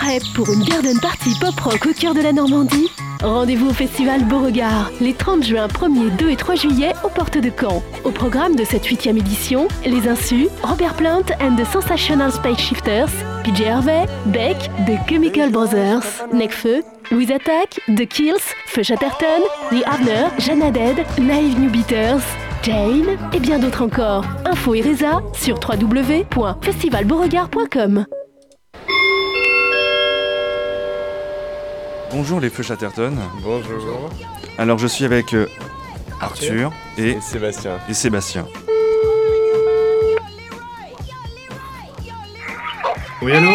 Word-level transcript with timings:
prêt 0.00 0.18
pour 0.34 0.50
une 0.50 0.64
garden 0.64 0.98
party 0.98 1.30
pop-rock 1.40 1.86
au 1.86 1.92
cœur 1.92 2.14
de 2.14 2.22
la 2.22 2.32
Normandie? 2.32 2.90
Rendez-vous 3.22 3.68
au 3.68 3.74
festival 3.74 4.24
Beauregard 4.24 4.90
les 4.98 5.12
30 5.12 5.44
juin, 5.44 5.66
1er, 5.66 6.16
2 6.16 6.30
et 6.30 6.36
3 6.36 6.54
juillet 6.54 6.94
aux 7.04 7.10
portes 7.10 7.36
de 7.36 7.50
Caen. 7.50 7.82
Au 8.04 8.10
programme 8.10 8.56
de 8.56 8.64
cette 8.64 8.86
huitième 8.86 9.18
édition, 9.18 9.68
Les 9.84 10.08
Insus, 10.08 10.48
Robert 10.62 10.94
Plant 10.94 11.26
and 11.40 11.56
the 11.56 11.66
Sensational 11.66 12.32
Space 12.32 12.58
Shifters, 12.58 13.10
PJ 13.44 13.66
Harvey, 13.66 14.06
Beck, 14.26 14.56
The 14.86 14.96
Chemical 15.06 15.50
Brothers, 15.50 16.24
Necfeu, 16.32 16.82
Louise 17.10 17.30
Attack, 17.30 17.78
The 17.88 18.06
Kills, 18.06 18.54
Feu 18.66 18.82
Chatterton, 18.82 19.42
The 19.70 19.84
Harner, 19.84 20.30
Jana 20.38 20.70
Dead, 20.70 21.04
Live 21.18 21.60
New 21.60 21.68
Beaters, 21.70 22.22
Jane 22.62 23.18
et 23.34 23.40
bien 23.40 23.58
d'autres 23.58 23.82
encore. 23.82 24.24
Info 24.46 24.72
et 24.74 24.82
sur 25.34 25.60
www.festivalbeauregard.com. 25.60 28.06
Bonjour 32.10 32.40
les 32.40 32.50
feux 32.50 32.62
Chatterton. 32.62 33.16
Bonjour. 33.42 34.10
Alors 34.58 34.78
je 34.78 34.86
suis 34.86 35.04
avec 35.04 35.32
euh, 35.34 35.46
Arthur 36.20 36.72
et, 36.98 37.10
Et 37.10 37.20
Sébastien. 37.20 37.78
et 37.88 37.94
Sébastien. 37.94 38.46
Oui, 43.22 43.32
allô 43.36 43.50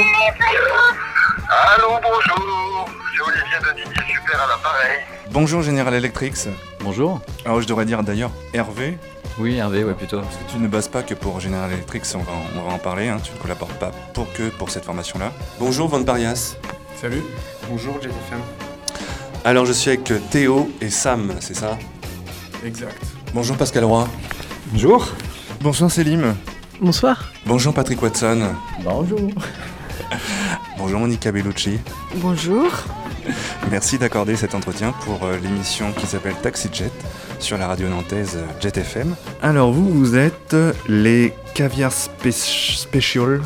Allô, 1.49 1.89
bonjour. 2.01 2.89
C'est 3.15 3.21
Olivier 3.21 3.57
de 3.61 3.75
Didier 3.89 4.15
Super 4.15 4.41
à 4.41 4.47
l'appareil. 4.47 4.99
Bonjour 5.31 5.61
General 5.61 5.93
Electric. 5.93 6.33
Bonjour. 6.81 7.19
Alors 7.45 7.61
je 7.61 7.67
devrais 7.67 7.85
dire 7.85 8.03
d'ailleurs 8.03 8.31
Hervé, 8.53 8.97
Oui, 9.39 9.55
Hervé, 9.57 9.83
ouais, 9.83 9.93
plutôt. 9.93 10.21
parce 10.21 10.35
que 10.37 10.51
tu 10.51 10.57
ne 10.59 10.67
bosses 10.67 10.87
pas 10.87 11.03
que 11.03 11.13
pour 11.13 11.39
General 11.39 11.71
Electric, 11.71 12.03
on 12.15 12.19
va, 12.19 12.31
en- 12.31 12.59
on 12.59 12.67
va 12.69 12.73
en 12.73 12.77
parler, 12.77 13.09
hein, 13.09 13.17
tu 13.23 13.31
ne 13.33 13.37
collabores 13.37 13.67
pas 13.79 13.91
pour 14.13 14.31
que 14.33 14.49
pour 14.49 14.69
cette 14.69 14.85
formation-là. 14.85 15.31
Bonjour 15.59 15.87
Van 15.89 16.03
Parias. 16.03 16.55
Salut. 16.99 17.21
Bonjour, 17.69 17.95
JFM. 18.01 18.39
Alors 19.43 19.65
je 19.65 19.73
suis 19.73 19.89
avec 19.91 20.11
Théo 20.29 20.71
et 20.81 20.89
Sam, 20.89 21.33
c'est 21.39 21.53
ça? 21.55 21.77
Exact. 22.65 22.97
Bonjour 23.33 23.55
Pascal 23.57 23.83
Roy. 23.83 24.07
Bonjour. 24.71 25.07
Bonjour 25.61 25.91
Célim. 25.91 26.35
Bonsoir. 26.81 27.31
Bonjour 27.45 27.73
Patrick 27.73 28.01
Watson. 28.01 28.49
Bonjour. 28.83 29.19
Bonjour 30.77 30.99
Monica 30.99 31.31
Bellucci. 31.31 31.79
Bonjour. 32.15 32.69
Merci 33.71 33.97
d'accorder 33.97 34.35
cet 34.35 34.53
entretien 34.53 34.91
pour 35.03 35.23
euh, 35.25 35.37
l'émission 35.41 35.91
qui 35.93 36.05
s'appelle 36.05 36.35
Taxi 36.43 36.69
Jet 36.71 36.91
sur 37.39 37.57
la 37.57 37.67
radio 37.67 37.87
nantaise 37.89 38.33
euh, 38.35 38.45
Jet 38.61 38.77
FM. 38.77 39.15
Alors 39.41 39.71
vous, 39.71 39.89
vous 39.89 40.15
êtes 40.15 40.55
les 40.87 41.33
caviar 41.55 41.91
spé- 41.91 42.31
special, 42.31 43.41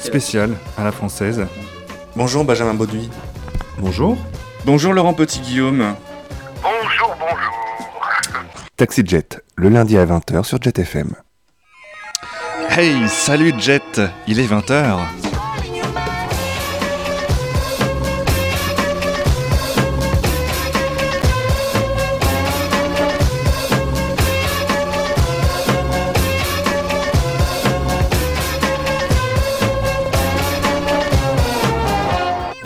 spécial 0.00 0.54
à 0.76 0.84
la 0.84 0.92
française. 0.92 1.46
Bonjour 2.20 2.44
Benjamin 2.44 2.74
Bauduit. 2.74 3.08
Bonjour. 3.78 4.18
Bonjour 4.66 4.92
Laurent 4.92 5.14
Petit-Guillaume. 5.14 5.94
Bonjour, 6.62 7.16
bonjour. 7.18 8.44
Taxi 8.76 9.02
Jet, 9.06 9.42
le 9.56 9.70
lundi 9.70 9.96
à 9.96 10.04
20h 10.04 10.44
sur 10.44 10.60
Jet 10.60 10.78
FM. 10.78 11.14
Hey, 12.68 13.08
salut 13.08 13.54
Jet, 13.58 14.02
il 14.26 14.38
est 14.38 14.46
20h. 14.46 14.98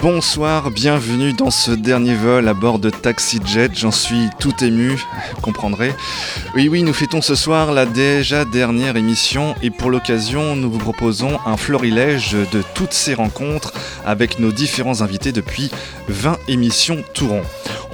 Bonsoir, 0.05 0.71
bienvenue 0.71 1.33
dans 1.33 1.51
ce 1.51 1.71
dernier 1.71 2.15
vol 2.15 2.47
à 2.47 2.53
bord 2.53 2.79
de 2.79 2.91
Taxi 2.91 3.41
Jet. 3.43 3.75
J'en 3.75 3.91
suis 3.91 4.29
tout 4.39 4.53
ému, 4.63 5.03
comprendrez. 5.41 5.95
Oui, 6.55 6.69
oui, 6.69 6.83
nous 6.83 6.93
fêtons 6.93 7.23
ce 7.23 7.35
soir 7.35 7.73
la 7.73 7.87
déjà 7.87 8.45
dernière 8.45 8.99
émission 8.99 9.55
et 9.63 9.71
pour 9.71 9.89
l'occasion, 9.91 10.57
nous 10.57 10.71
vous 10.71 10.79
proposons 10.79 11.39
un 11.47 11.57
florilège 11.57 12.33
de 12.33 12.63
toutes 12.75 12.93
ces 12.93 13.15
rencontres 13.15 13.73
avec 14.05 14.39
nos 14.39 14.53
différents 14.53 15.01
invités 15.01 15.33
depuis 15.33 15.71
20 16.09 16.37
émissions 16.49 17.03
tout 17.15 17.29
rond. 17.29 17.43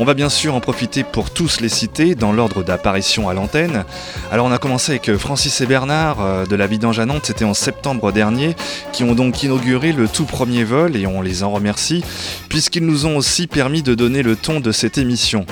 On 0.02 0.06
va 0.06 0.14
bien 0.14 0.30
sûr 0.30 0.54
en 0.54 0.60
profiter 0.60 1.04
pour 1.04 1.28
tous 1.28 1.60
les 1.60 1.68
citer 1.68 2.14
dans 2.14 2.32
l'ordre 2.32 2.64
d'apparition 2.64 3.28
à 3.28 3.34
l'antenne. 3.34 3.84
Alors 4.32 4.46
on 4.46 4.50
a 4.50 4.56
commencé 4.56 4.92
avec 4.92 5.14
Francis 5.18 5.60
et 5.60 5.66
Bernard 5.66 6.22
euh, 6.22 6.46
de 6.46 6.56
la 6.56 6.66
Vidange 6.66 6.98
à 6.98 7.04
Nantes, 7.04 7.26
c'était 7.26 7.44
en 7.44 7.52
septembre 7.52 8.10
dernier, 8.10 8.56
qui 8.94 9.04
ont 9.04 9.14
donc 9.14 9.42
inauguré 9.42 9.92
le 9.92 10.08
tout 10.08 10.24
premier 10.24 10.64
vol 10.64 10.96
et 10.96 11.06
on 11.06 11.20
les 11.20 11.42
en 11.42 11.50
remercie, 11.50 12.02
puisqu'ils 12.48 12.86
nous 12.86 13.04
ont 13.04 13.18
aussi 13.18 13.46
permis 13.46 13.82
de 13.82 13.94
donner 13.94 14.22
le 14.22 14.36
ton 14.36 14.60
de 14.60 14.72
cette 14.72 14.96
émission. 14.96 15.44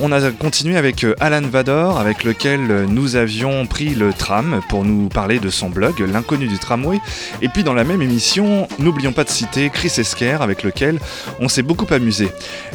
On 0.00 0.12
a 0.12 0.30
continué 0.30 0.76
avec 0.76 1.02
euh, 1.02 1.16
Alan 1.18 1.42
Vador, 1.42 1.98
avec 1.98 2.22
lequel 2.22 2.70
euh, 2.70 2.86
nous 2.86 3.16
avions 3.16 3.66
pris 3.66 3.96
le 3.96 4.12
tram 4.12 4.60
pour 4.68 4.84
nous 4.84 5.08
parler 5.08 5.40
de 5.40 5.50
son 5.50 5.70
blog, 5.70 5.98
L'inconnu 5.98 6.46
du 6.46 6.60
tramway. 6.60 7.00
Et 7.42 7.48
puis 7.48 7.64
dans 7.64 7.74
la 7.74 7.82
même 7.82 8.00
émission, 8.00 8.68
n'oublions 8.78 9.12
pas 9.12 9.24
de 9.24 9.28
citer 9.28 9.70
Chris 9.70 9.92
Esquer, 9.98 10.38
avec 10.40 10.62
lequel 10.62 11.00
on 11.40 11.48
s'est 11.48 11.64
beaucoup 11.64 11.92
amusé. 11.92 12.28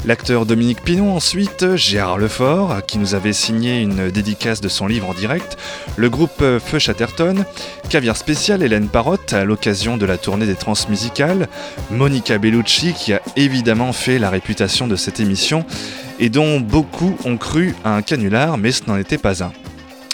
L'acteur 0.06 0.45
Dominique 0.45 0.81
Pinon 0.81 1.12
ensuite, 1.13 1.75
Gérard 1.75 2.18
Lefort, 2.18 2.85
qui 2.88 2.97
nous 2.97 3.13
avait 3.13 3.34
signé 3.34 3.81
une 3.81 4.09
dédicace 4.09 4.62
de 4.62 4.68
son 4.68 4.88
livre 4.88 5.09
en 5.09 5.13
direct, 5.13 5.57
le 5.96 6.09
groupe 6.09 6.44
Feu 6.59 6.79
Chatterton, 6.79 7.46
Caviar 7.90 8.18
Spécial 8.18 8.63
Hélène 8.63 8.88
Parotte 8.88 9.34
à 9.34 9.46
l'occasion 9.46 9.97
de 9.97 10.06
la 10.07 10.18
tournée 10.18 10.47
des 10.47 10.56
transmusicales, 10.56 11.47
Monica 11.91 12.40
Bellucci 12.40 12.94
qui 12.94 13.13
a 13.13 13.22
évidemment 13.35 13.94
fait 13.94 14.18
la 14.18 14.31
réputation 14.31 14.88
de 14.88 14.96
cette 14.96 15.19
émission 15.19 15.66
et 16.19 16.29
dont 16.29 16.59
beaucoup 16.59 17.16
ont 17.25 17.38
cru 17.38 17.75
un 17.85 18.01
canular, 18.01 18.57
mais 18.57 18.72
ce 18.72 18.81
n'en 18.88 18.97
était 18.97 19.19
pas 19.19 19.44
un. 19.44 19.51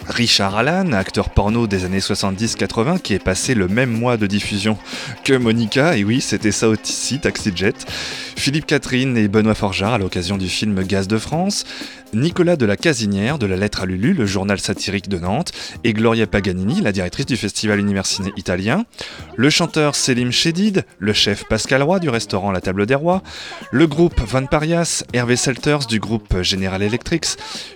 Richard 0.10 0.58
Allan, 0.58 0.92
acteur 0.92 1.30
porno 1.30 1.68
des 1.68 1.86
années 1.86 2.00
70-80, 2.00 3.00
qui 3.00 3.14
est 3.14 3.24
passé 3.24 3.54
le 3.54 3.68
même 3.68 3.92
mois 3.92 4.18
de 4.18 4.28
diffusion 4.28 4.78
que 5.24 5.34
Monica, 5.34 5.96
et 5.96 6.04
oui, 6.04 6.20
c'était 6.20 6.52
ça 6.52 6.68
aussi, 6.68 7.20
Taxi 7.20 7.52
Jet. 7.56 7.86
Philippe 8.36 8.66
Catherine 8.66 9.16
et 9.18 9.28
Benoît 9.28 9.54
Forjard 9.54 9.94
à 9.94 9.98
l'occasion 9.98 10.38
du 10.38 10.50
film 10.50 10.84
Gaz 10.84 11.08
de 11.08 11.18
France. 11.18 11.66
Nicolas 12.14 12.56
de 12.56 12.66
la 12.66 12.76
Casinière 12.76 13.38
de 13.38 13.46
la 13.46 13.56
Lettre 13.56 13.84
à 13.84 13.86
Lulu, 13.86 14.14
le 14.14 14.26
journal 14.26 14.60
satirique 14.60 15.10
de 15.10 15.20
Nantes, 15.20 15.52
et 15.84 15.94
Gloria 15.94 16.26
Paganini, 16.26 16.82
la 16.82 16.92
directrice 16.92 17.28
du 17.28 17.38
festival 17.38 17.80
universitaire 17.80 18.34
italien, 18.36 18.86
le 19.36 19.50
chanteur 19.50 19.96
Selim 19.96 20.32
Chedid, 20.32 20.86
le 20.98 21.14
chef 21.14 21.44
Pascal 21.48 21.84
Roy 21.84 22.00
du 22.00 22.10
restaurant 22.10 22.52
La 22.52 22.62
Table 22.62 22.88
des 22.88 22.96
Rois, 22.96 23.22
le 23.72 23.86
groupe 23.86 24.20
Van 24.22 24.46
Parias, 24.46 25.04
Hervé 25.14 25.36
Selters 25.36 25.86
du 25.86 26.00
groupe 26.00 26.42
General 26.42 26.82
Electric, 26.82 27.26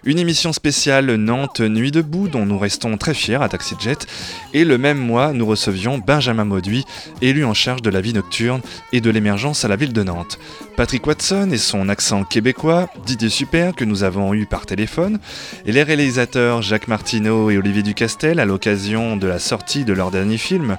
une 0.03 0.17
émission 0.17 0.51
spéciale 0.51 1.13
Nantes 1.15 1.61
Nuit 1.61 1.91
debout 1.91 2.27
dont 2.27 2.45
nous 2.45 2.57
restons 2.57 2.97
très 2.97 3.13
fiers 3.13 3.41
à 3.41 3.49
Taxi 3.49 3.75
Jet, 3.79 4.07
et 4.53 4.65
le 4.65 4.79
même 4.79 4.97
mois 4.97 5.33
nous 5.33 5.45
recevions 5.45 5.99
Benjamin 5.99 6.45
Mauduit, 6.45 6.85
élu 7.21 7.45
en 7.45 7.53
charge 7.53 7.83
de 7.83 7.91
la 7.91 8.01
vie 8.01 8.13
nocturne 8.13 8.61
et 8.93 9.01
de 9.01 9.09
l'émergence 9.11 9.63
à 9.63 9.67
la 9.67 9.75
ville 9.75 9.93
de 9.93 10.03
Nantes. 10.03 10.39
Patrick 10.75 11.05
Watson 11.05 11.49
et 11.51 11.57
son 11.59 11.87
accent 11.87 12.23
québécois, 12.23 12.89
Didier 13.05 13.29
Super 13.29 13.75
que 13.75 13.85
nous 13.85 14.03
avons 14.03 14.22
eu 14.31 14.45
par 14.45 14.65
téléphone, 14.65 15.19
et 15.65 15.73
les 15.73 15.83
réalisateurs 15.83 16.61
Jacques 16.61 16.87
Martineau 16.87 17.49
et 17.49 17.57
Olivier 17.57 17.83
Ducastel 17.83 18.39
à 18.39 18.45
l'occasion 18.45 19.17
de 19.17 19.27
la 19.27 19.39
sortie 19.39 19.83
de 19.83 19.91
leur 19.91 20.11
dernier 20.11 20.37
film, 20.37 20.77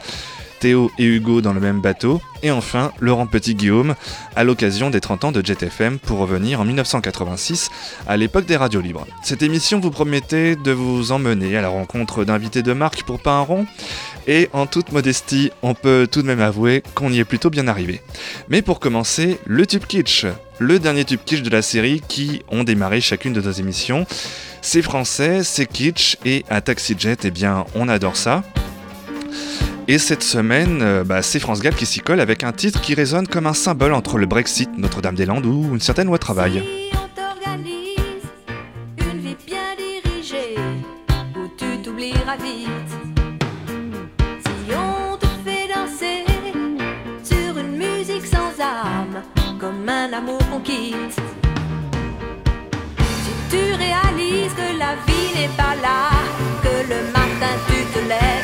Théo 0.64 0.90
et 0.96 1.04
Hugo 1.04 1.42
dans 1.42 1.52
le 1.52 1.60
même 1.60 1.82
bateau, 1.82 2.22
et 2.42 2.50
enfin 2.50 2.90
Laurent 2.98 3.26
Petit-Guillaume 3.26 3.94
à 4.34 4.44
l'occasion 4.44 4.88
des 4.88 4.98
30 4.98 5.24
ans 5.24 5.30
de 5.30 5.44
Jet 5.44 5.62
FM 5.62 5.98
pour 5.98 6.16
revenir 6.16 6.58
en 6.58 6.64
1986 6.64 7.68
à 8.06 8.16
l'époque 8.16 8.46
des 8.46 8.56
radios 8.56 8.80
libres. 8.80 9.06
Cette 9.22 9.42
émission 9.42 9.78
vous 9.78 9.90
promettait 9.90 10.56
de 10.56 10.72
vous 10.72 11.12
emmener 11.12 11.54
à 11.58 11.60
la 11.60 11.68
rencontre 11.68 12.24
d'invités 12.24 12.62
de 12.62 12.72
marque 12.72 13.02
pour 13.02 13.20
pas 13.20 13.32
un 13.32 13.42
rond, 13.42 13.66
et 14.26 14.48
en 14.54 14.64
toute 14.64 14.90
modestie, 14.90 15.50
on 15.60 15.74
peut 15.74 16.08
tout 16.10 16.22
de 16.22 16.26
même 16.26 16.40
avouer 16.40 16.82
qu'on 16.94 17.12
y 17.12 17.18
est 17.18 17.26
plutôt 17.26 17.50
bien 17.50 17.68
arrivé. 17.68 18.00
Mais 18.48 18.62
pour 18.62 18.80
commencer, 18.80 19.38
le 19.44 19.66
tube 19.66 19.84
kitsch, 19.84 20.24
le 20.60 20.78
dernier 20.78 21.04
tube 21.04 21.20
kitsch 21.26 21.42
de 21.42 21.50
la 21.50 21.60
série 21.60 22.00
qui 22.08 22.42
ont 22.50 22.64
démarré 22.64 23.02
chacune 23.02 23.34
de 23.34 23.42
nos 23.42 23.52
émissions. 23.52 24.06
C'est 24.62 24.80
français, 24.80 25.44
c'est 25.44 25.66
kitsch, 25.66 26.16
et 26.24 26.42
à 26.48 26.62
Taxi 26.62 26.96
Jet, 26.98 27.26
eh 27.26 27.30
bien, 27.30 27.66
on 27.74 27.86
adore 27.90 28.16
ça. 28.16 28.42
Et 29.86 29.98
cette 29.98 30.22
semaine, 30.22 30.80
euh, 30.80 31.04
bah, 31.04 31.20
c'est 31.20 31.38
France 31.38 31.60
Gall 31.60 31.74
qui 31.74 31.84
s'y 31.84 32.00
colle 32.00 32.20
avec 32.20 32.42
un 32.42 32.52
titre 32.52 32.80
qui 32.80 32.94
résonne 32.94 33.28
comme 33.28 33.46
un 33.46 33.52
symbole 33.52 33.92
entre 33.92 34.16
le 34.16 34.24
Brexit, 34.24 34.70
Notre-Dame-des-Landes 34.78 35.44
ou 35.44 35.74
une 35.74 35.80
certaine 35.80 36.06
loi 36.06 36.18
travail. 36.18 36.62
Si 36.64 36.90
on 36.96 37.08
t'organise 37.14 37.98
une 38.96 39.20
vie 39.20 39.36
bien 39.46 39.74
dirigée, 39.76 40.56
où 41.36 41.48
tu 41.56 41.64
réalises 53.76 54.54
que 54.54 54.78
la 54.78 54.94
vie 55.06 55.40
n'est 55.40 55.56
pas 55.56 55.74
là, 55.82 56.10
que 56.62 56.88
le 56.88 57.12
matin 57.12 57.54
tu 57.68 57.84
te 57.92 58.08
lèves 58.08 58.43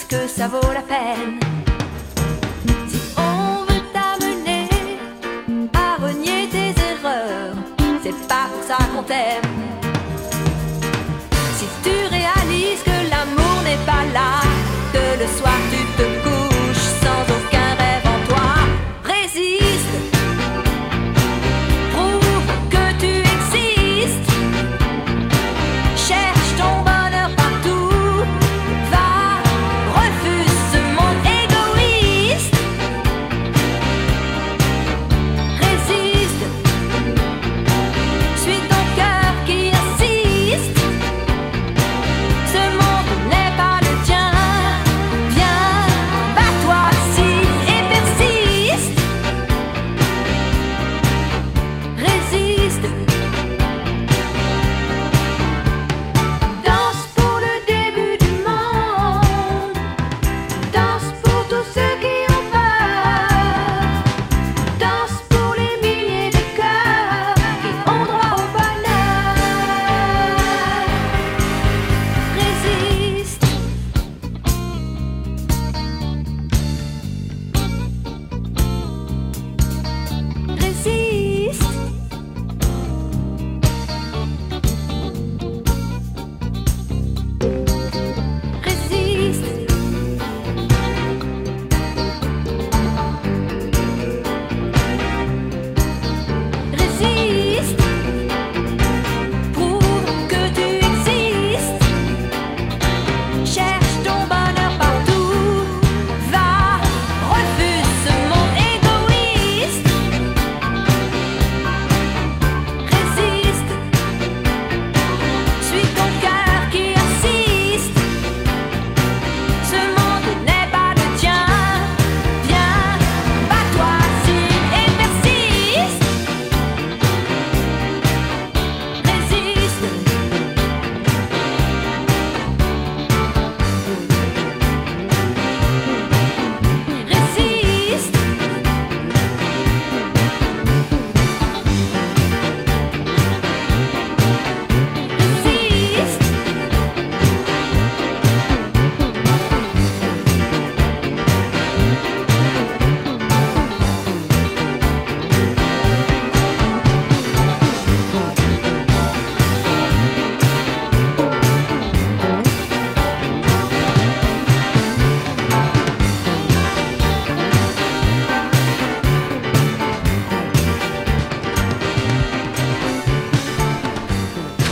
que 0.00 0.26
ça 0.26 0.48
vaut 0.48 0.72
la 0.72 0.80
peine. 0.80 1.38
Si 2.88 2.98
on 3.18 3.64
veut 3.70 3.82
t'amener 3.92 4.68
à 5.74 6.02
renier 6.02 6.48
tes 6.50 6.72
erreurs, 6.92 7.54
c'est 8.02 8.16
pas 8.26 8.46
pour 8.52 8.62
ça 8.66 8.78
qu'on 8.94 9.02
t'aime. 9.02 9.42
Si 11.56 11.66
tu 11.84 11.90
réalises 12.10 12.82
que 12.82 13.10
l'amour 13.10 13.62
n'est 13.64 13.84
pas 13.84 14.04
là, 14.14 14.40
que 14.94 15.22
le 15.22 15.28
soir 15.38 15.61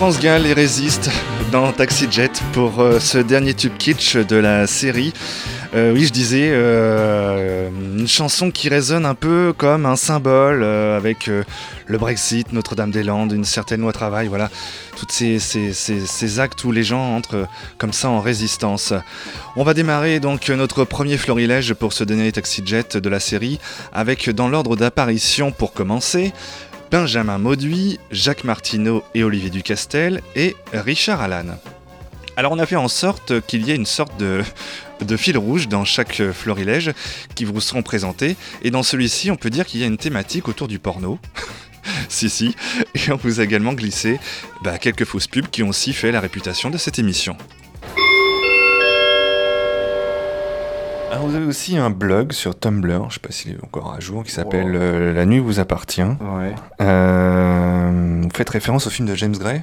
France 0.00 0.18
Gall 0.18 0.46
et 0.46 0.54
Résiste 0.54 1.10
dans 1.52 1.70
Taxi 1.72 2.06
Jet 2.10 2.42
pour 2.54 2.80
euh, 2.80 2.98
ce 2.98 3.18
dernier 3.18 3.52
tube 3.52 3.76
kitsch 3.76 4.16
de 4.16 4.36
la 4.36 4.66
série. 4.66 5.12
Euh, 5.74 5.92
oui, 5.92 6.06
je 6.06 6.10
disais, 6.10 6.48
euh, 6.52 7.68
une 7.98 8.08
chanson 8.08 8.50
qui 8.50 8.70
résonne 8.70 9.04
un 9.04 9.14
peu 9.14 9.52
comme 9.54 9.84
un 9.84 9.96
symbole 9.96 10.64
avec 10.64 11.26
le 11.26 11.98
Brexit, 11.98 12.50
Notre-Dame-des-Landes, 12.54 13.32
une 13.32 13.44
certaine 13.44 13.82
loi 13.82 13.92
travail, 13.92 14.28
voilà, 14.28 14.48
tous 14.96 15.06
ces, 15.10 15.38
ces, 15.38 15.74
ces, 15.74 16.06
ces 16.06 16.40
actes 16.40 16.64
où 16.64 16.72
les 16.72 16.82
gens 16.82 17.14
entrent 17.14 17.46
comme 17.76 17.92
ça 17.92 18.08
en 18.08 18.20
résistance. 18.20 18.94
On 19.54 19.64
va 19.64 19.74
démarrer 19.74 20.18
donc 20.18 20.48
notre 20.48 20.84
premier 20.84 21.18
florilège 21.18 21.74
pour 21.74 21.92
ce 21.92 22.04
dernier 22.04 22.32
Taxi 22.32 22.62
Jet 22.64 22.96
de 22.96 23.08
la 23.10 23.20
série 23.20 23.60
avec 23.92 24.30
dans 24.30 24.48
l'ordre 24.48 24.76
d'apparition 24.76 25.52
pour 25.52 25.74
commencer. 25.74 26.32
Benjamin 26.90 27.38
Mauduit, 27.38 28.00
Jacques 28.10 28.42
Martineau 28.42 29.04
et 29.14 29.22
Olivier 29.22 29.50
Ducastel 29.50 30.22
et 30.34 30.56
Richard 30.72 31.20
Allan. 31.20 31.56
Alors 32.36 32.50
on 32.50 32.58
a 32.58 32.66
fait 32.66 32.74
en 32.74 32.88
sorte 32.88 33.40
qu'il 33.46 33.64
y 33.64 33.70
ait 33.70 33.76
une 33.76 33.86
sorte 33.86 34.18
de, 34.18 34.42
fil 35.16 35.38
rouge 35.38 35.68
dans 35.68 35.84
chaque 35.84 36.20
florilège 36.32 36.92
qui 37.36 37.44
vous 37.44 37.60
seront 37.60 37.84
présentés. 37.84 38.36
Et 38.62 38.72
dans 38.72 38.82
celui-ci, 38.82 39.30
on 39.30 39.36
peut 39.36 39.50
dire 39.50 39.66
qu'il 39.66 39.80
y 39.80 39.84
a 39.84 39.86
une 39.86 39.98
thématique 39.98 40.48
autour 40.48 40.66
du 40.66 40.80
porno. 40.80 41.20
si, 42.08 42.28
si. 42.28 42.56
Et 42.96 43.12
on 43.12 43.16
vous 43.16 43.38
a 43.38 43.44
également 43.44 43.74
glissé 43.74 44.18
bah, 44.62 44.78
quelques 44.78 45.04
fausses 45.04 45.28
pubs 45.28 45.46
qui 45.46 45.62
ont 45.62 45.68
aussi 45.68 45.92
fait 45.92 46.10
la 46.10 46.20
réputation 46.20 46.70
de 46.70 46.78
cette 46.78 46.98
émission. 46.98 47.36
Alors 51.10 51.26
vous 51.26 51.34
avez 51.34 51.46
aussi 51.46 51.76
un 51.76 51.90
blog 51.90 52.32
sur 52.32 52.56
Tumblr, 52.56 53.06
je 53.08 53.14
sais 53.14 53.20
pas 53.20 53.32
s'il 53.32 53.52
est 53.52 53.64
encore 53.64 53.92
à 53.92 53.98
jour, 53.98 54.22
qui 54.22 54.30
s'appelle 54.30 54.76
euh, 54.76 55.12
La 55.12 55.26
nuit 55.26 55.40
vous 55.40 55.58
appartient. 55.58 56.02
Ouais. 56.02 56.54
Euh, 56.80 58.20
vous 58.22 58.30
faites 58.32 58.50
référence 58.50 58.86
au 58.86 58.90
film 58.90 59.08
de 59.08 59.16
James 59.16 59.36
Gray? 59.36 59.62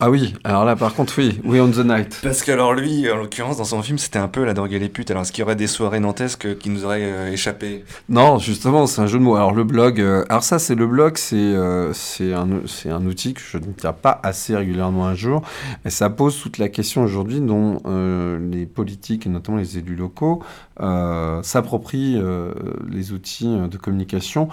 Ah 0.00 0.10
oui, 0.10 0.34
alors 0.42 0.64
là 0.64 0.74
par 0.74 0.94
contre, 0.94 1.14
oui, 1.18 1.40
We 1.44 1.60
on 1.60 1.70
the 1.70 1.84
Night. 1.84 2.18
Parce 2.22 2.42
que 2.42 2.50
alors 2.50 2.74
lui, 2.74 3.08
en 3.10 3.16
l'occurrence, 3.16 3.58
dans 3.58 3.64
son 3.64 3.82
film, 3.82 3.98
c'était 3.98 4.18
un 4.18 4.26
peu 4.26 4.44
la 4.44 4.52
drogue 4.52 4.72
et 4.72 4.78
les 4.78 4.88
putes. 4.88 5.10
Alors 5.10 5.22
est-ce 5.22 5.30
qu'il 5.30 5.42
y 5.42 5.44
aurait 5.44 5.54
des 5.54 5.68
soirées 5.68 6.00
nantesques 6.00 6.58
qui 6.58 6.70
nous 6.70 6.84
auraient 6.84 7.04
euh, 7.04 7.30
échappé 7.30 7.84
Non, 8.08 8.38
justement, 8.38 8.86
c'est 8.86 9.00
un 9.00 9.06
jeu 9.06 9.18
de 9.18 9.22
mots. 9.22 9.36
Alors 9.36 9.52
le 9.52 9.62
blog, 9.62 10.00
euh, 10.00 10.24
alors 10.28 10.42
ça 10.42 10.58
c'est 10.58 10.74
le 10.74 10.86
blog, 10.86 11.18
c'est 11.18 11.36
euh, 11.36 11.92
c'est 11.92 12.32
un, 12.32 12.48
un 12.86 13.06
outil 13.06 13.34
que 13.34 13.42
je 13.48 13.58
ne 13.58 13.72
tiens 13.76 13.92
pas 13.92 14.18
assez 14.24 14.56
régulièrement 14.56 15.06
un 15.06 15.14
jour. 15.14 15.42
Et 15.84 15.90
ça 15.90 16.10
pose 16.10 16.40
toute 16.40 16.58
la 16.58 16.68
question 16.68 17.04
aujourd'hui 17.04 17.40
dont 17.40 17.80
euh, 17.86 18.40
les 18.50 18.66
politiques 18.66 19.26
et 19.26 19.28
notamment 19.28 19.58
les 19.58 19.78
élus 19.78 19.96
locaux 19.96 20.42
s'approprient 21.42 22.20
les 22.90 23.12
outils 23.12 23.56
de 23.70 23.76
communication. 23.76 24.48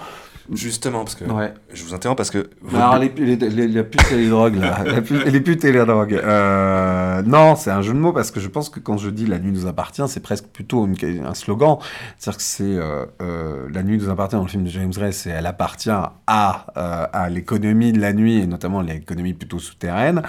Justement, 0.52 1.04
parce 1.04 1.14
que 1.14 1.24
Ouais. 1.24 1.52
je 1.72 1.84
vous 1.84 1.94
interromps 1.94 2.16
parce 2.16 2.30
que 2.30 2.50
Alors, 2.74 2.98
les, 2.98 3.08
les, 3.16 3.36
les, 3.36 3.68
les 3.68 3.82
putes 3.84 4.10
et 4.12 4.16
les 4.16 4.28
drogues, 4.28 4.56
là. 4.56 4.78
Les 5.26 5.40
putes 5.40 5.64
et 5.64 5.72
les 5.72 5.84
drogues. 5.84 6.14
Euh, 6.14 7.22
non, 7.22 7.54
c'est 7.56 7.70
un 7.70 7.82
jeu 7.82 7.92
de 7.92 7.98
mots 7.98 8.12
parce 8.12 8.30
que 8.30 8.40
je 8.40 8.48
pense 8.48 8.68
que 8.68 8.80
quand 8.80 8.96
je 8.96 9.10
dis 9.10 9.26
la 9.26 9.38
nuit 9.38 9.52
nous 9.52 9.66
appartient, 9.66 10.02
c'est 10.08 10.20
presque 10.22 10.46
plutôt 10.46 10.86
une- 10.86 11.24
un 11.26 11.34
slogan. 11.34 11.78
C'est-à-dire 12.18 12.36
que 12.38 12.42
c'est 12.42 12.62
euh, 12.64 13.06
euh, 13.22 13.68
la 13.72 13.82
nuit 13.82 13.96
nous 13.98 14.08
appartient 14.10 14.36
dans 14.36 14.42
le 14.42 14.48
film 14.48 14.64
de 14.64 14.70
James 14.70 14.90
Gray, 14.90 15.12
c'est 15.12 15.30
elle 15.30 15.46
appartient 15.46 15.90
à, 15.90 16.16
à 16.26 17.28
l'économie 17.30 17.92
de 17.92 18.00
la 18.00 18.12
nuit 18.12 18.38
et 18.40 18.46
notamment 18.46 18.80
l'économie 18.82 19.34
plutôt 19.34 19.58
souterraine. 19.58 20.22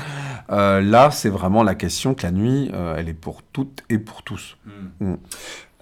Là, 0.50 1.10
c'est 1.12 1.30
vraiment 1.30 1.64
la 1.64 1.76
question 1.76 2.14
que 2.14 2.24
la 2.24 2.32
nuit, 2.32 2.70
elle 2.98 3.10
est 3.10 3.14
pour 3.14 3.42
toutes 3.44 3.84
et 3.90 3.98
pour 3.98 4.24
tous. 4.24 4.58
Mm. 5.00 5.14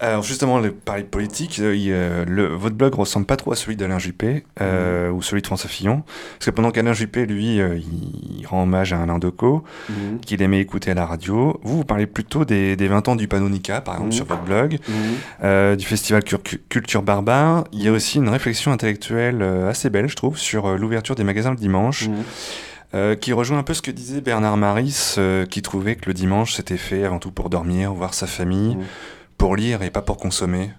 Alors 0.02 0.22
justement, 0.22 0.58
le 0.58 0.72
pari 0.72 1.04
politique, 1.04 1.58
euh, 1.60 1.76
euh, 1.88 2.24
le, 2.26 2.46
votre 2.46 2.74
blog 2.74 2.94
ressemble 2.94 3.26
pas 3.26 3.36
trop 3.36 3.52
à 3.52 3.56
celui 3.56 3.76
d'Alain 3.76 3.98
Juppé 3.98 4.44
euh, 4.62 5.10
ou 5.10 5.20
celui 5.20 5.42
de 5.42 5.46
François 5.46 5.68
Fillon. 5.68 6.04
Parce 6.38 6.46
que 6.46 6.50
pendant 6.52 6.70
qu'Alain 6.70 6.94
Juppé, 6.94 7.26
lui, 7.26 7.60
euh, 7.60 7.76
il, 7.78 8.46
rend 8.46 8.62
hommage 8.62 8.94
à 8.94 9.02
Alain 9.02 9.18
Decaux, 9.18 9.62
Mhm. 9.90 10.20
qu'il 10.20 10.40
aimait 10.40 10.60
écouter 10.60 10.90
à 10.92 10.94
la 10.94 11.04
radio, 11.04 11.60
vous, 11.62 11.76
vous 11.76 11.84
parlez 11.84 12.06
plutôt 12.06 12.46
des, 12.46 12.76
des 12.76 12.88
20 12.88 13.08
ans 13.08 13.14
du 13.16 13.28
Panonica, 13.28 13.82
par 13.82 13.94
exemple, 13.96 14.08
Mhm. 14.10 14.16
sur 14.16 14.24
votre 14.24 14.42
blog, 14.42 14.78
du 15.76 15.84
festival 15.84 16.24
Cur- 16.24 16.40
Culture 16.70 17.02
Barbare. 17.02 17.64
Il 17.72 17.82
y 17.82 17.88
a 17.88 17.92
aussi 17.92 18.16
une 18.18 18.30
réflexion 18.30 18.72
intellectuelle 18.72 19.42
assez 19.68 19.90
belle, 19.90 20.08
je 20.08 20.16
trouve, 20.16 20.38
sur 20.38 20.78
l'ouverture 20.78 21.14
des 21.14 21.24
magasins 21.24 21.50
le 21.50 21.56
dimanche. 21.56 22.08
Euh, 22.92 23.14
qui 23.14 23.32
rejoint 23.32 23.58
un 23.58 23.62
peu 23.62 23.72
ce 23.72 23.82
que 23.82 23.92
disait 23.92 24.20
Bernard 24.20 24.56
Maris, 24.56 25.14
euh, 25.16 25.46
qui 25.46 25.62
trouvait 25.62 25.94
que 25.94 26.06
le 26.08 26.12
dimanche 26.14 26.54
c'était 26.54 26.76
fait 26.76 27.04
avant 27.04 27.20
tout 27.20 27.30
pour 27.30 27.48
dormir, 27.48 27.92
voir 27.92 28.14
sa 28.14 28.26
famille. 28.26 28.76
Pour 29.40 29.56
lire 29.56 29.80
et 29.82 29.90
pas 29.90 30.02
pour 30.02 30.18
consommer. 30.18 30.70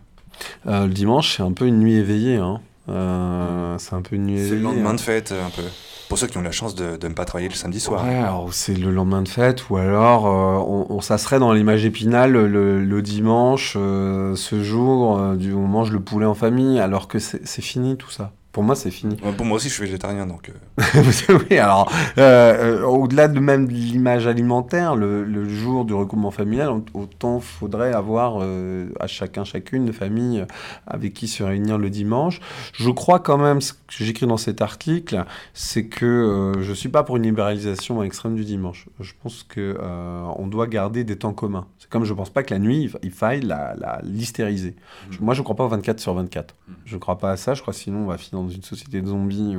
Euh, 0.68 0.86
le 0.86 0.94
dimanche, 0.94 1.38
c'est 1.38 1.44
un 1.44 1.52
peu 1.52 1.66
une 1.66 1.80
nuit 1.80 1.96
éveillée. 1.96 2.38
Hein. 2.38 2.62
Euh, 2.90 3.76
c'est 3.80 3.96
un 3.96 4.04
peu 4.04 4.16
une 4.16 4.28
nuit 4.28 4.38
C'est 4.38 4.46
éveillée. 4.46 4.58
le 4.58 4.64
lendemain 4.64 4.90
hein. 4.92 4.94
de 4.94 5.00
fête, 5.02 5.32
un 5.34 5.50
peu. 5.50 5.64
Pour 6.10 6.20
ceux 6.20 6.28
qui 6.28 6.38
ont 6.38 6.42
la 6.44 6.52
chance 6.52 6.76
de, 6.76 6.92
ne 7.08 7.14
pas 7.14 7.26
travailler 7.26 7.50
le 7.50 7.56
samedi 7.56 7.80
soir. 7.80 8.04
Ouais, 8.06 8.14
alors 8.16 8.54
c'est 8.54 8.76
le 8.76 8.92
lendemain 8.92 9.24
de 9.24 9.30
fête, 9.30 9.68
ou 9.70 9.78
alors 9.78 10.28
euh, 10.28 10.64
on, 10.68 10.86
on- 10.98 11.02
ça 11.02 11.18
serait 11.18 11.40
dans 11.40 11.54
l'image 11.54 11.86
épinale 11.86 12.34
le, 12.34 12.84
le 12.84 13.02
dimanche, 13.02 13.74
ce 13.74 14.62
jour, 14.62 15.20
du, 15.36 15.54
on 15.54 15.66
mange 15.68 15.90
le 15.92 16.00
poulet 16.02 16.26
en 16.28 16.36
famille, 16.36 16.80
alors 16.80 17.08
que 17.08 17.18
c'est 17.18 17.48
c'est 17.48 17.62
fini 17.64 17.98
tout 17.98 18.12
ça. 18.12 18.32
Pour 18.52 18.64
moi, 18.64 18.76
c'est 18.76 18.92
fini. 18.92 19.16
Ouais, 19.24 19.32
Pour 19.32 19.46
moi 19.46 19.56
aussi, 19.56 19.70
je 19.70 19.74
suis 19.74 19.84
végétarien, 19.86 20.28
donc. 20.28 20.50
euh, 20.50 21.04
oui, 21.50 21.58
alors, 21.58 21.90
euh, 22.18 22.82
euh, 22.82 22.84
au-delà 22.84 23.30
de 23.30 23.40
même 23.40 23.66
de 23.66 23.72
l'image 23.72 24.28
alimentaire, 24.28 24.96
le, 24.98 25.24
le 25.24 25.48
jour 25.48 25.86
du 25.86 25.94
regroupement 25.94 26.32
familial, 26.32 26.70
au- 26.70 26.84
autant 26.94 27.40
faudrait 27.40 27.94
avoir 27.94 28.40
euh, 28.42 28.90
à 29.00 29.08
chacun, 29.08 29.46
chacune 29.46 29.86
de 29.86 29.94
famille 29.94 30.46
avec 30.86 31.14
qui 31.14 31.30
se 31.30 31.44
réunir 31.44 31.78
le 31.78 31.90
dimanche. 31.90 32.42
Je 32.74 32.90
crois 32.90 33.20
quand 33.20 33.38
même, 33.38 33.62
ce 33.62 33.72
que 33.72 33.80
j'écris 33.90 34.28
dans 34.28 34.36
cet 34.38 34.62
article, 34.62 35.24
c'est 35.54 35.86
que 35.86 36.54
je 36.60 36.74
suis 36.74 36.90
pas 36.90 37.04
pour 37.04 37.16
une 37.18 37.24
libéralisation 37.24 38.04
extrême 38.04 38.36
du 38.36 38.44
dimanche. 38.44 38.88
Je 39.00 39.14
pense 39.24 39.46
euh, 39.58 40.24
on 40.36 40.48
doit 40.48 40.68
garder 40.68 41.06
des 41.06 41.16
temps 41.18 41.34
communs. 41.34 41.68
C'est 41.80 41.90
comme 41.90 42.04
je 42.04 42.14
pense 42.14 42.30
pas 42.30 42.44
que 42.44 42.54
la 42.54 42.60
nuit, 42.60 42.82
il 42.84 42.90
fa- 42.90 43.00
il 43.04 43.12
faille 43.12 43.42
la, 43.42 43.76
la 43.78 44.02
l'hystériser. 44.04 44.76
Je- 45.10 45.20
Moi, 45.22 45.34
je 45.36 45.42
crois 45.42 45.56
pas 45.56 45.64
au 45.64 45.70
24 45.70 46.00
sur 46.02 46.14
24. 46.14 46.54
Je 46.86 46.98
crois 46.98 47.18
pas 47.18 47.32
à 47.32 47.38
ça. 47.38 47.54
Je 47.54 47.62
crois 47.62 47.74
sinon, 47.74 48.00
on 48.00 48.08
va 48.08 48.18
finir 48.18 48.41
dans 48.44 48.50
une 48.50 48.64
société 48.64 49.02
de 49.02 49.08
zombies 49.08 49.56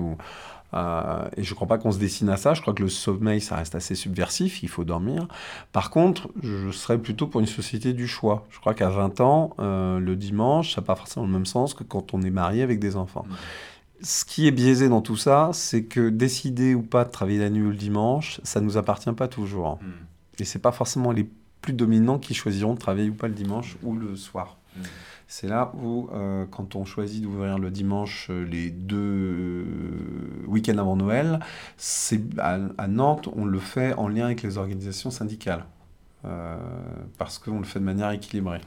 euh, 0.74 1.28
et 1.36 1.42
je 1.42 1.54
crois 1.54 1.66
pas 1.66 1.78
qu'on 1.78 1.92
se 1.92 1.98
destine 1.98 2.28
à 2.28 2.36
ça. 2.36 2.54
Je 2.54 2.62
crois 2.62 2.74
que 2.74 2.82
le 2.82 2.88
sommeil, 2.88 3.40
ça 3.40 3.56
reste 3.56 3.74
assez 3.74 3.94
subversif. 3.94 4.62
Il 4.62 4.68
faut 4.68 4.84
dormir. 4.84 5.26
Par 5.72 5.90
contre, 5.90 6.28
je 6.42 6.70
serais 6.70 6.98
plutôt 6.98 7.26
pour 7.26 7.40
une 7.40 7.46
société 7.46 7.92
du 7.92 8.08
choix. 8.08 8.46
Je 8.50 8.58
crois 8.58 8.74
qu'à 8.74 8.88
20 8.88 9.20
ans, 9.20 9.54
euh, 9.58 9.98
le 9.98 10.16
dimanche, 10.16 10.74
ça 10.74 10.80
n'a 10.80 10.86
pas 10.86 10.96
forcément 10.96 11.26
le 11.26 11.32
même 11.32 11.46
sens 11.46 11.74
que 11.74 11.84
quand 11.84 12.14
on 12.14 12.22
est 12.22 12.30
marié 12.30 12.62
avec 12.62 12.78
des 12.78 12.96
enfants. 12.96 13.26
Ce 14.02 14.24
qui 14.24 14.48
est 14.48 14.50
biaisé 14.50 14.88
dans 14.88 15.02
tout 15.02 15.16
ça, 15.16 15.50
c'est 15.52 15.84
que 15.84 16.08
décider 16.08 16.74
ou 16.74 16.82
pas 16.82 17.04
de 17.04 17.10
travailler 17.10 17.38
la 17.38 17.50
nuit 17.50 17.62
ou 17.62 17.70
le 17.70 17.76
dimanche, 17.76 18.40
ça 18.42 18.60
nous 18.60 18.76
appartient 18.76 19.12
pas 19.12 19.28
toujours. 19.28 19.78
Et 20.38 20.44
c'est 20.44 20.58
pas 20.58 20.72
forcément 20.72 21.12
les 21.12 21.28
plus 21.60 21.72
dominants 21.72 22.18
qui 22.18 22.34
choisiront 22.34 22.74
de 22.74 22.78
travailler 22.80 23.10
ou 23.10 23.14
pas 23.14 23.28
le 23.28 23.34
dimanche 23.34 23.76
ou 23.84 23.94
le 23.94 24.16
soir. 24.16 24.56
Mm. 24.76 24.80
C'est 25.34 25.48
là 25.48 25.72
où, 25.82 26.10
euh, 26.12 26.44
quand 26.50 26.76
on 26.76 26.84
choisit 26.84 27.22
d'ouvrir 27.22 27.58
le 27.58 27.70
dimanche 27.70 28.26
euh, 28.28 28.44
les 28.44 28.68
deux 28.68 28.98
euh, 28.98 29.64
week-ends 30.46 30.76
avant 30.76 30.94
Noël, 30.94 31.40
c'est 31.78 32.20
à, 32.38 32.58
Nantes, 32.86 33.30
on 33.34 33.46
le 33.46 33.58
fait 33.58 33.94
en 33.94 34.08
lien 34.08 34.26
avec 34.26 34.42
les 34.42 34.58
organisations 34.58 35.10
syndicales. 35.10 35.64
Parce 37.16 37.38
qu'on 37.38 37.60
le 37.60 37.64
fait 37.64 37.80
de 37.80 37.84
manière 37.84 38.10
équilibrée. 38.10 38.60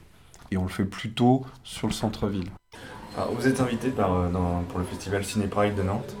Et 0.50 0.56
on 0.56 0.64
le 0.64 0.68
fait 0.68 0.84
plutôt 0.84 1.46
sur 1.62 1.86
le 1.86 1.92
centre-ville. 1.92 2.50
Vous 3.38 3.46
êtes 3.46 3.60
invité 3.60 3.90
par, 3.90 4.28
pour 4.68 4.80
le 4.80 4.84
festival 4.84 5.24
Ciné 5.24 5.46
de 5.46 5.82
Nantes. 5.82 6.16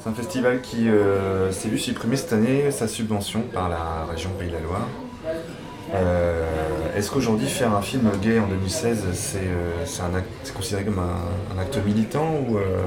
C'est 0.00 0.08
un 0.08 0.12
festival 0.12 0.60
qui 0.60 0.88
s'est 1.52 1.68
vu 1.68 1.78
supprimer 1.78 2.16
cette 2.16 2.32
année 2.32 2.72
sa 2.72 2.88
subvention 2.88 3.42
par 3.42 3.68
la 3.68 4.04
région 4.06 4.30
Pays-de-la-Loire. 4.38 4.88
Euh, 5.94 6.44
Est-ce 6.96 7.10
qu'aujourd'hui 7.10 7.46
faire 7.48 7.74
un 7.74 7.82
film 7.82 8.08
gay 8.22 8.38
en 8.38 8.46
2016, 8.46 9.04
c'est 9.14 9.38
euh, 9.38 9.72
c'est 9.84 10.02
un 10.02 10.14
acte- 10.16 10.28
c'est 10.44 10.54
considéré 10.54 10.84
comme 10.84 11.00
un, 11.00 11.56
un 11.56 11.60
acte 11.60 11.78
militant 11.84 12.26
ou 12.48 12.56
euh, 12.56 12.82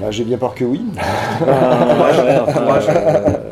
Bah, 0.00 0.10
J'ai 0.10 0.24
bien 0.24 0.38
peur 0.38 0.54
que 0.54 0.64
oui. 0.64 0.80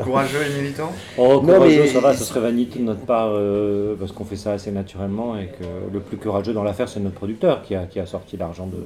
courageux 0.03 0.39
et 0.45 0.61
militant? 0.61 0.91
Oh, 1.17 1.41
Non, 1.43 1.53
courageux, 1.55 1.81
mais- 1.83 1.87
ça 1.87 1.99
va, 2.01 2.13
ce 2.13 2.23
serait 2.25 2.41
vanité 2.41 2.79
de 2.79 2.83
notre 2.83 2.99
part, 3.05 3.29
euh, 3.31 3.95
parce 3.99 4.11
qu'on 4.11 4.25
fait 4.25 4.35
ça 4.35 4.51
assez 4.53 4.71
naturellement 4.71 5.37
et 5.37 5.47
que 5.47 5.63
le 5.93 5.99
plus 6.01 6.17
courageux 6.17 6.53
dans 6.53 6.63
l'affaire, 6.63 6.89
c'est 6.89 6.99
notre 6.99 7.15
producteur 7.15 7.61
qui 7.63 7.75
a, 7.75 7.85
qui 7.85 7.99
a 8.01 8.05
sorti 8.05 8.35
l'argent 8.37 8.67
de, 8.67 8.77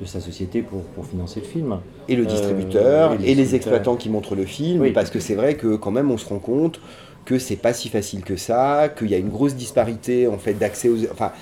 de 0.00 0.06
sa 0.08 0.20
société 0.20 0.62
pour, 0.62 0.82
pour 0.82 1.04
financer 1.06 1.40
le 1.40 1.46
film. 1.46 1.76
Et 2.08 2.14
le 2.16 2.22
Euh, 2.22 2.26
distributeur, 2.26 3.14
et 3.20 3.32
et, 3.32 3.34
les 3.34 3.54
exploitants 3.56 3.96
qui 3.96 4.08
montrent 4.08 4.36
le 4.36 4.44
film, 4.46 4.80
Oui. 4.82 4.92
parce 4.92 5.10
que 5.10 5.18
c'est 5.20 5.34
vrai 5.34 5.54
que 5.56 5.74
quand 5.76 5.90
même 5.90 6.10
on 6.10 6.18
se 6.18 6.28
rend 6.28 6.38
compte 6.38 6.80
que 7.24 7.38
c'est 7.38 7.56
pas 7.56 7.72
si 7.72 7.88
facile 7.88 8.24
que 8.24 8.36
ça, 8.36 8.88
qu'il 8.88 9.10
y 9.10 9.14
a 9.14 9.18
une 9.18 9.30
grosse 9.30 9.54
disparité 9.54 10.26
en 10.26 10.38
fait 10.38 10.54
d'accès 10.54 10.88
aux... 10.88 11.04
Enfin, 11.10 11.32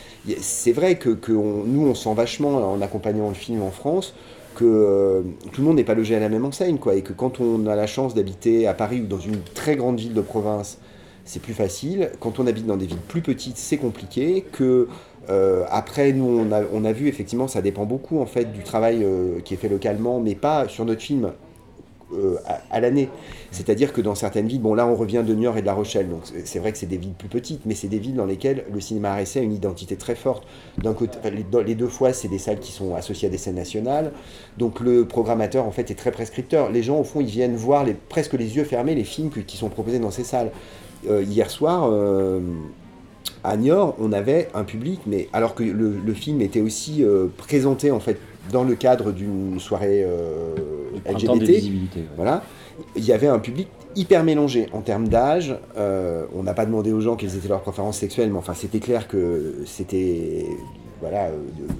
c'est 0.40 0.72
vrai 0.72 0.96
que, 0.96 1.10
que 1.10 1.32
nous 1.32 1.86
on 1.86 1.94
sent 1.94 2.14
vachement 2.14 2.72
en 2.72 2.80
accompagnant 2.82 3.28
le 3.28 3.34
film 3.34 3.62
en 3.62 3.70
France 3.70 4.14
que 4.54 4.64
euh, 4.64 5.22
tout 5.52 5.60
le 5.60 5.66
monde 5.66 5.76
n'est 5.76 5.84
pas 5.84 5.94
logé 5.94 6.16
à 6.16 6.20
la 6.20 6.28
même 6.28 6.44
enseigne, 6.44 6.78
quoi, 6.78 6.94
et 6.94 7.02
que 7.02 7.12
quand 7.12 7.40
on 7.40 7.66
a 7.66 7.76
la 7.76 7.86
chance 7.86 8.14
d'habiter 8.14 8.66
à 8.66 8.74
Paris 8.74 9.00
ou 9.00 9.06
dans 9.06 9.18
une 9.18 9.40
très 9.54 9.76
grande 9.76 9.98
ville 9.98 10.14
de 10.14 10.20
province, 10.20 10.78
c'est 11.24 11.40
plus 11.40 11.54
facile. 11.54 12.10
Quand 12.20 12.40
on 12.40 12.46
habite 12.46 12.66
dans 12.66 12.76
des 12.76 12.86
villes 12.86 12.98
plus 13.08 13.22
petites, 13.22 13.56
c'est 13.56 13.76
compliqué. 13.76 14.44
Que 14.52 14.88
euh, 15.28 15.64
après, 15.70 16.12
nous, 16.12 16.24
on 16.24 16.52
a, 16.52 16.62
on 16.72 16.84
a 16.84 16.92
vu 16.92 17.08
effectivement, 17.08 17.46
ça 17.46 17.62
dépend 17.62 17.84
beaucoup 17.84 18.20
en 18.20 18.26
fait 18.26 18.52
du 18.52 18.62
travail 18.62 19.04
euh, 19.04 19.40
qui 19.40 19.54
est 19.54 19.56
fait 19.56 19.68
localement, 19.68 20.18
mais 20.18 20.34
pas 20.34 20.66
sur 20.68 20.84
notre 20.84 21.02
film 21.02 21.32
euh, 22.12 22.36
à, 22.70 22.80
l'année. 22.80 23.08
C'est-à-dire 23.52 23.92
que 23.92 24.00
dans 24.00 24.14
certaines 24.14 24.48
villes, 24.48 24.60
bon 24.60 24.74
là, 24.74 24.86
on 24.86 24.96
revient 24.96 25.22
de 25.26 25.34
Niort 25.34 25.56
et 25.56 25.60
de 25.60 25.66
La 25.66 25.74
Rochelle, 25.74 26.08
donc 26.08 26.22
c'est- 26.44 26.58
vrai 26.58 26.72
que 26.72 26.78
c'est 26.78 26.86
des 26.86 26.96
villes 26.96 27.14
plus 27.14 27.28
petites, 27.28 27.66
mais 27.66 27.74
c'est 27.74 27.88
des 27.88 27.98
villes 27.98 28.16
dans 28.16 28.26
lesquelles 28.26 28.64
le 28.72 28.80
cinéma 28.80 29.14
RSC 29.14 29.38
a 29.38 29.42
une 29.42 29.52
identité 29.52 29.96
très 29.96 30.14
forte. 30.14 30.44
D'un 30.78 30.92
côté, 30.92 31.18
les, 31.30 31.74
deux 31.74 31.88
fois, 31.88 32.12
c'est 32.12 32.28
des 32.28 32.38
salles 32.38 32.58
qui 32.58 32.72
sont 32.72 32.94
associées 32.94 33.28
à 33.28 33.30
des 33.30 33.38
scènes 33.38 33.54
nationales, 33.54 34.12
donc 34.58 34.80
le 34.80 35.04
programmateur 35.04 35.66
en 35.66 35.70
fait 35.70 35.90
est 35.90 35.94
très 35.94 36.10
prescripteur. 36.10 36.70
Les 36.70 36.82
gens, 36.82 36.98
au 36.98 37.04
fond, 37.04 37.20
ils 37.20 37.26
viennent 37.26 37.56
voir 37.56 37.84
presque 38.08 38.34
les 38.34 38.56
yeux 38.56 38.64
fermés 38.64 38.94
les 38.94 39.04
films 39.04 39.30
qui 39.30 39.56
sont 39.56 39.68
proposés 39.68 39.98
dans 39.98 40.10
ces 40.10 40.24
salles. 40.24 40.50
Euh, 41.08 41.22
hier 41.22 41.50
soir, 41.50 41.88
euh, 41.90 42.40
à 43.44 43.56
Niort, 43.56 43.94
on 44.00 44.12
avait 44.12 44.48
un 44.54 44.64
public, 44.64 45.00
mais 45.06 45.28
alors 45.32 45.54
que 45.54 45.62
le, 45.62 46.14
film 46.14 46.40
était 46.40 46.60
aussi 46.60 47.04
présenté 47.36 47.90
en 47.90 48.00
fait 48.00 48.18
dans 48.52 48.64
le 48.64 48.74
cadre 48.74 49.12
d'une 49.12 49.60
soirée 49.60 50.02
euh, 50.04 50.54
LGBT, 51.06 51.42
visibilités. 51.42 52.00
ouais. 52.00 52.06
voilà, 52.16 52.42
il 52.96 53.04
y 53.04 53.12
avait 53.12 53.28
un 53.28 53.38
public 53.38 53.68
hyper 53.96 54.24
mélangé 54.24 54.68
en 54.72 54.80
termes 54.80 55.08
d'âge. 55.08 55.56
euh, 55.76 56.24
on 56.34 56.42
n'a 56.42 56.54
pas 56.54 56.66
demandé 56.66 56.92
aux 56.92 57.00
gens 57.00 57.16
quelles 57.16 57.36
étaient 57.36 57.48
leurs 57.48 57.62
préférences 57.62 57.98
sexuelles, 57.98 58.30
mais 58.30 58.38
enfin 58.38 58.54
c'était 58.54 58.80
clair 58.80 59.08
que 59.08 59.62
c'était 59.66 60.46
voilà 61.00 61.26
euh, 61.26 61.38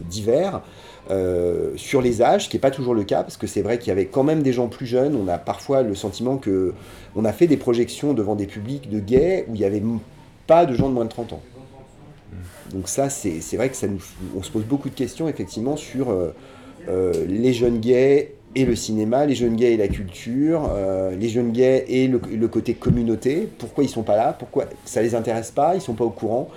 divers. 0.08 0.62
Euh, 1.10 1.72
sur 1.76 2.02
les 2.02 2.22
âges, 2.22 2.44
ce 2.44 2.48
qui 2.48 2.56
n'est 2.56 2.60
pas 2.60 2.70
toujours 2.70 2.94
le 2.94 3.02
cas, 3.02 3.22
parce 3.22 3.36
que 3.36 3.46
c'est 3.46 3.62
vrai 3.62 3.78
qu'il 3.78 3.88
y 3.88 3.90
avait 3.90 4.06
quand 4.06 4.22
même 4.22 4.42
des 4.42 4.52
gens 4.52 4.68
plus 4.68 4.86
jeunes. 4.86 5.16
On 5.16 5.26
a 5.28 5.38
parfois 5.38 5.82
le 5.82 5.94
sentiment 5.94 6.36
que 6.36 6.72
on 7.16 7.24
a 7.24 7.32
fait 7.32 7.48
des 7.48 7.56
projections 7.56 8.12
devant 8.14 8.36
des 8.36 8.46
publics 8.46 8.88
de 8.88 9.00
gays 9.00 9.44
où 9.48 9.54
il 9.54 9.58
n'y 9.58 9.64
avait 9.64 9.82
pas 10.46 10.66
de 10.66 10.74
gens 10.74 10.88
de 10.88 10.94
moins 10.94 11.04
de 11.04 11.10
30 11.10 11.32
ans. 11.32 11.42
Donc 12.72 12.88
ça, 12.88 13.10
c'est 13.10 13.56
vrai 13.56 13.68
que 13.68 13.76
ça 13.76 13.86
nous, 13.88 14.02
on 14.36 14.42
se 14.42 14.50
pose 14.50 14.64
beaucoup 14.64 14.88
de 14.88 14.94
questions 14.94 15.28
effectivement 15.28 15.76
sur 15.76 16.10
euh, 16.10 16.34
euh, 16.88 17.12
les 17.26 17.52
jeunes 17.52 17.78
gays 17.78 18.34
et 18.54 18.64
le 18.64 18.74
cinéma, 18.74 19.26
les 19.26 19.34
jeunes 19.34 19.54
gays 19.54 19.74
et 19.74 19.76
la 19.76 19.88
culture, 19.88 20.68
euh, 20.72 21.14
les 21.14 21.28
jeunes 21.28 21.52
gays 21.52 21.84
et 21.88 22.08
le, 22.08 22.48
côté 22.48 22.74
communauté. 22.74 23.48
Pourquoi 23.58 23.84
ils 23.84 23.88
sont 23.88 24.02
pas 24.02 24.16
là? 24.16 24.34
Pourquoi 24.36 24.64
ça 24.84 25.02
les 25.02 25.14
intéresse 25.14 25.50
pas? 25.50 25.74
Ils 25.74 25.80
sont 25.80 25.94
pas 25.94 26.04
au 26.04 26.10
courant? 26.10 26.48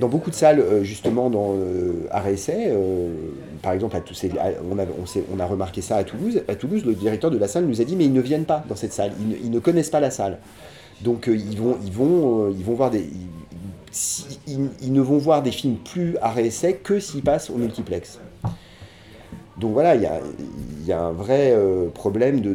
Dans 0.00 0.08
beaucoup 0.08 0.30
de 0.30 0.34
salles, 0.34 0.64
justement, 0.82 1.28
dans 1.28 1.54
euh, 1.54 1.92
par 3.62 3.72
exemple, 3.72 3.96
à 3.96 4.00
on, 4.70 5.40
a, 5.40 5.46
remarqué 5.46 5.82
ça 5.82 5.96
à 5.96 6.04
Toulouse. 6.04 6.42
À 6.48 6.54
Toulouse, 6.54 6.84
le 6.84 6.94
directeur 6.94 7.30
de 7.30 7.38
la 7.38 7.48
salle 7.48 7.66
nous 7.66 7.80
a 7.80 7.84
dit 7.84 7.94
mais 7.94 8.04
ils 8.04 8.12
ne 8.12 8.20
viennent 8.20 8.46
pas 8.46 8.64
dans 8.68 8.76
cette 8.76 8.92
salle, 8.92 9.12
ils 9.42 9.50
ne, 9.50 9.58
connaissent 9.58 9.90
pas 9.90 10.00
la 10.00 10.10
salle. 10.10 10.38
Donc 11.02 11.28
ils, 11.28 11.58
vont, 11.58 11.76
ils, 11.84 11.92
vont, 11.92 12.50
ils 12.50 12.64
vont 12.64 12.74
voir 12.74 12.90
des... 12.90 13.04
ils, 14.46 14.92
ne 14.92 15.00
vont 15.00 15.18
voir 15.18 15.42
des 15.42 15.52
films 15.52 15.76
plus 15.76 16.16
à 16.20 16.30
réessai 16.30 16.74
que 16.74 16.98
s'ils 16.98 17.22
passent 17.22 17.50
au 17.50 17.56
multiplex. 17.56 18.18
Donc 19.58 19.72
voilà, 19.72 19.94
il 19.94 20.02
y 20.86 20.92
a, 20.92 21.00
un 21.00 21.12
vrai 21.12 21.52
euh, 21.52 21.88
problème 21.88 22.40
de, 22.40 22.54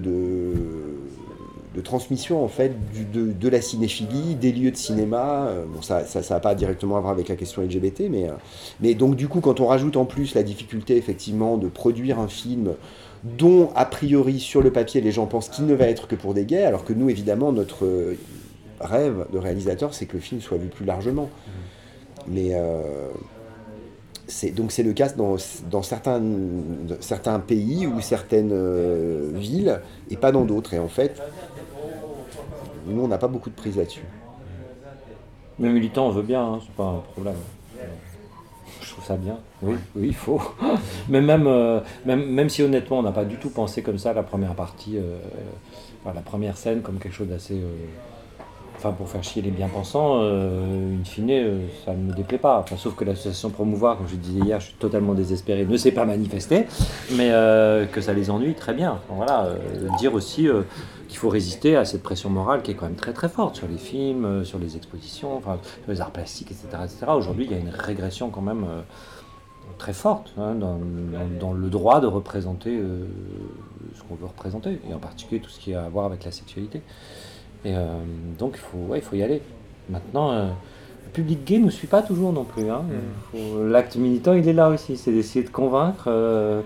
transmission 1.81 2.43
en 2.43 2.49
fait 2.49 2.73
de, 3.13 3.49
la 3.49 3.61
cinéphilie, 3.61 4.35
des 4.35 4.51
lieux 4.51 4.71
de 4.71 4.75
cinéma. 4.75 5.47
Euh, 5.47 5.63
Bon, 5.65 5.81
ça 5.81 6.03
n'a 6.29 6.39
pas 6.41 6.55
directement 6.55 6.97
à 6.97 6.99
voir 6.99 7.13
avec 7.13 7.29
la 7.29 7.37
question 7.37 7.61
LGBT, 7.61 8.09
mais, 8.09 8.27
euh, 8.27 8.33
mais 8.81 8.95
donc 8.95 9.15
du 9.15 9.29
coup, 9.29 9.39
quand 9.39 9.61
on 9.61 9.67
rajoute 9.67 9.95
en 9.95 10.03
plus 10.03 10.35
la 10.35 10.43
difficulté 10.43 10.97
effectivement 10.97 11.57
de 11.57 11.69
produire 11.69 12.19
un 12.19 12.27
film 12.27 12.73
dont 13.23 13.69
a 13.75 13.85
priori 13.85 14.39
sur 14.39 14.61
le 14.61 14.71
papier 14.71 14.99
les 14.99 15.11
gens 15.11 15.25
pensent 15.25 15.49
qu'il 15.49 15.65
ne 15.65 15.73
va 15.73 15.85
être 15.85 16.07
que 16.07 16.15
pour 16.15 16.33
des 16.33 16.43
gays, 16.43 16.63
alors 16.63 16.83
que 16.83 16.91
nous 16.91 17.09
évidemment 17.09 17.53
notre 17.53 17.85
rêve 18.79 19.25
de 19.31 19.37
réalisateur 19.37 19.93
c'est 19.93 20.05
que 20.05 20.13
le 20.13 20.19
film 20.19 20.41
soit 20.41 20.57
vu 20.57 20.67
plus 20.67 20.85
largement. 20.85 21.29
Mais 22.27 22.49
euh, 22.53 23.09
c'est 24.27 24.51
donc 24.51 24.71
c'est 24.71 24.83
le 24.83 24.93
cas 24.93 25.09
dans, 25.09 25.37
dans 25.69 25.81
certains, 25.81 26.21
certains 26.99 27.39
pays 27.39 27.87
ou 27.87 27.99
certaines 28.01 28.51
euh, 28.53 29.31
villes 29.33 29.81
et 30.09 30.17
pas 30.17 30.31
dans 30.31 30.45
d'autres. 30.45 30.73
Et 30.73 30.79
en 30.79 30.87
fait, 30.87 31.19
nous, 32.85 33.03
on 33.03 33.07
n'a 33.07 33.17
pas 33.17 33.27
beaucoup 33.27 33.49
de 33.49 33.55
prise 33.55 33.77
là-dessus. 33.77 34.03
Mais 35.57 35.69
militant, 35.69 36.07
on 36.07 36.11
veut 36.11 36.23
bien, 36.23 36.43
hein, 36.43 36.59
c'est 36.61 36.73
pas 36.75 36.85
un 36.85 36.99
problème. 37.13 37.35
Je 38.81 38.89
trouve 38.91 39.03
ça 39.03 39.17
bien. 39.17 39.37
Oui, 39.61 39.75
oui, 39.95 40.07
il 40.07 40.15
faut. 40.15 40.41
Mais 41.09 41.21
même, 41.21 41.47
euh, 41.47 41.81
même, 42.05 42.25
même 42.25 42.49
si 42.49 42.63
honnêtement, 42.63 42.99
on 42.99 43.03
n'a 43.03 43.11
pas 43.11 43.25
du 43.25 43.35
tout 43.35 43.49
pensé 43.49 43.81
comme 43.81 43.97
ça 43.97 44.13
la 44.13 44.23
première 44.23 44.55
partie, 44.55 44.97
euh, 44.97 45.17
enfin, 46.01 46.15
la 46.15 46.21
première 46.21 46.57
scène 46.57 46.81
comme 46.81 46.97
quelque 46.97 47.13
chose 47.13 47.27
d'assez. 47.27 47.61
Enfin, 48.79 48.93
pour 48.93 49.09
faire 49.09 49.21
chier 49.21 49.41
les 49.41 49.51
bien-pensants, 49.51 50.21
euh, 50.21 50.95
in 50.97 51.03
fine, 51.03 51.29
euh, 51.31 51.67
ça 51.83 51.91
ne 51.91 51.97
me 51.97 52.13
déplaît 52.13 52.37
pas. 52.37 52.59
Enfin, 52.59 52.77
sauf 52.77 52.95
que 52.95 53.03
l'association 53.03 53.49
Promouvoir, 53.49 53.97
comme 53.97 54.07
je 54.07 54.15
disais 54.15 54.39
hier, 54.39 54.61
je 54.61 54.67
suis 54.67 54.75
totalement 54.75 55.13
désespéré, 55.13 55.65
ne 55.65 55.75
s'est 55.75 55.91
pas 55.91 56.05
manifestée, 56.05 56.65
mais 57.17 57.29
euh, 57.29 57.85
que 57.85 57.99
ça 57.99 58.13
les 58.13 58.29
ennuie, 58.29 58.53
très 58.53 58.73
bien. 58.73 59.01
Voilà, 59.09 59.49
dire 59.97 60.13
aussi 60.13 60.47
qu'il 61.09 61.17
faut 61.17 61.27
résister 61.27 61.75
à 61.75 61.83
cette 61.83 62.01
pression 62.01 62.29
morale 62.29 62.61
qui 62.61 62.71
est 62.71 62.75
quand 62.75 62.85
même 62.85 62.95
très 62.95 63.11
très 63.11 63.27
forte 63.27 63.57
sur 63.57 63.67
les 63.67 63.77
films, 63.77 64.45
sur 64.45 64.59
les 64.59 64.77
expositions, 64.77 65.35
enfin, 65.35 65.57
sur 65.83 65.91
les 65.91 65.99
arts 65.99 66.11
plastiques, 66.11 66.51
etc. 66.51 66.67
etc. 66.85 67.07
Aujourd'hui, 67.09 67.47
il 67.49 67.51
y 67.51 67.55
a 67.55 67.59
une 67.59 67.75
régression 67.77 68.29
quand 68.29 68.41
même 68.41 68.65
très 69.77 69.91
forte 69.91 70.31
hein, 70.37 70.55
dans, 70.55 71.51
le 71.51 71.69
droit 71.69 71.99
de 71.99 72.07
représenter 72.07 72.79
ce 73.93 74.03
qu'on 74.03 74.15
veut 74.15 74.27
représenter, 74.27 74.79
et 74.89 74.93
en 74.93 74.99
particulier 74.99 75.41
tout 75.41 75.49
ce 75.49 75.59
qui 75.59 75.73
a 75.73 75.83
à 75.83 75.89
voir 75.89 76.05
avec 76.05 76.23
la 76.23 76.31
sexualité. 76.31 76.81
Et 77.65 77.73
euh, 77.75 77.85
donc, 78.37 78.53
il 78.55 78.59
faut, 78.59 78.77
ouais, 78.91 79.01
faut 79.01 79.15
y 79.15 79.23
aller. 79.23 79.41
Maintenant, 79.89 80.31
euh, 80.31 80.47
le 81.05 81.11
public 81.11 81.43
gay 81.45 81.59
ne 81.59 81.69
suit 81.69 81.87
pas 81.87 82.01
toujours 82.01 82.31
non 82.31 82.43
plus. 82.45 82.69
hein. 82.69 82.83
Faut- 83.31 83.63
L'acte 83.67 83.95
militant, 83.95 84.33
il 84.33 84.47
est 84.47 84.53
là 84.53 84.69
aussi. 84.69 84.95
C'est 84.97 85.11
d'essayer 85.11 85.43
de 85.43 85.49
convaincre 85.49 86.05
euh, 86.07 86.61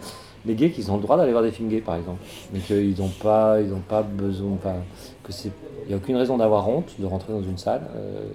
les 0.46 0.54
gays 0.56 0.70
qu'ils 0.72 0.92
ont 0.92 0.98
le 0.98 1.02
droit 1.02 1.18
d'aller 1.18 1.32
voir 1.32 1.44
des 1.44 1.52
films 1.52 1.70
gays, 1.70 1.82
par 1.82 1.96
exemple. 1.96 2.22
Mais 2.54 2.60
qu'ils 2.60 2.96
n'ont 3.00 3.08
pas, 3.10 3.60
ils 3.62 3.74
ont 3.74 3.80
pas 3.88 4.04
besoin. 4.04 4.52
Enfin, 4.54 4.76
que 5.24 5.32
c'est, 5.32 5.52
il 5.84 5.88
n'y 5.88 5.94
a 5.94 5.98
aucune 5.98 6.16
raison 6.18 6.38
d'avoir 6.38 6.68
honte 6.70 6.94
de 7.00 7.06
rentrer 7.06 7.34
dans 7.34 7.42
une 7.42 7.58
salle 7.58 7.88
euh, 7.96 8.26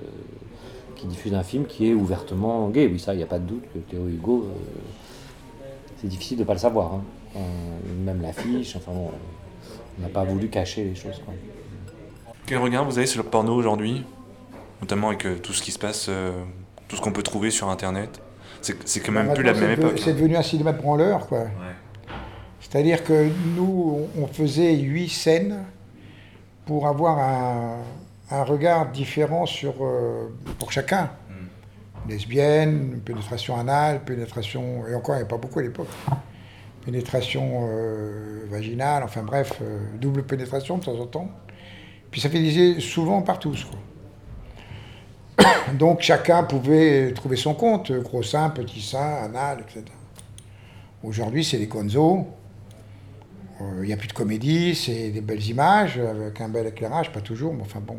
qui 0.96 1.06
diffuse 1.06 1.34
un 1.34 1.42
film 1.44 1.64
qui 1.66 1.88
est 1.88 1.94
ouvertement 1.94 2.68
gay. 2.70 2.88
Oui, 2.90 2.98
ça, 2.98 3.14
il 3.14 3.18
n'y 3.18 3.22
a 3.22 3.26
pas 3.26 3.38
de 3.38 3.46
doute 3.46 3.62
que 3.72 3.78
Théo 3.78 4.08
Hugo, 4.08 4.46
euh, 4.48 5.64
c'est 6.00 6.08
difficile 6.08 6.38
de 6.38 6.42
ne 6.42 6.46
pas 6.46 6.54
le 6.54 6.58
savoir. 6.58 6.94
hein. 6.94 7.02
Même 8.04 8.20
l'affiche, 8.22 8.74
enfin 8.76 8.90
bon, 8.92 9.10
on 9.98 10.02
n'a 10.02 10.08
pas 10.08 10.24
voulu 10.24 10.48
cacher 10.48 10.82
les 10.84 10.94
choses. 10.94 11.20
Quoi. 11.24 11.34
Quel 12.48 12.56
regard 12.56 12.86
vous 12.86 12.96
avez 12.96 13.06
sur 13.06 13.22
le 13.22 13.28
porno 13.28 13.54
aujourd'hui? 13.54 14.06
Notamment 14.80 15.08
avec 15.08 15.26
euh, 15.26 15.36
tout 15.36 15.52
ce 15.52 15.62
qui 15.62 15.70
se 15.70 15.78
passe, 15.78 16.06
euh, 16.08 16.32
tout 16.88 16.96
ce 16.96 17.02
qu'on 17.02 17.12
peut 17.12 17.22
trouver 17.22 17.50
sur 17.50 17.68
Internet. 17.68 18.22
C'est 18.62 18.88
c'est 18.88 19.00
quand 19.00 19.12
même 19.12 19.26
Bah, 19.26 19.34
plus 19.34 19.44
la 19.44 19.52
même 19.52 19.72
époque. 19.72 20.00
C'est 20.02 20.14
devenu 20.14 20.34
un 20.34 20.42
cinéma 20.42 20.72
de 20.72 20.78
branleur, 20.80 21.26
quoi. 21.26 21.44
C'est-à-dire 22.60 23.04
que 23.04 23.28
nous, 23.54 24.08
on 24.18 24.26
faisait 24.28 24.74
huit 24.76 25.10
scènes 25.10 25.62
pour 26.64 26.86
avoir 26.86 27.18
un, 27.18 27.76
un 28.30 28.44
regard 28.44 28.92
différent 28.92 29.44
sur, 29.44 29.74
euh, 29.82 30.28
pour 30.58 30.72
chacun. 30.72 31.10
Lesbienne, 32.08 33.00
pénétration 33.04 33.58
anale, 33.58 34.02
pénétration... 34.02 34.86
Et 34.88 34.94
encore, 34.94 35.16
il 35.16 35.18
n'y 35.18 35.22
avait 35.24 35.28
pas 35.28 35.36
beaucoup 35.36 35.58
à 35.58 35.62
l'époque. 35.62 35.88
Pénétration 36.86 37.68
euh, 37.70 38.46
vaginale, 38.48 39.02
enfin 39.02 39.22
bref, 39.22 39.52
euh, 39.60 39.80
double 40.00 40.22
pénétration 40.22 40.78
de 40.78 40.84
temps 40.84 40.98
en 40.98 41.04
temps. 41.06 41.28
Puis 42.10 42.20
ça 42.20 42.30
finissait 42.30 42.80
souvent 42.80 43.22
par 43.22 43.38
tous. 43.38 43.66
Donc 45.74 46.00
chacun 46.00 46.42
pouvait 46.44 47.12
trouver 47.12 47.36
son 47.36 47.54
compte, 47.54 47.92
gros 47.92 48.22
sein, 48.22 48.50
petit 48.50 48.80
sein, 48.80 49.24
anal, 49.24 49.60
etc. 49.60 49.84
Aujourd'hui, 51.02 51.44
c'est 51.44 51.58
des 51.58 51.66
gonzos. 51.66 52.26
Il 53.60 53.86
n'y 53.86 53.92
a 53.92 53.96
plus 53.96 54.08
de 54.08 54.12
comédie, 54.12 54.76
c'est 54.76 55.10
des 55.10 55.20
belles 55.20 55.44
images 55.44 55.98
avec 55.98 56.40
un 56.40 56.48
bel 56.48 56.68
éclairage, 56.68 57.12
pas 57.12 57.20
toujours, 57.20 57.52
mais 57.52 57.62
enfin 57.62 57.80
bon, 57.80 57.98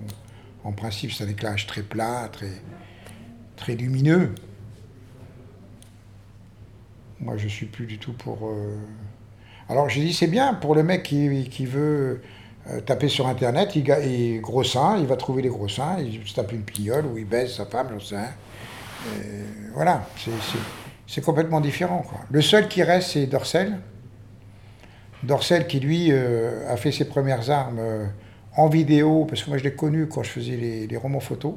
en 0.64 0.72
principe, 0.72 1.12
c'est 1.12 1.26
un 1.26 1.28
éclairage 1.28 1.68
très 1.68 1.82
plat, 1.82 2.30
très, 2.32 2.52
très 3.58 3.76
lumineux. 3.76 4.34
Moi, 7.20 7.36
je 7.36 7.50
suis 7.50 7.66
plus 7.66 7.86
du 7.86 7.98
tout 7.98 8.14
pour. 8.14 8.48
euh, 8.48 8.78
Alors, 9.68 9.90
je 9.90 10.00
dis, 10.00 10.14
c'est 10.14 10.28
bien 10.28 10.54
pour 10.54 10.76
le 10.76 10.84
mec 10.84 11.04
qui, 11.04 11.50
qui 11.50 11.66
veut 11.66 12.22
euh, 12.68 12.82
taper 12.82 13.08
sur 13.08 13.28
Internet, 13.28 13.76
il, 13.76 13.84
ga- 13.84 14.00
il 14.00 14.42
va 15.08 15.16
trouver 15.16 15.42
les 15.42 15.50
gros 15.50 15.68
seins, 15.68 15.98
il 16.00 16.28
se 16.28 16.36
tape 16.36 16.52
une 16.52 16.64
pignole 16.64 17.06
ou 17.06 17.18
il 17.18 17.26
baise 17.26 17.54
sa 17.56 17.66
femme, 17.66 17.88
j'en 17.94 18.00
sais. 18.00 18.16
Euh, 18.16 19.44
voilà, 19.74 20.06
c'est- 21.08 21.22
complètement 21.22 21.62
différent. 21.62 22.04
Le 22.30 22.42
seul 22.42 22.68
qui 22.68 22.84
reste, 22.84 23.12
c'est 23.12 23.26
Dorcel. 23.26 23.80
Dorcel 25.24 25.68
qui, 25.68 25.80
lui, 25.80 26.12
euh, 26.12 26.72
a 26.72 26.78
fait 26.78 26.92
ses 26.92 27.06
premières 27.06 27.50
armes 27.50 27.80
en 28.56 28.68
vidéo, 28.68 29.26
parce 29.26 29.44
que 29.44 29.50
moi, 29.50 29.58
je 29.58 29.64
l'ai 29.64 29.74
connu 29.74 30.08
quand 30.08 30.24
je 30.24 30.30
faisais 30.30 30.56
les, 30.56 30.98
romans 30.98 31.20
photos. 31.20 31.56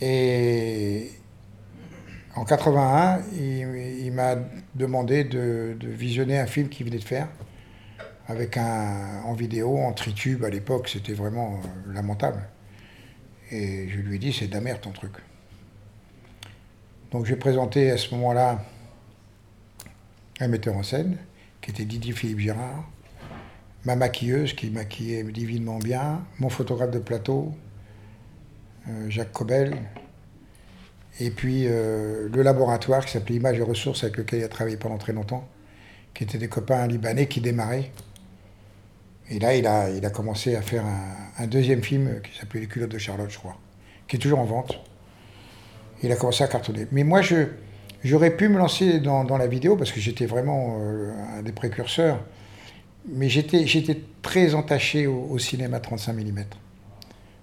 Et 0.00 1.10
en 2.34 2.44
81, 2.44 3.20
il, 3.38 4.12
m'a 4.12 4.36
demandé 4.74 5.24
de, 5.24 5.76
de 5.78 5.88
visionner 5.88 6.38
un 6.38 6.46
film 6.46 6.68
qu'il 6.68 6.86
venait 6.86 6.98
de 6.98 7.04
faire 7.04 7.28
avec 8.28 8.56
un 8.56 9.22
en 9.24 9.34
vidéo, 9.34 9.78
en 9.78 9.92
tritube 9.92 10.44
à 10.44 10.50
l'époque, 10.50 10.88
c'était 10.88 11.12
vraiment 11.12 11.54
euh, 11.54 11.92
lamentable. 11.92 12.48
Et 13.50 13.88
je 13.88 13.98
lui 14.00 14.16
ai 14.16 14.18
dit, 14.18 14.32
c'est 14.32 14.48
de 14.48 14.54
la 14.54 14.60
merde 14.60 14.80
ton 14.80 14.90
truc. 14.90 15.12
Donc 17.12 17.26
j'ai 17.26 17.36
présenté 17.36 17.90
à 17.90 17.96
ce 17.96 18.12
moment-là 18.14 18.64
un 20.40 20.48
metteur 20.48 20.76
en 20.76 20.82
scène, 20.82 21.16
qui 21.60 21.70
était 21.70 21.84
Didier 21.84 22.12
Philippe 22.12 22.40
Girard, 22.40 22.84
ma 23.84 23.94
maquilleuse 23.94 24.52
qui 24.52 24.70
maquillait 24.70 25.22
divinement 25.22 25.78
bien, 25.78 26.24
mon 26.40 26.48
photographe 26.48 26.90
de 26.90 26.98
plateau, 26.98 27.54
euh, 28.88 29.08
Jacques 29.08 29.32
Cobel, 29.32 29.76
et 31.20 31.30
puis 31.30 31.66
euh, 31.66 32.28
le 32.32 32.42
laboratoire 32.42 33.04
qui 33.04 33.12
s'appelait 33.12 33.36
Images 33.36 33.58
et 33.58 33.62
Ressources, 33.62 34.02
avec 34.02 34.16
lequel 34.16 34.40
il 34.40 34.44
a 34.44 34.48
travaillé 34.48 34.76
pendant 34.76 34.98
très 34.98 35.12
longtemps, 35.12 35.48
qui 36.12 36.24
étaient 36.24 36.38
des 36.38 36.48
copains 36.48 36.86
libanais 36.86 37.28
qui 37.28 37.40
démarraient. 37.40 37.92
Et 39.30 39.38
là, 39.38 39.56
il 39.56 39.66
a, 39.66 39.90
il 39.90 40.04
a 40.04 40.10
commencé 40.10 40.54
à 40.54 40.62
faire 40.62 40.84
un, 41.38 41.46
deuxième 41.46 41.82
film 41.82 42.20
qui 42.22 42.38
s'appelait 42.38 42.60
Les 42.60 42.66
culottes 42.66 42.92
de 42.92 42.98
Charlotte, 42.98 43.30
je 43.30 43.38
crois, 43.38 43.56
qui 44.06 44.16
est 44.16 44.18
toujours 44.18 44.38
en 44.38 44.44
vente. 44.44 44.78
Il 46.02 46.12
a 46.12 46.16
commencé 46.16 46.44
à 46.44 46.48
cartonner. 46.48 46.86
Mais 46.92 47.02
moi, 47.02 47.22
je, 47.22 47.46
j'aurais 48.04 48.36
pu 48.36 48.48
me 48.48 48.58
lancer 48.58 49.00
dans, 49.00 49.24
dans 49.24 49.36
la 49.36 49.46
vidéo 49.46 49.76
parce 49.76 49.90
que 49.90 50.00
j'étais 50.00 50.26
vraiment 50.26 50.78
euh, 50.80 51.12
un 51.38 51.42
des 51.42 51.52
précurseurs. 51.52 52.20
Mais 53.08 53.28
j'étais, 53.28 53.66
j'étais 53.66 54.00
très 54.22 54.54
entaché 54.54 55.06
au, 55.06 55.38
cinéma 55.38 55.80
35 55.80 56.12
mm. 56.12 56.44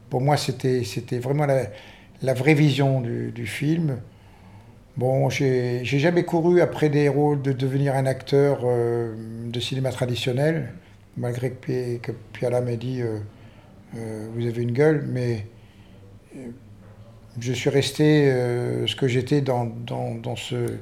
Pour 0.09 0.21
moi, 0.21 0.37
c'était, 0.37 0.83
c'était 0.83 1.19
vraiment 1.19 1.45
la, 1.45 1.67
la 2.21 2.33
vraie 2.33 2.53
vision 2.53 3.01
du, 3.01 3.31
du 3.31 3.45
film. 3.45 3.97
Bon, 4.95 5.29
j'ai, 5.29 5.83
j'ai 5.83 5.99
jamais 5.99 6.23
couru 6.23 6.61
après 6.61 6.89
des 6.89 7.09
rôles 7.09 7.41
de 7.41 7.51
devenir 7.51 7.95
un 7.95 8.05
acteur 8.05 8.59
euh, 8.63 9.15
de 9.47 9.59
cinéma 9.59 9.91
traditionnel, 9.91 10.73
malgré 11.17 11.51
que, 11.51 11.97
que 11.97 12.11
Piala 12.11 12.61
m'a 12.61 12.75
dit 12.75 13.01
euh, 13.01 13.19
euh, 13.95 14.27
Vous 14.33 14.45
avez 14.45 14.61
une 14.61 14.71
gueule, 14.71 15.05
mais 15.07 15.47
euh, 16.35 16.47
je 17.39 17.53
suis 17.53 17.69
resté 17.69 18.25
ce 18.85 18.95
que 18.95 19.07
j'étais 19.07 19.41
dans, 19.41 19.65
dans, 19.65 20.35
ce, 20.35 20.77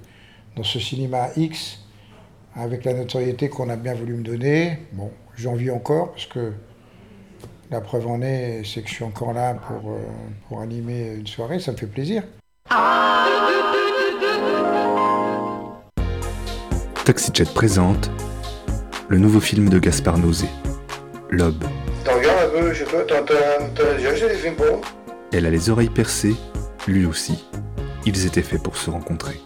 dans 0.56 0.64
ce 0.64 0.80
cinéma 0.80 1.30
X, 1.38 1.80
avec 2.56 2.84
la 2.84 2.94
notoriété 2.94 3.48
qu'on 3.48 3.70
a 3.70 3.78
bien 3.78 3.94
voulu 3.94 4.16
me 4.16 4.24
donner. 4.24 4.80
Bon, 4.92 5.12
j'en 5.38 5.54
vis 5.54 5.72
encore, 5.72 6.12
parce 6.12 6.26
que 6.26 6.52
la 7.70 7.80
preuve 7.80 8.08
en 8.08 8.22
est, 8.22 8.64
c'est 8.66 8.82
que 8.82 8.90
je 8.90 8.96
suis 8.96 9.06
encore 9.06 9.32
là 9.32 9.54
pour, 9.54 9.98
pour 10.50 10.60
animer 10.60 11.14
une 11.16 11.28
soirée, 11.28 11.60
ça 11.62 11.72
me 11.72 11.78
fait 11.78 11.88
plaisir. 11.88 12.24
TaxiJet 17.06 17.46
présente 17.54 18.12
le 19.12 19.18
nouveau 19.18 19.42
film 19.42 19.68
de 19.68 19.78
Gaspard 19.78 20.18
Nausé, 20.20 20.46
Lob. 21.32 21.62
T'en 22.06 22.16
regardes 22.16 22.46
un 22.56 22.60
peu, 22.62 22.74
je 22.74 22.86
sais 22.86 22.90
pas, 22.90 23.02
t'en 23.02 23.16
as 23.16 23.98
déjà 23.98 24.10
acheté 24.12 24.28
des 24.30 24.36
films 24.36 24.56
pour 24.56 24.80
Elle 25.34 25.46
a 25.46 25.50
les 25.50 25.70
oreilles 25.70 25.90
percées, 25.90 26.34
lui 26.88 27.06
aussi. 27.06 27.44
Ils 28.06 28.26
étaient 28.26 28.42
faits 28.42 28.64
pour 28.64 28.78
se 28.78 28.90
rencontrer. 28.90 29.42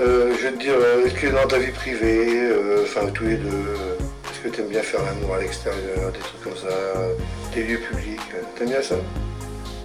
euh, 0.00 0.32
Je 0.38 0.46
vais 0.46 0.52
te 0.54 0.58
dire, 0.60 0.72
euh, 0.74 1.04
est-ce 1.04 1.14
que 1.14 1.26
dans 1.26 1.46
ta 1.46 1.58
vie 1.58 1.72
privée, 1.72 2.40
euh, 2.40 2.84
enfin 2.84 3.06
tous 3.12 3.24
les 3.24 3.36
deux, 3.36 3.48
euh, 3.48 3.96
est-ce 4.32 4.40
que 4.48 4.56
t'aimes 4.56 4.70
bien 4.70 4.80
faire 4.80 5.00
l'amour 5.04 5.34
à 5.34 5.40
l'extérieur, 5.40 6.10
des 6.12 6.18
trucs 6.18 6.40
comme 6.42 6.56
ça, 6.56 6.68
euh, 6.68 7.12
des 7.54 7.64
lieux 7.64 7.80
publics, 7.90 8.18
euh, 8.34 8.40
t'aimes 8.58 8.70
bien 8.70 8.80
ça? 8.82 8.94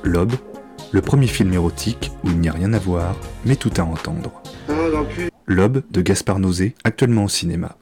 Lob, 0.03 0.31
le 0.93 1.01
premier 1.01 1.27
film 1.27 1.51
érotique 1.53 2.13
où 2.23 2.29
il 2.29 2.39
n'y 2.39 2.47
a 2.47 2.53
rien 2.53 2.71
à 2.71 2.79
voir, 2.79 3.17
mais 3.45 3.57
tout 3.57 3.73
à 3.75 3.81
entendre. 3.81 4.41
Plus. 5.13 5.29
Lob 5.47 5.81
de 5.91 6.01
Gaspard 6.01 6.39
Nausé, 6.39 6.75
actuellement 6.85 7.25
au 7.25 7.29
cinéma. 7.29 7.75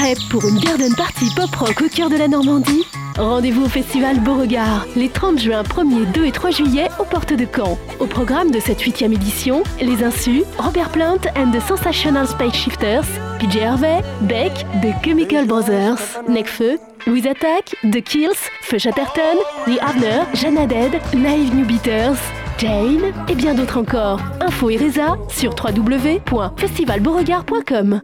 Prêt 0.00 0.16
pour 0.30 0.48
une 0.48 0.58
garden 0.58 0.94
party 0.94 1.26
pop 1.36 1.54
rock 1.56 1.82
au 1.82 1.88
cœur 1.94 2.08
de 2.08 2.16
la 2.16 2.26
Normandie? 2.26 2.86
Rendez-vous 3.18 3.66
au 3.66 3.68
festival 3.68 4.18
Beauregard, 4.20 4.86
les 4.96 5.10
30 5.10 5.38
juin, 5.38 5.62
1er, 5.62 6.10
2 6.12 6.24
et 6.24 6.32
3 6.32 6.50
juillet, 6.52 6.88
aux 6.98 7.04
portes 7.04 7.34
de 7.34 7.44
Caen. 7.44 7.76
Au 7.98 8.06
programme 8.06 8.50
de 8.50 8.60
cette 8.60 8.80
huitième 8.80 9.12
édition, 9.12 9.62
Les 9.78 10.02
Insus, 10.02 10.44
Robert 10.56 10.88
Plant 10.88 11.18
and 11.36 11.50
the 11.50 11.60
Sensational 11.60 12.26
Space 12.26 12.54
Shifters, 12.54 13.04
PJ 13.40 13.62
Harvey, 13.62 14.00
Beck, 14.22 14.64
The 14.80 14.94
Chemical 15.04 15.44
Brothers, 15.44 15.98
Necfeu, 16.26 16.78
Louise 17.06 17.26
Attack, 17.26 17.76
The 17.82 18.00
Kills, 18.02 18.48
Feu 18.62 18.78
Chatterton, 18.78 19.36
The 19.66 19.78
Havner, 19.82 20.24
Jeanne 20.32 20.66
Dead, 20.66 20.98
Naive 21.12 21.54
New 21.54 21.66
Beaters, 21.66 22.16
Jane 22.56 23.12
et 23.28 23.34
bien 23.34 23.52
d'autres 23.52 23.76
encore. 23.76 24.22
Info 24.40 24.70
et 24.70 24.78
Reza 24.78 25.18
sur 25.28 25.54
www.festivalbeauregard.com. 25.62 28.00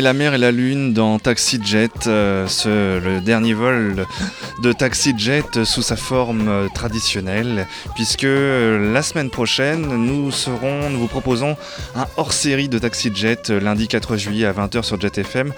la 0.00 0.12
mer 0.12 0.34
et 0.34 0.38
la 0.38 0.52
lune 0.52 0.92
dans 0.92 1.18
Taxi 1.18 1.60
Jet, 1.62 2.06
euh, 2.06 2.46
ce, 2.46 2.98
le 2.98 3.20
dernier 3.20 3.54
vol 3.54 4.06
de 4.62 4.72
Taxi 4.72 5.14
Jet 5.16 5.64
sous 5.64 5.82
sa 5.82 5.96
forme 5.96 6.48
euh, 6.48 6.68
traditionnelle, 6.74 7.66
puisque 7.94 8.24
euh, 8.24 8.92
la 8.92 9.02
semaine 9.02 9.30
prochaine, 9.30 9.82
nous 9.82 10.30
serons, 10.30 10.90
nous 10.90 10.98
vous 10.98 11.06
proposons 11.06 11.56
un 11.94 12.06
hors-série 12.16 12.68
de 12.68 12.78
Taxi 12.78 13.10
Jet 13.14 13.50
lundi 13.50 13.88
4 13.88 14.16
juillet 14.16 14.46
à 14.46 14.52
20h 14.52 14.82
sur 14.82 15.00
Jet 15.00 15.18
FM, 15.18 15.52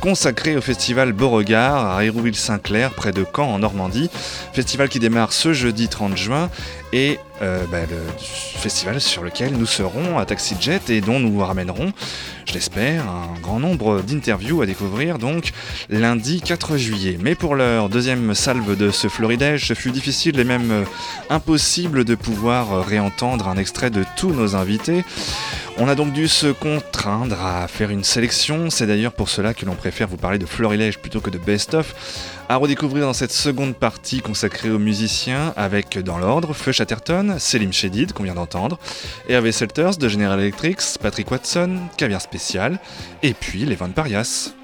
consacré 0.00 0.56
au 0.56 0.60
festival 0.60 1.12
Beauregard 1.12 1.96
à 1.96 2.04
Hérouville-Saint-Clair, 2.04 2.90
près 2.90 3.12
de 3.12 3.24
Caen 3.34 3.54
en 3.54 3.58
Normandie. 3.58 4.10
Festival 4.52 4.88
qui 4.88 4.98
démarre 4.98 5.32
ce 5.32 5.52
jeudi 5.52 5.88
30 5.88 6.16
juin 6.16 6.50
et 6.92 7.18
euh, 7.44 7.64
bah, 7.70 7.82
le 7.88 7.98
festival 8.18 9.00
sur 9.00 9.22
lequel 9.22 9.52
nous 9.52 9.66
serons 9.66 10.18
à 10.18 10.24
Taxi 10.24 10.56
Jet 10.58 10.88
et 10.88 11.00
dont 11.00 11.20
nous 11.20 11.38
ramènerons, 11.38 11.92
je 12.46 12.54
l'espère, 12.54 13.06
un 13.06 13.38
grand 13.40 13.60
nombre 13.60 14.00
d'interviews 14.00 14.62
à 14.62 14.66
découvrir 14.66 15.18
donc 15.18 15.52
lundi 15.90 16.40
4 16.40 16.78
juillet. 16.78 17.18
Mais 17.20 17.34
pour 17.34 17.54
leur 17.54 17.90
deuxième 17.90 18.34
salve 18.34 18.76
de 18.76 18.90
ce 18.90 19.08
florilège, 19.08 19.66
ce 19.66 19.74
fut 19.74 19.90
difficile 19.90 20.40
et 20.40 20.44
même 20.44 20.70
euh, 20.70 20.84
impossible 21.28 22.04
de 22.04 22.14
pouvoir 22.14 22.72
euh, 22.72 22.80
réentendre 22.80 23.48
un 23.48 23.58
extrait 23.58 23.90
de 23.90 24.04
tous 24.16 24.32
nos 24.32 24.56
invités. 24.56 25.04
On 25.76 25.88
a 25.88 25.94
donc 25.94 26.12
dû 26.12 26.28
se 26.28 26.46
contraindre 26.46 27.44
à 27.44 27.68
faire 27.68 27.90
une 27.90 28.04
sélection, 28.04 28.70
c'est 28.70 28.86
d'ailleurs 28.86 29.12
pour 29.12 29.28
cela 29.28 29.54
que 29.54 29.66
l'on 29.66 29.74
préfère 29.74 30.08
vous 30.08 30.16
parler 30.16 30.38
de 30.38 30.46
florilège 30.46 30.98
plutôt 30.98 31.20
que 31.20 31.30
de 31.30 31.38
best-of, 31.38 31.94
à 32.48 32.56
redécouvrir 32.56 33.06
dans 33.06 33.12
cette 33.12 33.32
seconde 33.32 33.74
partie 33.74 34.20
consacrée 34.20 34.70
aux 34.70 34.78
musiciens 34.78 35.52
avec, 35.56 35.98
dans 35.98 36.18
l'ordre, 36.18 36.54
Feu 36.54 36.72
Chatterton, 36.72 37.36
Selim 37.38 37.72
Shedid 37.72 38.12
qu'on 38.12 38.24
vient 38.24 38.34
d'entendre, 38.34 38.78
Hervé 39.28 39.52
Selters 39.52 39.96
de 39.96 40.08
General 40.08 40.38
Electric, 40.38 40.78
Patrick 41.00 41.30
Watson, 41.30 41.78
Caviar 41.96 42.20
Spécial, 42.20 42.78
et 43.22 43.34
puis 43.34 43.64
les 43.64 43.76
Parias. 43.76 44.54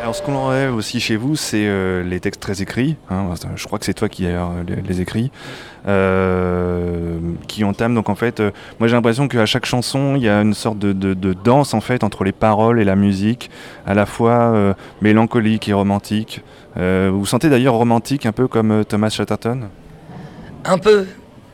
Alors 0.00 0.14
ce 0.16 0.22
qu'on 0.22 0.34
enlève 0.34 0.74
aussi 0.74 0.98
chez 0.98 1.16
vous, 1.16 1.36
c'est 1.36 1.66
euh, 1.66 2.02
les 2.02 2.20
textes 2.20 2.40
très 2.40 2.62
écrits. 2.62 2.96
hein. 3.10 3.26
je 3.54 3.66
crois 3.66 3.78
que 3.78 3.84
c'est 3.84 3.92
toi 3.92 4.08
qui 4.08 4.26
as 4.26 4.48
les, 4.66 4.76
les 4.80 5.00
écrits, 5.02 5.30
euh, 5.86 7.18
qui 7.48 7.64
entament. 7.64 7.94
Donc 7.94 8.08
en 8.08 8.14
fait, 8.14 8.40
euh, 8.40 8.50
moi 8.78 8.88
j'ai 8.88 8.94
l'impression 8.94 9.28
qu'à 9.28 9.44
chaque 9.44 9.66
chanson, 9.66 10.14
il 10.16 10.22
y 10.22 10.28
a 10.28 10.40
une 10.40 10.54
sorte 10.54 10.78
de, 10.78 10.92
de- 10.94 11.12
de 11.12 11.34
danse 11.34 11.74
en 11.74 11.82
fait 11.82 12.02
entre 12.02 12.24
les 12.24 12.32
paroles 12.32 12.80
et 12.80 12.84
la 12.84 12.96
musique, 12.96 13.50
à 13.86 13.92
la 13.92 14.06
fois 14.06 14.74
mélancolique 15.02 15.68
et 15.68 15.74
romantique. 15.74 16.42
Vous 16.76 17.18
vous 17.18 17.26
sentez 17.26 17.50
d'ailleurs 17.50 17.74
romantique, 17.74 18.24
un 18.24 18.32
peu 18.32 18.48
comme 18.48 18.84
Thomas 18.88 19.10
Chatterton? 19.10 19.68
Un 20.64 20.78
peu, 20.78 21.06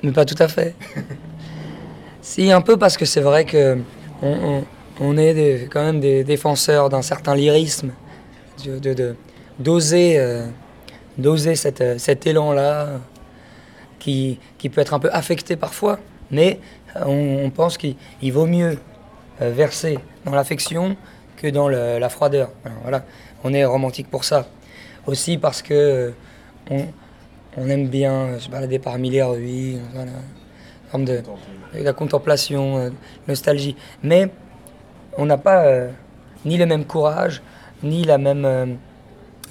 mais 0.04 0.12
pas 0.12 0.24
tout 0.24 0.40
à 0.40 0.46
fait. 0.46 0.76
si, 2.22 2.52
un 2.52 2.60
peu 2.60 2.76
parce 2.76 2.96
que 2.96 3.04
c'est 3.06 3.20
vrai 3.22 3.44
que 3.44 3.76
on, 4.22 4.28
on- 4.32 4.64
on 4.98 5.18
est 5.18 5.34
des- 5.34 5.68
quand 5.70 5.82
même 5.84 6.00
des 6.00 6.22
défenseurs 6.24 6.88
d'un 6.88 7.02
certain 7.02 7.34
lyrisme, 7.34 7.90
de, 8.64 8.94
de- 8.94 9.16
d'oser, 9.58 10.18
euh, 10.18 10.46
d'oser 11.18 11.54
cette, 11.56 11.80
euh, 11.80 11.98
cet 11.98 12.26
élan-là, 12.26 13.00
qui, 13.98 14.38
qui 14.58 14.68
peut 14.68 14.80
être 14.80 14.94
un 14.94 14.98
peu 15.00 15.10
affecté 15.12 15.56
parfois, 15.56 15.98
mais 16.30 16.60
on, 16.94 17.40
on 17.44 17.50
pense 17.50 17.76
qu'il 17.78 17.96
il 18.22 18.32
vaut 18.32 18.46
mieux 18.46 18.78
euh, 19.42 19.50
verser 19.50 19.98
dans 20.24 20.32
l'affection 20.32 20.96
que 21.36 21.48
dans 21.48 21.68
le- 21.68 21.98
la 21.98 22.08
froideur. 22.08 22.50
Alors, 22.64 22.78
voilà, 22.82 23.04
on 23.44 23.52
est 23.52 23.64
romantique 23.64 24.08
pour 24.10 24.24
ça. 24.24 24.46
Aussi 25.06 25.38
parce 25.38 25.62
que 25.62 25.74
euh, 25.74 26.10
on, 26.70 26.84
on 27.56 27.68
aime 27.68 27.88
bien 27.88 28.38
se 28.38 28.48
balader 28.48 28.78
parmi 28.78 29.10
les 29.10 29.22
ruines, 29.22 29.80
voilà, 29.94 30.10
une 30.12 30.90
forme 30.90 31.04
de, 31.04 31.22
de 31.78 31.82
la 31.82 31.92
contemplation, 31.92 32.78
euh, 32.78 32.90
nostalgie. 33.28 33.76
Mais 34.02 34.28
on 35.16 35.26
n'a 35.26 35.38
pas 35.38 35.64
ni 36.44 36.56
le 36.58 36.66
même 36.66 36.84
courage, 36.84 37.42
ni 37.82 38.04
la 38.04 38.18
même 38.18 38.44
euh, 38.44 38.66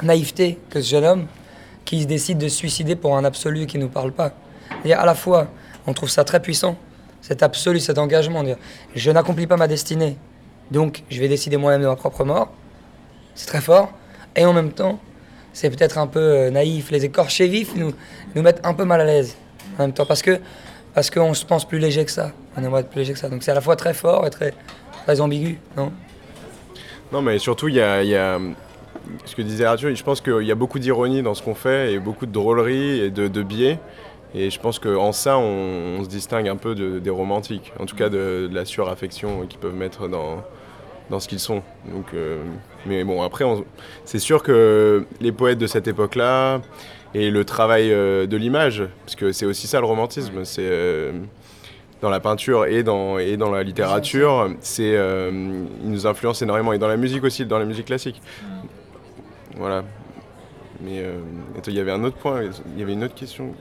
naïveté 0.01 0.59
que 0.69 0.81
ce 0.81 0.89
jeune 0.89 1.05
homme 1.05 1.27
qui 1.83 2.05
décide 2.05 2.37
de 2.37 2.47
se 2.47 2.57
suicider 2.57 2.95
pour 2.95 3.15
un 3.17 3.23
absolu 3.23 3.65
qui 3.65 3.77
ne 3.77 3.83
nous 3.83 3.89
parle 3.89 4.11
pas. 4.11 4.33
Et 4.83 4.93
à 4.93 5.05
la 5.05 5.15
fois, 5.15 5.47
on 5.85 5.93
trouve 5.93 6.09
ça 6.09 6.23
très 6.23 6.41
puissant, 6.41 6.75
cet 7.21 7.43
absolu, 7.43 7.79
cet 7.79 7.97
engagement, 7.97 8.43
dire 8.43 8.57
je 8.95 9.11
n'accomplis 9.11 9.47
pas 9.47 9.57
ma 9.57 9.67
destinée, 9.67 10.17
donc 10.71 11.03
je 11.09 11.19
vais 11.19 11.27
décider 11.27 11.57
moi-même 11.57 11.81
de 11.81 11.87
ma 11.87 11.95
propre 11.95 12.23
mort. 12.23 12.51
C'est 13.35 13.47
très 13.47 13.61
fort. 13.61 13.91
Et 14.35 14.45
en 14.45 14.53
même 14.53 14.71
temps, 14.71 14.99
c'est 15.53 15.69
peut-être 15.69 15.97
un 15.97 16.07
peu 16.07 16.19
euh, 16.19 16.49
naïf. 16.49 16.91
Les 16.91 17.05
écorchés 17.05 17.47
vifs 17.47 17.75
nous, 17.75 17.93
nous 18.33 18.41
mettent 18.41 18.65
un 18.65 18.73
peu 18.73 18.85
mal 18.85 19.01
à 19.01 19.05
l'aise 19.05 19.35
en 19.77 19.83
même 19.83 19.93
temps 19.93 20.05
parce 20.05 20.21
que 20.21 20.39
parce 20.93 21.09
qu'on 21.09 21.33
se 21.33 21.45
pense 21.45 21.65
plus 21.65 21.77
léger 21.77 22.05
que 22.05 22.11
ça. 22.11 22.31
On 22.55 22.63
aimerait 22.63 22.81
être 22.81 22.89
plus 22.89 22.99
léger 22.99 23.13
que 23.13 23.19
ça. 23.19 23.27
Donc 23.27 23.43
c'est 23.43 23.51
à 23.51 23.53
la 23.53 23.61
fois 23.61 23.75
très 23.75 23.93
fort 23.93 24.25
et 24.25 24.29
très, 24.29 24.53
très 25.05 25.19
ambigu, 25.19 25.59
non? 25.75 25.91
Non, 27.11 27.21
mais 27.21 27.39
surtout, 27.39 27.67
il 27.67 27.75
y 27.75 27.81
a, 27.81 28.39
ce 29.25 29.35
que 29.35 29.41
disait 29.41 29.65
Arthur, 29.65 29.95
je 29.95 30.03
pense 30.03 30.21
qu'il 30.21 30.43
y 30.43 30.51
a 30.51 30.55
beaucoup 30.55 30.79
d'ironie 30.79 31.21
dans 31.21 31.33
ce 31.33 31.43
qu'on 31.43 31.55
fait 31.55 31.93
et 31.93 31.99
beaucoup 31.99 32.25
de 32.25 32.31
drôlerie 32.31 32.99
et 32.99 33.11
de, 33.11 33.43
biais. 33.43 33.79
Et 34.33 34.49
je 34.49 34.59
pense 34.59 34.79
qu'en 34.79 35.11
ça, 35.11 35.37
on, 35.37 36.03
se 36.03 36.09
distingue 36.09 36.47
un 36.49 36.57
peu 36.57 36.75
de- 36.75 36.99
des 36.99 37.09
romantiques, 37.09 37.71
en 37.79 37.85
tout 37.85 37.95
cas 37.95 38.09
de, 38.09 38.47
de 38.49 38.55
la 38.55 38.65
suraffection 38.65 39.45
qu'ils 39.47 39.59
peuvent 39.59 39.75
mettre 39.75 40.09
dans, 40.09 40.43
dans 41.09 41.19
ce 41.19 41.27
qu'ils 41.27 41.39
sont. 41.39 41.61
Donc, 41.85 42.07
euh, 42.13 42.43
mais 42.85 43.03
bon, 43.03 43.21
après, 43.21 43.45
c'est 44.03 44.19
sûr 44.19 44.43
que 44.43 45.05
les 45.21 45.31
poètes 45.31 45.57
de 45.57 45.67
cette 45.67 45.87
époque-là 45.87 46.61
et 47.13 47.29
le 47.31 47.45
travail 47.45 47.93
euh, 47.93 48.27
de 48.27 48.35
l'image, 48.35 48.83
parce 49.05 49.15
que 49.15 49.31
c'est 49.31 49.45
aussi 49.45 49.67
ça 49.67 49.79
le 49.79 49.85
romantisme, 49.85 50.43
c'est 50.43 50.67
euh, 50.67 51.13
dans 52.01 52.09
la 52.09 52.19
peinture 52.19 52.65
et 52.65 52.83
dans, 52.83 53.17
et 53.17 53.37
dans 53.37 53.51
la 53.51 53.63
littérature, 53.63 54.49
c'est 54.59 54.95
euh, 54.95 55.31
ils 55.83 55.89
nous 55.89 56.05
influencent 56.07 56.43
énormément 56.43 56.73
et 56.73 56.77
dans 56.77 56.87
la 56.87 56.97
musique 56.97 57.23
aussi, 57.23 57.45
dans 57.45 57.59
la 57.59 57.65
musique 57.65 57.85
classique. 57.85 58.21
Voilà. 59.55 59.83
Mais 60.81 60.99
euh, 60.99 61.19
attends, 61.57 61.71
il 61.71 61.77
y 61.77 61.79
avait 61.79 61.91
un 61.91 62.03
autre 62.03 62.17
point, 62.17 62.43
il 62.43 62.79
y 62.79 62.83
avait 62.83 62.93
une 62.93 63.03
autre 63.03 63.15
question. 63.15 63.53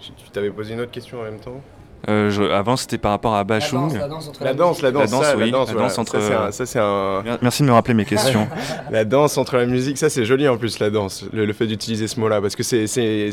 Tu 0.00 0.30
t'avais 0.30 0.50
posé 0.50 0.74
une 0.74 0.80
autre 0.80 0.90
question 0.90 1.20
en 1.20 1.24
même 1.24 1.40
temps? 1.40 1.60
Euh, 2.08 2.30
je- 2.30 2.42
avant, 2.44 2.76
c'était 2.76 2.96
par 2.96 3.10
rapport 3.10 3.34
à 3.34 3.42
Bachung. 3.42 3.92
la 3.98 4.06
danse 4.06 4.28
entre 4.28 4.44
La 4.44 4.54
danse, 4.54 4.82
la 4.82 4.90
danse, 4.92 5.10
ça, 5.10 5.36
oui, 5.36 5.46
la 5.46 5.50
danse, 5.50 5.66
la 5.68 5.72
voilà. 5.74 5.88
danse 5.88 5.98
entre. 5.98 6.20
Ça, 6.52 6.64
c'est 6.66 6.78
un- 6.78 7.22
Merci 7.42 7.62
de 7.62 7.68
me 7.68 7.72
rappeler 7.72 7.94
mes 7.94 8.04
questions. 8.04 8.46
la 8.92 9.04
danse 9.04 9.36
entre 9.36 9.56
la 9.56 9.66
musique, 9.66 9.98
ça 9.98 10.08
c'est 10.08 10.24
joli 10.24 10.46
en 10.46 10.56
plus 10.56 10.78
la 10.78 10.90
danse, 10.90 11.24
le, 11.32 11.44
le 11.44 11.52
fait 11.52 11.66
d'utiliser 11.66 12.06
ce 12.06 12.20
mot-là, 12.20 12.40
parce 12.40 12.54
que 12.54 12.62
c'est, 12.62 12.86
c'est, 12.86 13.30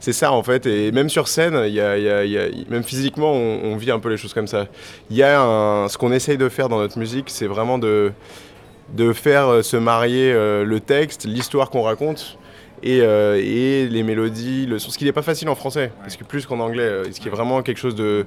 c'est 0.00 0.12
ça 0.12 0.32
en 0.32 0.42
fait, 0.42 0.66
et 0.66 0.90
même 0.90 1.08
sur 1.08 1.28
scène, 1.28 1.62
il 1.66 1.72
y 1.74 1.80
a, 1.80 1.96
il 1.96 2.04
y 2.04 2.10
a- 2.10 2.24
y 2.24 2.38
a- 2.38 2.48
même 2.68 2.82
physiquement, 2.82 3.32
on, 3.32 3.60
on 3.72 3.76
vit 3.76 3.92
un 3.92 4.00
peu 4.00 4.08
les 4.08 4.16
choses 4.16 4.34
comme 4.34 4.48
ça. 4.48 4.66
Il 5.10 5.16
y 5.16 5.22
a 5.22 5.40
un, 5.40 5.88
ce 5.88 5.96
qu'on 5.96 6.10
essaye 6.12 6.36
de 6.38 6.48
faire 6.48 6.68
dans 6.68 6.78
notre 6.78 6.98
musique, 6.98 7.26
c'est 7.30 7.46
vraiment 7.46 7.78
de, 7.78 8.12
de 8.96 9.12
faire 9.12 9.46
euh, 9.48 9.62
se 9.62 9.76
marier 9.76 10.32
euh, 10.32 10.64
le 10.64 10.80
texte, 10.80 11.24
l'histoire 11.24 11.70
qu'on 11.70 11.82
raconte. 11.82 12.36
Et, 12.82 13.00
euh, 13.00 13.40
et 13.42 13.88
les 13.88 14.02
mélodies, 14.02 14.66
le 14.66 14.78
son, 14.78 14.90
ce 14.90 14.98
qui 14.98 15.04
n'est 15.04 15.12
pas 15.12 15.22
facile 15.22 15.48
en 15.48 15.54
français, 15.54 15.90
parce 16.00 16.16
que 16.16 16.24
plus 16.24 16.46
qu'en 16.46 16.60
anglais, 16.60 16.82
euh, 16.82 17.04
ce 17.12 17.18
qui 17.20 17.28
est 17.28 17.30
vraiment 17.30 17.62
quelque 17.62 17.78
chose 17.78 17.94
de, 17.96 18.24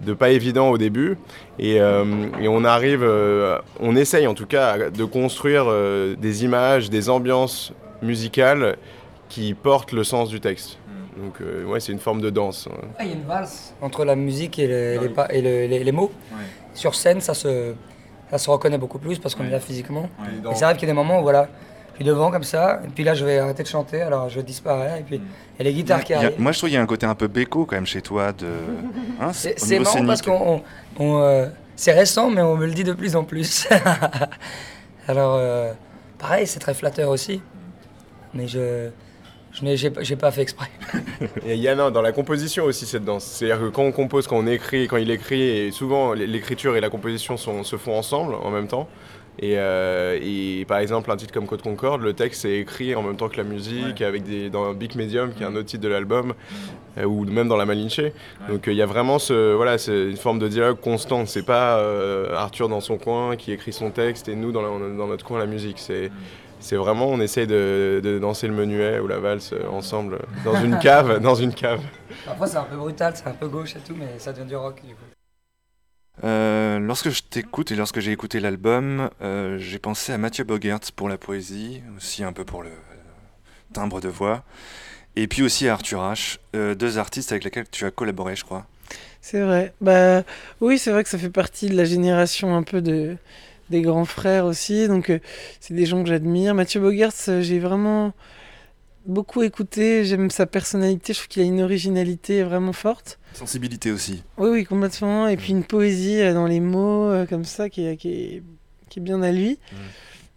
de 0.00 0.14
pas 0.14 0.30
évident 0.30 0.70
au 0.70 0.78
début. 0.78 1.18
Et, 1.58 1.80
euh, 1.80 2.04
et 2.40 2.48
on 2.48 2.64
arrive, 2.64 3.02
euh, 3.02 3.58
on 3.80 3.96
essaye 3.96 4.26
en 4.26 4.34
tout 4.34 4.46
cas 4.46 4.90
de 4.90 5.04
construire 5.04 5.64
euh, 5.68 6.16
des 6.16 6.44
images, 6.44 6.88
des 6.88 7.10
ambiances 7.10 7.72
musicales 8.02 8.76
qui 9.28 9.54
portent 9.54 9.92
le 9.92 10.02
sens 10.04 10.28
du 10.30 10.40
texte. 10.40 10.78
Donc 11.22 11.34
euh, 11.42 11.64
ouais, 11.64 11.80
c'est 11.80 11.92
une 11.92 11.98
forme 11.98 12.22
de 12.22 12.30
danse. 12.30 12.66
ouais. 12.66 12.88
Ah, 12.98 13.04
Il 13.04 13.08
y 13.10 13.12
a 13.12 13.16
une 13.16 13.24
valse 13.26 13.74
entre 13.82 14.04
la 14.06 14.16
musique 14.16 14.58
et, 14.58 14.66
le- 14.66 14.98
les, 15.02 15.08
pa- 15.10 15.28
et 15.30 15.42
le- 15.42 15.66
les, 15.66 15.84
les 15.84 15.92
mots. 15.92 16.10
Sur 16.72 16.94
scène, 16.94 17.20
ça 17.20 17.34
se, 17.34 17.74
ça 18.30 18.38
se 18.38 18.48
reconnaît 18.48 18.78
beaucoup 18.78 18.98
plus 18.98 19.18
parce 19.18 19.34
qu'on 19.34 19.44
est 19.44 19.50
là 19.50 19.60
physiquement. 19.60 20.08
dans- 20.42 20.52
Et 20.52 20.54
ça 20.54 20.66
arrive 20.66 20.78
qu'il 20.78 20.88
y 20.88 20.90
a 20.90 20.94
des 20.94 20.96
moments 20.98 21.18
où 21.18 21.22
voilà, 21.22 21.48
devant 22.04 22.30
comme 22.30 22.44
ça, 22.44 22.80
et 22.84 22.88
puis 22.88 23.04
là 23.04 23.14
je 23.14 23.24
vais 23.24 23.38
arrêter 23.38 23.62
de 23.62 23.68
chanter, 23.68 24.00
alors 24.02 24.28
je 24.28 24.40
disparais, 24.40 25.00
et 25.00 25.02
puis 25.02 25.16
il 25.16 25.58
y 25.58 25.60
a 25.60 25.64
les 25.64 25.74
guitares 25.74 26.02
qui 26.04 26.14
arrivent. 26.14 26.32
moi, 26.38 26.52
je 26.52 26.58
trouve 26.58 26.68
qu'il 26.70 26.76
y 26.76 26.78
a 26.78 26.82
un 26.82 26.86
côté 26.86 27.04
un 27.06 27.14
peu 27.14 27.26
béco 27.28 27.66
quand 27.66 27.76
même 27.76 27.86
chez 27.86 28.00
toi. 28.02 28.32
De... 28.32 28.46
Hein, 29.20 29.32
C'est 29.32 29.78
marrant 29.78 30.06
parce 30.06 30.22
qu'on. 30.22 30.32
on- 30.32 30.62
on, 30.98 31.22
euh, 31.22 31.46
c'est 31.76 31.92
récent, 31.92 32.30
mais 32.30 32.40
on 32.42 32.56
me 32.56 32.66
le 32.66 32.72
dit 32.72 32.84
de 32.84 32.92
plus 32.92 33.16
en 33.16 33.24
plus. 33.24 33.66
Alors, 35.08 35.36
euh, 35.38 35.72
pareil, 36.18 36.46
c'est 36.46 36.58
très 36.60 36.74
flatteur 36.74 37.10
aussi. 37.10 37.40
Mais 38.34 38.46
je. 38.48 38.88
Je 39.52 39.64
n'ai 39.64 39.76
j'ai 39.76 39.90
pas- 39.90 40.02
j'ai 40.04 40.14
pas 40.14 40.30
fait 40.30 40.42
exprès. 40.42 40.68
Et 41.44 41.54
il 41.54 41.60
y 41.60 41.68
en 41.68 41.76
a 41.80 41.90
dans 41.90 42.02
la 42.02 42.12
composition 42.12 42.62
aussi 42.64 42.86
cette 42.86 43.04
danse. 43.04 43.24
C'est-à-dire 43.24 43.58
que 43.58 43.68
quand 43.70 43.82
on 43.82 43.90
compose, 43.90 44.28
quand 44.28 44.36
on 44.38 44.46
écrit, 44.46 44.86
quand 44.86 44.96
il 44.96 45.10
écrit, 45.10 45.42
et 45.42 45.72
souvent 45.72 46.12
l'écriture 46.12 46.76
et 46.76 46.80
la 46.80 46.88
composition 46.88 47.36
sont- 47.36 47.64
se 47.64 47.76
font 47.76 47.98
ensemble 47.98 48.34
en 48.36 48.50
même 48.50 48.68
temps. 48.68 48.88
Et, 49.42 49.54
euh, 49.56 50.18
et 50.20 50.66
par 50.68 50.78
exemple, 50.78 51.10
un 51.10 51.16
titre 51.16 51.32
comme 51.32 51.46
Code 51.46 51.62
Concorde, 51.62 52.02
le 52.02 52.12
texte 52.12 52.44
est 52.44 52.58
écrit 52.58 52.94
en 52.94 53.02
même 53.02 53.16
temps 53.16 53.30
que 53.30 53.38
la 53.38 53.42
musique, 53.42 54.02
avec 54.02 54.22
des, 54.22 54.50
dans 54.50 54.74
Big 54.74 54.94
Medium, 54.96 55.32
qui 55.32 55.42
est 55.42 55.46
un 55.46 55.56
autre 55.56 55.64
titre 55.64 55.82
de 55.82 55.88
l'album, 55.88 56.34
euh, 56.98 57.04
ou 57.04 57.24
même 57.24 57.48
dans 57.48 57.56
La 57.56 57.64
Malinche. 57.64 58.02
Donc 58.50 58.68
euh, 58.68 58.72
il 58.72 58.76
y 58.76 58.82
a 58.82 58.86
vraiment 58.86 59.18
ce, 59.18 59.54
voilà, 59.54 59.78
c'est 59.78 60.10
une 60.10 60.18
forme 60.18 60.38
de 60.40 60.46
dialogue 60.46 60.78
constant. 60.78 61.24
C'est 61.24 61.42
pas 61.42 61.78
euh, 61.78 62.34
Arthur 62.34 62.68
dans 62.68 62.80
son 62.82 62.98
coin 62.98 63.36
qui 63.36 63.52
écrit 63.52 63.72
son 63.72 63.90
texte 63.90 64.28
et 64.28 64.36
nous 64.36 64.52
dans, 64.52 64.60
la- 64.60 64.68
dans 64.94 65.06
notre 65.06 65.24
coin 65.24 65.38
la 65.38 65.46
musique. 65.46 65.78
C'est 65.78 66.10
c'est 66.62 66.76
vraiment, 66.76 67.06
on 67.08 67.18
essaye 67.22 67.46
de, 67.46 68.02
de 68.04 68.18
danser 68.18 68.46
le 68.46 68.52
menuet 68.52 68.98
ou 69.00 69.06
la 69.06 69.18
valse 69.18 69.54
ensemble 69.72 70.18
dans 70.44 70.60
une 70.62 70.78
cave, 70.78 71.18
dans 71.22 71.34
une 71.34 71.54
cave. 71.54 71.80
Parfois, 72.26 72.46
c'est 72.46 72.58
un 72.58 72.64
peu 72.64 72.76
brutal, 72.76 73.14
c'est 73.16 73.26
un 73.26 73.32
peu 73.32 73.48
gauche 73.48 73.74
et 73.76 73.78
tout, 73.78 73.94
mais 73.98 74.18
ça 74.18 74.34
devient 74.34 74.46
du 74.46 74.56
rock 74.56 74.74
du 74.86 74.94
coup. 74.94 75.09
Euh, 76.22 76.78
lorsque 76.78 77.10
je 77.10 77.22
t'écoute 77.22 77.72
et 77.72 77.76
lorsque 77.76 78.00
j'ai 78.00 78.12
écouté 78.12 78.40
l'album, 78.40 79.10
euh, 79.22 79.58
j'ai 79.58 79.78
pensé 79.78 80.12
à 80.12 80.18
Mathieu 80.18 80.44
Bogert 80.44 80.80
pour 80.94 81.08
la 81.08 81.16
poésie, 81.16 81.82
aussi 81.96 82.22
un 82.24 82.32
peu 82.32 82.44
pour 82.44 82.62
le 82.62 82.70
timbre 83.72 84.00
de 84.00 84.08
voix, 84.08 84.44
et 85.16 85.26
puis 85.28 85.42
aussi 85.42 85.68
à 85.68 85.72
Arthur 85.72 86.00
H, 86.00 86.38
euh, 86.54 86.74
deux 86.74 86.98
artistes 86.98 87.32
avec 87.32 87.44
lesquels 87.44 87.68
tu 87.70 87.84
as 87.86 87.90
collaboré, 87.90 88.36
je 88.36 88.44
crois. 88.44 88.66
C'est 89.22 89.40
vrai. 89.40 89.72
Bah 89.80 90.22
oui, 90.60 90.78
c'est 90.78 90.90
vrai 90.90 91.04
que 91.04 91.10
ça 91.10 91.18
fait 91.18 91.30
partie 91.30 91.68
de 91.68 91.76
la 91.76 91.84
génération 91.84 92.56
un 92.56 92.62
peu 92.62 92.80
de 92.82 93.16
des 93.70 93.82
grands 93.82 94.04
frères 94.04 94.44
aussi. 94.44 94.88
Donc 94.88 95.12
c'est 95.60 95.74
des 95.74 95.86
gens 95.86 96.02
que 96.02 96.08
j'admire. 96.08 96.54
Mathieu 96.54 96.80
Bogerts, 96.80 97.28
euh, 97.28 97.40
j'ai 97.40 97.58
vraiment 97.60 98.12
beaucoup 99.06 99.42
écouté. 99.42 100.04
J'aime 100.04 100.30
sa 100.30 100.46
personnalité. 100.46 101.12
Je 101.12 101.18
trouve 101.18 101.28
qu'il 101.28 101.42
a 101.42 101.44
une 101.46 101.60
originalité 101.62 102.42
vraiment 102.42 102.72
forte. 102.72 103.18
Sensibilité 103.34 103.92
aussi. 103.92 104.22
Oui, 104.38 104.48
oui, 104.50 104.64
complètement. 104.64 105.28
Et 105.28 105.36
puis 105.36 105.50
une 105.52 105.64
poésie 105.64 106.20
euh, 106.20 106.34
dans 106.34 106.46
les 106.46 106.60
mots 106.60 107.08
euh, 107.10 107.26
comme 107.26 107.44
ça 107.44 107.68
qui 107.70 107.86
est, 107.86 107.96
qui 107.96 108.08
est, 108.12 108.42
qui 108.88 108.98
est 108.98 109.02
bien 109.02 109.22
à 109.22 109.30
lui. 109.32 109.58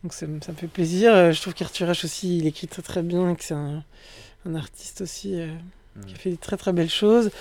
Donc 0.03 0.13
ça, 0.13 0.27
me- 0.27 0.41
ça 0.41 0.51
me 0.51 0.57
fait 0.57 0.67
plaisir. 0.67 1.13
Euh, 1.13 1.31
Je 1.31 1.41
trouve 1.41 1.53
qu'Arthur 1.53 1.87
H 1.87 2.05
aussi, 2.05 2.37
il 2.37 2.47
écrit 2.47 2.67
très 2.67 2.81
très 2.81 3.01
bien 3.03 3.29
et 3.31 3.35
que 3.35 3.43
c'est 3.43 3.53
un, 3.53 3.83
un 4.45 4.55
artiste 4.55 5.01
aussi 5.01 5.39
euh, 5.39 5.47
qui 6.05 6.13
a 6.13 6.17
fait 6.17 6.29
des 6.31 6.37
très 6.37 6.57
très 6.57 6.73
belles 6.73 6.89
choses. 6.89 7.31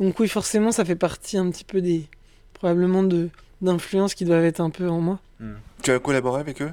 Donc 0.00 0.18
oui, 0.20 0.28
forcément, 0.28 0.72
ça 0.72 0.84
fait 0.84 0.96
partie 0.96 1.36
un 1.38 1.50
petit 1.50 1.64
peu 1.64 1.80
des 1.80 2.06
probablement 2.54 3.02
de 3.02 3.28
d'influences 3.62 4.14
qui 4.14 4.24
doivent 4.26 4.44
être 4.44 4.60
un 4.60 4.68
peu 4.70 4.88
en 4.88 5.00
moi. 5.00 5.18
Tu 5.82 5.90
as 5.90 5.98
collaboré 5.98 6.40
avec 6.40 6.60
eux? 6.60 6.72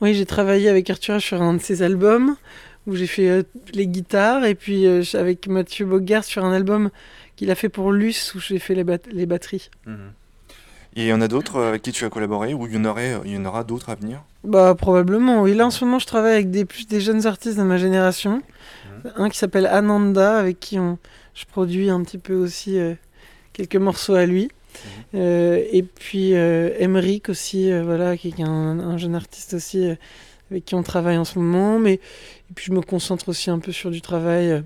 Oui, 0.00 0.14
j'ai 0.14 0.26
travaillé 0.26 0.68
avec 0.68 0.90
Arthur 0.90 1.16
H 1.16 1.20
sur 1.20 1.40
un 1.42 1.54
de 1.54 1.60
ses 1.62 1.82
albums 1.82 2.36
où 2.86 2.96
j'ai 2.96 3.06
fait 3.06 3.28
euh, 3.28 3.42
les 3.72 3.86
guitares 3.86 4.44
et 4.44 4.54
puis 4.54 4.86
euh, 4.86 5.02
avec 5.14 5.46
Mathieu 5.46 5.86
Bogart 5.86 6.24
sur 6.24 6.44
un 6.44 6.52
album 6.52 6.90
qu'il 7.36 7.50
a 7.50 7.54
fait 7.54 7.68
pour 7.68 7.92
Luce 7.92 8.34
où 8.34 8.40
j'ai 8.40 8.58
fait 8.58 8.74
les, 8.74 8.84
bat- 8.84 8.98
les 9.10 9.26
batteries. 9.26 9.70
Et 10.94 11.02
il 11.02 11.06
y 11.06 11.12
en 11.12 11.20
a 11.20 11.28
d'autres 11.28 11.56
euh, 11.56 11.68
avec 11.68 11.82
qui 11.82 11.92
tu 11.92 12.04
as 12.04 12.10
collaboré, 12.10 12.54
ou 12.54 12.66
il 12.66 12.74
y 12.74 12.76
en, 12.76 12.84
aurait, 12.84 13.14
il 13.24 13.32
y 13.32 13.36
en 13.36 13.44
aura 13.44 13.64
d'autres 13.64 13.88
à 13.90 13.94
venir? 13.94 14.22
Bah 14.44 14.74
probablement, 14.74 15.42
oui. 15.42 15.54
Là 15.54 15.66
en 15.66 15.70
ce 15.70 15.84
moment 15.84 15.98
je 15.98 16.06
travaille 16.06 16.34
avec 16.34 16.50
des, 16.50 16.64
plus 16.64 16.86
des 16.86 17.00
jeunes 17.00 17.26
artistes 17.26 17.56
de 17.56 17.62
ma 17.62 17.78
génération. 17.78 18.42
Un 19.16 19.28
qui 19.30 19.38
s'appelle 19.38 19.66
Ananda 19.66 20.38
avec 20.38 20.60
qui 20.60 20.78
on, 20.78 20.98
je 21.34 21.44
produis 21.46 21.90
un 21.90 22.02
petit 22.02 22.18
peu 22.18 22.34
aussi 22.34 22.78
euh, 22.78 22.94
quelques 23.52 23.76
morceaux 23.76 24.14
à 24.14 24.26
lui. 24.26 24.48
Euh, 25.14 25.62
et 25.70 25.82
puis 25.82 26.32
Emeric 26.32 27.28
aussi, 27.28 27.70
voilà, 27.82 28.16
qui 28.16 28.28
est 28.28 28.42
un, 28.42 28.78
un 28.80 28.96
jeune 28.96 29.14
artiste 29.14 29.54
aussi 29.54 29.88
avec 30.50 30.64
qui 30.64 30.74
on 30.74 30.82
travaille 30.82 31.18
en 31.18 31.24
ce 31.24 31.38
moment. 31.38 31.78
Mais 31.78 32.00
puis 32.54 32.66
je 32.66 32.72
me 32.72 32.80
concentre 32.82 33.28
aussi 33.28 33.50
un 33.50 33.58
peu 33.58 33.72
sur 33.72 33.90
du 33.90 34.00
travail, 34.00 34.50
euh, 34.50 34.60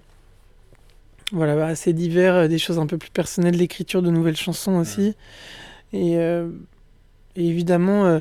voilà, 1.33 1.57
bah, 1.57 1.67
assez 1.67 1.93
divers, 1.93 2.35
euh, 2.35 2.49
des 2.49 2.59
choses 2.59 2.79
un 2.79 2.87
peu 2.87 2.99
plus 2.99 3.11
personnelles, 3.11 3.57
l'écriture 3.57 4.03
de 4.03 4.11
nouvelles 4.11 4.37
chansons 4.37 4.77
aussi. 4.77 5.15
Et 5.93 6.17
euh, 6.19 6.49
Et 7.37 7.47
évidemment, 7.47 8.07
euh, 8.07 8.21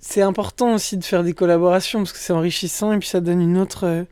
c'est 0.00 0.22
important 0.22 0.74
aussi 0.74 0.96
de 0.96 1.04
faire 1.04 1.24
des 1.24 1.34
collaborations 1.34 2.00
parce 2.00 2.12
que 2.12 2.18
c'est 2.18 2.32
enrichissant 2.32 2.92
et 2.92 2.98
puis 2.98 3.08
ça 3.08 3.20
donne 3.20 3.40
une 3.40 3.58
autre, 3.58 3.84
euh, 3.84 4.04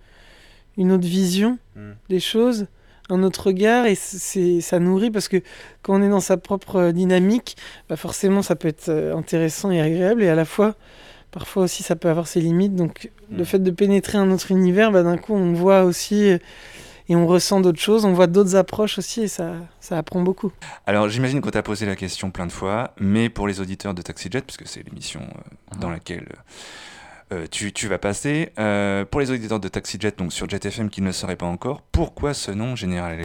une 0.76 0.92
autre 0.92 1.06
vision 1.06 1.58
Mm. 1.76 1.92
des 2.10 2.20
choses, 2.20 2.66
un 3.08 3.22
autre 3.22 3.46
regard 3.46 3.86
et 3.86 3.94
c'est, 3.94 4.60
ça 4.60 4.78
nourrit 4.78 5.10
parce 5.10 5.28
que 5.28 5.40
quand 5.82 5.98
on 5.98 6.02
est 6.02 6.10
dans 6.10 6.20
sa 6.20 6.36
propre 6.36 6.90
dynamique, 6.90 7.56
bah 7.88 7.96
forcément 7.96 8.42
ça 8.42 8.56
peut 8.56 8.68
être 8.68 8.90
intéressant 9.16 9.70
et 9.70 9.80
agréable 9.80 10.22
et 10.22 10.28
à 10.28 10.34
la 10.34 10.44
fois, 10.44 10.74
parfois 11.32 11.64
aussi 11.64 11.82
ça 11.82 11.96
peut 11.96 12.08
avoir 12.08 12.28
ses 12.28 12.40
limites. 12.40 12.76
Donc 12.76 13.10
le 13.30 13.42
fait 13.42 13.58
de 13.58 13.70
pénétrer 13.72 14.18
un 14.18 14.30
autre 14.30 14.52
univers, 14.52 14.92
bah, 14.92 15.02
d'un 15.02 15.16
coup 15.18 15.34
on 15.34 15.52
voit 15.52 15.82
aussi 15.82 16.30
euh, 16.30 16.38
et 17.08 17.16
on 17.16 17.26
ressent 17.26 17.60
d'autres 17.60 17.80
choses, 17.80 18.04
on 18.04 18.12
voit 18.12 18.26
d'autres 18.26 18.56
approches 18.56 18.98
aussi 18.98 19.22
et 19.22 19.28
ça, 19.28 19.54
ça 19.80 19.98
apprend 19.98 20.22
beaucoup. 20.22 20.52
Alors 20.86 21.08
j'imagine 21.08 21.40
qu'on 21.40 21.50
t'a 21.50 21.62
posé 21.62 21.86
la 21.86 21.96
question 21.96 22.30
plein 22.30 22.46
de 22.46 22.52
fois, 22.52 22.94
mais 23.00 23.28
pour 23.28 23.48
les 23.48 23.60
auditeurs 23.60 23.94
de 23.94 24.02
TaxiJet, 24.02 24.42
puisque 24.42 24.66
c'est 24.66 24.82
l'émission 24.82 25.20
euh, 25.20 25.78
dans 25.80 25.90
laquelle 25.90 26.28
euh, 27.32 27.46
tu, 27.50 27.72
tu 27.72 27.88
vas 27.88 27.98
passer, 27.98 28.52
euh, 28.58 29.04
pour 29.04 29.20
les 29.20 29.30
auditeurs 29.30 29.60
de 29.60 29.68
TaxiJet, 29.68 30.12
donc 30.16 30.32
sur 30.32 30.48
Jet 30.48 30.64
FM 30.64 30.90
qui 30.90 31.00
ne 31.00 31.06
le 31.06 31.12
sauraient 31.12 31.36
pas 31.36 31.46
encore, 31.46 31.82
pourquoi 31.92 32.34
ce 32.34 32.50
nom 32.50 32.76
General 32.76 33.18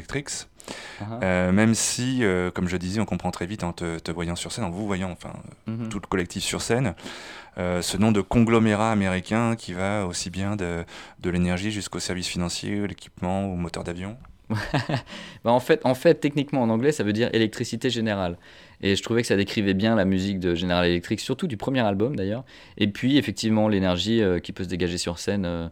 Ah. 1.02 1.20
Euh, 1.24 1.52
même 1.52 1.74
si, 1.76 2.24
euh, 2.24 2.52
comme 2.52 2.68
je 2.68 2.78
disais, 2.78 3.00
on 3.00 3.06
comprend 3.06 3.32
très 3.32 3.46
vite 3.46 3.64
en 3.64 3.74
te, 3.74 4.00
te 4.00 4.12
voyant 4.12 4.36
sur 4.36 4.52
scène, 4.52 4.64
en 4.66 4.70
vous 4.70 4.86
voyant, 4.86 5.12
enfin, 5.12 5.34
Mhm. 5.68 5.90
tout 5.90 6.00
le 6.02 6.08
collectif 6.08 6.44
sur 6.44 6.62
scène, 6.62 6.94
euh, 7.58 7.82
ce 7.82 7.98
nom 7.98 8.12
de 8.12 8.22
conglomérat 8.22 8.92
américain 8.92 9.56
qui 9.56 9.74
va 9.74 10.06
aussi 10.06 10.30
bien 10.30 10.56
de, 10.56 10.84
de 11.22 11.30
l'énergie 11.30 11.72
jusqu'au 11.72 12.00
service 12.00 12.28
financier, 12.28 12.88
l'équipement, 12.88 13.46
au 13.46 13.56
moteur 13.56 13.84
d'avion. 13.84 14.18
Bah, 15.44 15.52
en, 15.52 15.60
fait, 15.60 15.82
en 15.86 15.94
fait, 15.94 16.16
techniquement 16.16 16.62
en 16.62 16.70
anglais, 16.70 16.92
ça 16.92 17.04
veut 17.04 17.14
dire 17.14 17.30
électricité 17.34 17.90
générale. 17.90 18.38
Et 18.82 18.96
je 18.96 19.04
trouvais 19.04 19.22
que 19.22 19.28
ça 19.28 19.36
décrivait 19.36 19.74
bien 19.74 19.96
la 19.96 20.06
musique 20.06 20.40
de 20.40 20.56
General 20.56 20.86
Electric, 20.86 21.20
surtout 21.20 21.48
du 21.48 21.58
premier 21.58 21.82
album 21.82 22.16
d'ailleurs. 22.16 22.44
Et 22.78 22.88
puis, 22.88 23.18
effectivement, 23.18 23.68
l'énergie 23.68 24.22
qui 24.44 24.52
peut 24.54 24.64
se 24.64 24.70
dégager 24.70 24.98
sur 24.98 25.20
scène. 25.20 25.70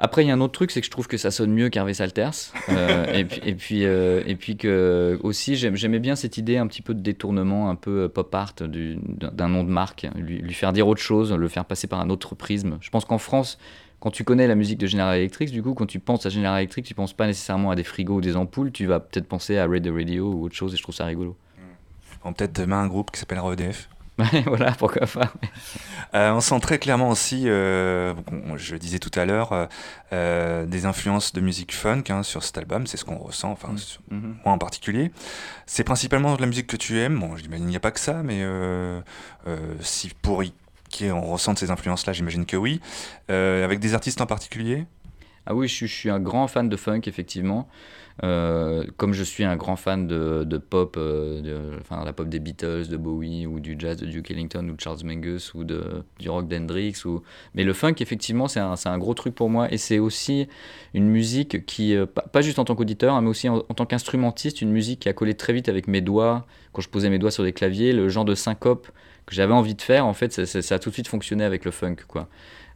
Après, 0.00 0.24
il 0.24 0.28
y 0.28 0.30
a 0.30 0.34
un 0.34 0.40
autre 0.40 0.52
truc, 0.52 0.70
c'est 0.70 0.80
que 0.80 0.86
je 0.86 0.90
trouve 0.92 1.08
que 1.08 1.16
ça 1.16 1.32
sonne 1.32 1.52
mieux 1.52 1.70
qu'Harvey 1.70 1.92
Salters. 1.94 2.52
Euh, 2.68 3.04
et, 3.12 3.24
puis, 3.24 3.40
et, 3.44 3.54
puis, 3.54 3.84
euh, 3.84 4.22
et 4.26 4.36
puis 4.36 4.56
que 4.56 5.18
aussi, 5.24 5.56
j'aimais 5.56 5.98
bien 5.98 6.14
cette 6.14 6.38
idée 6.38 6.56
un 6.56 6.68
petit 6.68 6.82
peu 6.82 6.94
de 6.94 7.00
détournement, 7.00 7.68
un 7.68 7.74
peu 7.74 8.02
euh, 8.04 8.08
pop 8.08 8.32
art 8.32 8.54
du- 8.68 8.96
d'un 9.02 9.48
nom 9.48 9.64
de 9.64 9.70
marque. 9.70 10.06
Lui, 10.14 10.38
lui 10.38 10.54
faire 10.54 10.72
dire 10.72 10.86
autre 10.86 11.02
chose, 11.02 11.32
le 11.32 11.48
faire 11.48 11.64
passer 11.64 11.88
par 11.88 12.00
un 12.00 12.10
autre 12.10 12.36
prisme. 12.36 12.78
Je 12.80 12.90
pense 12.90 13.04
qu'en 13.04 13.18
France, 13.18 13.58
quand 13.98 14.12
tu 14.12 14.22
connais 14.22 14.46
la 14.46 14.54
musique 14.54 14.78
de 14.78 14.86
General 14.86 15.16
Electric, 15.18 15.50
du 15.50 15.64
coup, 15.64 15.74
quand 15.74 15.86
tu 15.86 15.98
penses 15.98 16.24
à 16.26 16.30
General 16.30 16.58
Electric, 16.60 16.84
tu 16.86 16.94
penses 16.94 17.12
pas 17.12 17.26
nécessairement 17.26 17.72
à 17.72 17.74
des 17.74 17.82
frigos 17.82 18.18
ou 18.18 18.20
des 18.20 18.36
ampoules, 18.36 18.70
tu 18.70 18.86
vas 18.86 19.00
peut-être 19.00 19.26
penser 19.26 19.58
à 19.58 19.66
Radio 19.66 19.92
Radio 19.92 20.32
ou 20.32 20.44
autre 20.44 20.54
chose, 20.54 20.72
et 20.74 20.76
je 20.76 20.82
trouve 20.82 20.94
ça 20.94 21.06
rigolo. 21.06 21.36
On 22.24 22.32
peut-être 22.32 22.60
demain 22.60 22.80
un 22.82 22.86
groupe 22.86 23.10
qui 23.10 23.18
s'appellera 23.18 23.52
EDF. 23.52 23.88
voilà, 24.46 24.72
pourquoi 24.72 25.06
pas. 25.06 25.32
Euh, 26.14 26.32
on 26.32 26.40
sent 26.40 26.58
très 26.60 26.78
clairement 26.78 27.10
aussi, 27.10 27.44
euh, 27.48 28.14
je 28.56 28.72
le 28.72 28.78
disais 28.78 28.98
tout 28.98 29.10
à 29.18 29.24
l'heure, 29.24 29.52
euh, 29.52 29.66
euh, 30.12 30.66
des 30.66 30.86
influences 30.86 31.32
de 31.32 31.40
musique 31.40 31.72
funk 31.74 32.04
hein, 32.08 32.22
sur 32.22 32.42
cet 32.42 32.58
album, 32.58 32.86
c'est 32.86 32.96
ce 32.96 33.04
qu'on 33.04 33.18
ressent, 33.18 33.50
enfin 33.50 33.76
sur- 33.76 34.00
Mhm. 34.10 34.36
moi 34.44 34.54
en 34.54 34.58
particulier. 34.58 35.12
C'est 35.66 35.84
principalement 35.84 36.34
de 36.34 36.40
la 36.40 36.46
musique 36.46 36.66
que 36.66 36.76
tu 36.76 36.98
aimes, 36.98 37.18
bon 37.18 37.36
j'imagine 37.36 37.64
qu'il 37.66 37.70
n'y 37.70 37.76
a 37.76 37.80
pas 37.80 37.90
que 37.92 38.00
ça, 38.00 38.22
mais 38.22 38.42
si 39.80 40.10
pour 40.22 40.42
y 40.42 40.52
on 41.02 41.20
ressent 41.20 41.54
ces 41.54 41.70
influences-là, 41.70 42.12
j'imagine 42.14 42.46
que 42.46 42.56
oui. 42.56 42.80
Avec 43.28 43.78
des 43.78 43.94
artistes 43.94 44.20
en 44.20 44.26
particulier? 44.26 44.86
Ah 45.46 45.54
oui, 45.54 45.68
je 45.68 45.86
suis 45.86 46.10
un 46.10 46.20
grand 46.20 46.46
fan 46.48 46.68
de 46.68 46.76
funk, 46.76 47.02
effectivement. 47.06 47.68
Euh, 48.24 48.84
comme 48.96 49.12
je 49.12 49.22
suis 49.22 49.44
un 49.44 49.56
grand 49.56 49.76
fan 49.76 50.08
de, 50.08 50.58
pop, 50.58 50.96
euh, 50.98 51.78
enfin 51.80 52.04
la 52.04 52.12
pop 52.12 52.28
des 52.28 52.40
Beatles, 52.40 52.88
de 52.88 52.96
Bowie, 52.96 53.46
ou 53.46 53.60
du 53.60 53.76
jazz 53.78 53.96
de 53.96 54.06
Duke 54.06 54.30
Ellington, 54.30 54.68
ou 54.68 54.74
de 54.74 54.80
Charles 54.80 55.04
Mingus, 55.04 55.54
ou 55.54 55.64
du 55.64 56.28
rock 56.28 56.48
d'Hendrix. 56.48 56.94
Ou... 57.04 57.22
Mais 57.54 57.64
le 57.64 57.72
funk, 57.72 57.94
effectivement, 58.00 58.48
c'est 58.48 58.60
un, 58.60 58.98
gros 58.98 59.14
truc 59.14 59.34
pour 59.34 59.50
moi. 59.50 59.72
Et 59.72 59.78
c'est 59.78 59.98
aussi 59.98 60.48
une 60.94 61.08
musique 61.08 61.64
qui, 61.66 61.94
euh, 61.94 62.06
pas, 62.06 62.40
juste 62.40 62.58
en 62.58 62.64
tant 62.64 62.74
qu'auditeur, 62.74 63.14
hein, 63.14 63.20
mais 63.20 63.28
aussi 63.28 63.48
en, 63.48 63.60
tant 63.60 63.86
qu'instrumentiste, 63.86 64.62
une 64.62 64.70
musique 64.70 65.00
qui 65.00 65.08
a 65.08 65.12
collé 65.12 65.34
très 65.34 65.52
vite 65.52 65.68
avec 65.68 65.86
mes 65.88 66.00
doigts. 66.00 66.46
Quand 66.72 66.82
je 66.82 66.88
posais 66.88 67.10
mes 67.10 67.18
doigts 67.18 67.30
sur 67.30 67.44
des 67.44 67.52
claviers, 67.52 67.92
le 67.92 68.08
genre 68.08 68.24
de 68.24 68.34
syncope 68.34 68.88
que 69.26 69.34
j'avais 69.34 69.52
envie 69.52 69.74
de 69.74 69.82
faire, 69.82 70.06
en 70.06 70.14
fait, 70.14 70.32
ça, 70.32 70.46
ça- 70.46 70.62
ça 70.62 70.76
a 70.76 70.78
tout 70.78 70.88
de 70.88 70.94
suite 70.94 71.08
fonctionné 71.08 71.44
avec 71.44 71.64
le 71.64 71.70
funk, 71.70 71.96
quoi. 72.08 72.28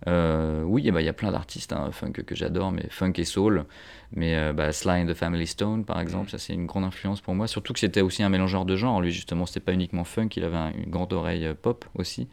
Euh, 0.08 0.62
oui, 0.64 0.82
eh 0.86 0.90
ben, 0.90 1.00
il 1.00 1.06
y 1.06 1.08
a 1.08 1.12
plein 1.12 1.30
d'artistes 1.30 1.72
hein, 1.72 1.90
funk 1.92 2.12
que 2.12 2.34
j'adore, 2.34 2.72
mais 2.72 2.86
funk 2.90 3.12
et 3.18 3.24
soul. 3.24 3.64
Mais 4.12 4.36
euh, 4.36 4.52
bah, 4.52 4.72
Sly 4.72 5.02
and 5.02 5.06
the 5.06 5.14
Family 5.14 5.46
Stone, 5.46 5.84
par 5.84 6.00
exemple, 6.00 6.30
ça 6.30 6.38
c'est 6.38 6.54
une 6.54 6.66
grande 6.66 6.84
influence 6.84 7.20
pour 7.20 7.34
moi. 7.34 7.46
Surtout 7.46 7.72
que 7.72 7.78
c'était 7.78 8.00
aussi 8.00 8.22
un 8.22 8.28
mélangeur 8.28 8.64
de 8.64 8.76
genres. 8.76 9.00
Lui, 9.00 9.12
justement, 9.12 9.46
c'était 9.46 9.60
pas 9.60 9.72
uniquement 9.72 10.04
funk, 10.04 10.28
il 10.36 10.44
avait 10.44 10.56
un- 10.56 10.72
une 10.72 10.90
grande 10.90 11.12
oreille 11.12 11.46
euh, 11.46 11.54
pop 11.54 11.84
aussi. 11.94 12.28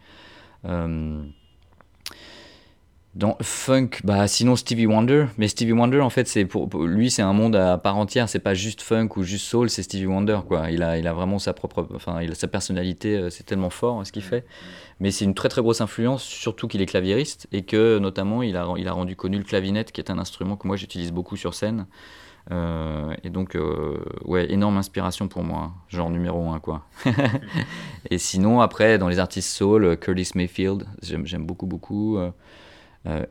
Euh, 0.65 1.23
dans 3.15 3.38
funk, 3.41 3.89
bah 4.04 4.28
sinon 4.28 4.56
Stevie 4.56 4.86
Wonder, 4.86 5.26
mais 5.39 5.48
Stevie 5.48 5.72
Wonder 5.74 6.00
en 6.00 6.12
fait 6.12 6.28
c'est 6.28 6.45
pour, 6.45 6.69
pour- 6.69 6.84
lui 6.86 7.10
c'est 7.10 7.24
un 7.24 7.34
monde 7.34 7.56
à 7.56 7.78
part 7.80 7.98
entière, 7.98 8.30
c'est 8.30 8.39
pas 8.39 8.54
juste 8.54 8.82
funk 8.82 9.10
ou 9.17 9.24
juste 9.24 9.45
soul, 9.45 9.69
c'est 9.69 9.82
Stevie 9.82 10.06
Wonder 10.06 10.39
quoi. 10.48 10.69
Il 10.69 10.84
a 10.84 10.98
il 11.00 11.08
a 11.08 11.13
vraiment 11.13 11.39
sa 11.39 11.54
propre, 11.54 11.88
enfin 11.95 12.22
il 12.22 12.32
a 12.32 12.36
sa 12.36 12.48
personnalité, 12.48 13.17
euh, 13.17 13.30
c'est 13.32 13.43
tellement 13.45 13.72
fort 13.72 14.00
hein, 14.00 14.06
ce 14.06 14.12
qu'il 14.12 14.22
fait. 14.22 14.45
Mais 15.00 15.12
c'est 15.12 15.26
une 15.26 15.34
très 15.36 15.50
très 15.50 15.62
grosse 15.62 15.82
influence, 15.82 16.24
surtout 16.24 16.67
qu'il 16.67 16.82
est 16.82 16.86
claviériste 16.86 17.48
et 17.52 17.63
que 17.63 18.00
notamment 18.00 18.43
il 18.43 18.56
a 18.58 18.67
il 18.78 18.88
a 18.88 18.93
rendu 18.93 19.15
connu 19.15 19.38
le 19.39 19.43
clavinette 19.43 19.91
qui 19.91 20.02
est 20.02 20.12
un 20.12 20.19
instrument 20.19 20.56
que 20.58 20.67
moi 20.67 20.78
j'utilise 20.78 21.12
beaucoup 21.12 21.36
sur 21.38 21.56
scène. 21.56 21.88
Euh, 22.52 23.13
et 23.24 23.30
donc 23.30 23.56
euh, 23.56 23.98
ouais 24.26 24.52
énorme 24.52 24.78
inspiration 24.78 25.28
pour 25.28 25.43
moi, 25.43 25.74
genre 25.89 26.10
numéro 26.10 26.50
un 26.52 26.60
quoi. 26.60 26.86
et 28.12 28.17
sinon 28.17 28.62
après 28.62 28.98
dans 28.98 29.08
les 29.10 29.19
artistes 29.19 29.50
soul, 29.56 29.98
Curtis 29.98 30.32
Mayfield, 30.36 30.86
j'aime 31.02 31.45
beaucoup 31.45 31.65
beaucoup. 31.67 32.17
euh, 32.17 32.32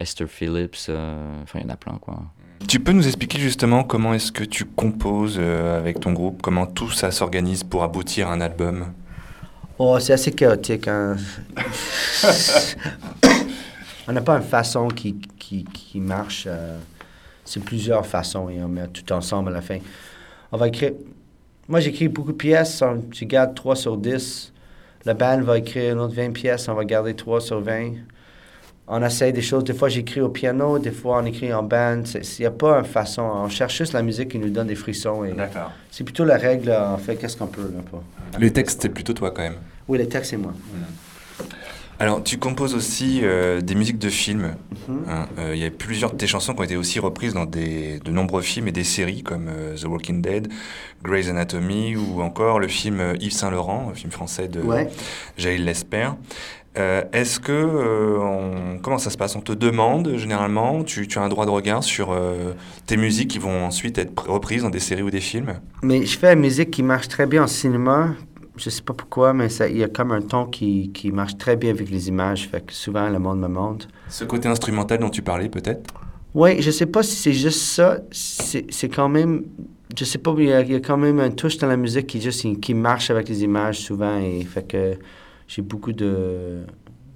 Esther 0.00 0.28
Phillips, 0.28 0.86
euh, 0.88 1.42
enfin 1.42 1.58
il 1.60 1.66
y 1.66 1.70
en 1.70 1.72
a 1.74 1.76
plein 1.76 1.98
quoi. 2.00 2.20
Tu 2.66 2.80
peux 2.80 2.92
nous 2.92 3.06
expliquer 3.06 3.38
justement 3.38 3.84
comment 3.84 4.14
est-ce 4.14 4.32
que 4.32 4.44
tu 4.44 4.64
composes 4.64 5.36
euh, 5.38 5.78
avec 5.78 6.00
ton 6.00 6.12
groupe, 6.12 6.42
comment 6.42 6.66
tout 6.66 6.90
ça 6.90 7.10
s'organise 7.10 7.62
pour 7.64 7.82
aboutir 7.84 8.28
à 8.28 8.32
un 8.32 8.40
album? 8.40 8.86
Oh, 9.78 9.98
c'est 10.00 10.12
assez 10.12 10.32
chaotique. 10.32 10.88
hein. 10.88 11.16
on 14.08 14.12
n'a 14.12 14.20
pas 14.20 14.36
une 14.36 14.42
façon 14.42 14.88
qui, 14.88 15.14
qui, 15.38 15.64
qui 15.64 16.00
marche. 16.00 16.44
euh, 16.46 16.78
c'est 17.44 17.62
plusieurs 17.64 18.04
façons 18.06 18.48
et 18.50 18.62
on 18.62 18.68
met 18.68 18.86
tout 18.88 19.10
ensemble 19.12 19.50
à 19.50 19.52
la 19.52 19.62
fin. 19.62 19.78
On 20.52 20.56
va 20.56 20.68
écrire. 20.68 20.92
Moi, 21.68 21.80
j'écris 21.80 22.08
beaucoup 22.08 22.32
de 22.32 22.36
pièces. 22.36 22.82
on- 22.82 23.04
je 23.12 23.24
garde 23.24 23.54
3 23.54 23.76
sur 23.76 23.96
10. 23.96 24.52
La 25.04 25.14
band 25.14 25.40
va 25.42 25.58
écrire 25.58 25.92
une 25.94 26.00
autre 26.00 26.14
20 26.14 26.32
pièces. 26.32 26.68
On 26.68 26.74
va 26.74 26.84
garder 26.84 27.14
3 27.14 27.40
sur 27.40 27.60
20. 27.60 27.92
On 28.90 29.04
essaie 29.04 29.32
des 29.32 29.42
choses. 29.42 29.64
Des 29.64 29.74
fois, 29.74 29.88
j'écris 29.88 30.20
au 30.22 30.30
piano. 30.30 30.78
Des 30.78 30.90
fois, 30.92 31.20
on 31.22 31.26
écrit 31.26 31.52
en 31.52 31.62
band. 31.62 32.02
Il 32.14 32.40
n'y 32.40 32.46
a 32.46 32.50
pas 32.50 32.78
une 32.78 32.84
façon. 32.86 33.22
On 33.22 33.48
cherche 33.48 33.76
juste 33.78 33.92
la 33.92 34.02
musique 34.02 34.30
qui 34.30 34.38
nous 34.38 34.48
donne 34.50 34.68
des 34.68 34.74
frissons. 34.74 35.24
et 35.24 35.34
C'est 35.90 36.04
plutôt 36.04 36.24
la 36.24 36.36
règle. 36.38 36.74
On 36.94 36.96
fait 36.96 37.16
qu'est-ce 37.16 37.36
qu'on 37.36 37.48
peut. 37.48 37.70
Là, 37.74 37.82
pas. 37.90 38.02
Les 38.38 38.50
textes, 38.52 38.80
c'est 38.82 38.88
plutôt 38.88 39.12
toi 39.12 39.30
quand 39.30 39.42
même. 39.42 39.56
Oui, 39.88 39.98
les 39.98 40.08
textes, 40.08 40.30
c'est 40.30 40.36
moi. 40.38 40.54
Alors, 42.00 42.22
tu 42.22 42.38
composes 42.38 42.76
aussi 42.76 43.20
euh, 43.24 43.60
des 43.60 43.74
musiques 43.74 43.98
de 43.98 44.08
films. 44.08 44.54
Mhm. 44.86 44.98
hein. 45.08 45.26
Euh, 45.38 45.52
Il 45.56 45.60
y 45.60 45.64
a 45.66 45.70
plusieurs 45.70 46.12
de 46.12 46.16
tes 46.16 46.28
chansons 46.28 46.54
qui 46.54 46.60
ont 46.60 46.64
été 46.64 46.76
aussi 46.76 47.00
reprises 47.00 47.34
dans 47.34 47.44
des, 47.44 47.98
de 47.98 48.12
nombreux 48.12 48.40
films 48.42 48.68
et 48.68 48.72
des 48.72 48.84
séries 48.84 49.24
comme 49.24 49.48
euh, 49.48 49.76
The 49.76 49.84
Walking 49.84 50.22
Dead, 50.22 50.46
Grey's 51.02 51.28
Anatomy 51.28 51.96
ou 51.96 52.22
encore 52.22 52.60
le 52.60 52.68
film 52.68 53.02
Yves 53.20 53.32
Saint 53.32 53.50
Laurent, 53.50 53.88
un 53.90 53.94
film 53.94 54.12
français 54.12 54.46
de 54.46 54.60
Ouais. 54.60 54.88
Jaël 55.36 55.64
Lesper. 55.64 56.10
Euh, 56.76 57.02
Est-ce 57.12 57.40
que 57.40 57.50
euh, 57.52 58.18
on- 58.20 58.78
comment 58.78 58.98
ça 58.98 59.10
se 59.10 59.16
passe? 59.16 59.34
On 59.34 59.40
te 59.40 59.52
demande 59.52 60.16
généralement, 60.16 60.84
tu, 60.84 61.08
tu 61.08 61.18
as 61.18 61.22
un 61.22 61.28
droit 61.28 61.46
de 61.46 61.50
regard 61.50 61.82
sur 61.82 62.12
euh, 62.12 62.52
tes 62.86 62.96
musiques 62.96 63.30
qui 63.30 63.38
vont 63.38 63.64
ensuite 63.64 63.98
être 63.98 64.28
reprises 64.30 64.62
dans 64.62 64.70
des 64.70 64.78
séries 64.78 65.02
ou 65.02 65.10
des 65.10 65.20
films? 65.20 65.54
Mais 65.82 66.04
je 66.06 66.18
fais 66.18 66.32
une 66.34 66.40
musique 66.40 66.70
qui 66.70 66.82
marche 66.82 67.08
très 67.08 67.26
bien 67.26 67.44
en 67.44 67.46
cinéma. 67.48 68.14
Je 68.56 68.70
sais 68.70 68.82
pas 68.82 68.92
pourquoi, 68.92 69.32
mais 69.32 69.48
il 69.70 69.78
y 69.78 69.84
a 69.84 69.88
comme 69.88 70.12
un 70.12 70.20
ton 70.20 70.44
qui, 70.46 70.90
qui 70.92 71.10
marche 71.10 71.36
très 71.38 71.56
bien 71.56 71.70
avec 71.70 71.90
les 71.90 72.08
images. 72.08 72.48
Fait 72.48 72.64
que 72.64 72.72
souvent, 72.72 73.08
le 73.08 73.18
monde 73.18 73.40
me 73.40 73.48
montre. 73.48 73.86
Ce 74.08 74.24
côté 74.24 74.48
instrumental 74.48 74.98
dont 74.98 75.10
tu 75.10 75.22
parlais 75.22 75.48
peut-être? 75.48 75.92
Oui, 76.34 76.60
je 76.60 76.70
sais 76.70 76.86
pas 76.86 77.02
si 77.02 77.16
c'est 77.16 77.32
juste 77.32 77.60
ça. 77.60 77.98
C'est 78.10 78.66
c'est 78.70 78.88
quand 78.88 79.08
même. 79.08 79.44
Je 79.96 80.04
sais 80.04 80.18
pas, 80.18 80.34
il 80.38 80.44
y, 80.44 80.52
a, 80.52 80.60
il 80.60 80.72
y 80.72 80.74
a 80.74 80.80
quand 80.80 80.98
même 80.98 81.18
un 81.18 81.30
touche 81.30 81.56
dans 81.56 81.66
la 81.68 81.76
musique 81.76 82.08
qui, 82.08 82.20
juste, 82.20 82.44
qui 82.60 82.74
marche 82.74 83.10
avec 83.10 83.28
les 83.28 83.42
images 83.42 83.78
souvent. 83.78 84.18
Et 84.18 84.42
fait 84.44 84.66
que 84.66 84.94
j'ai 85.48 85.62
beaucoup 85.62 85.92
de, 85.92 86.62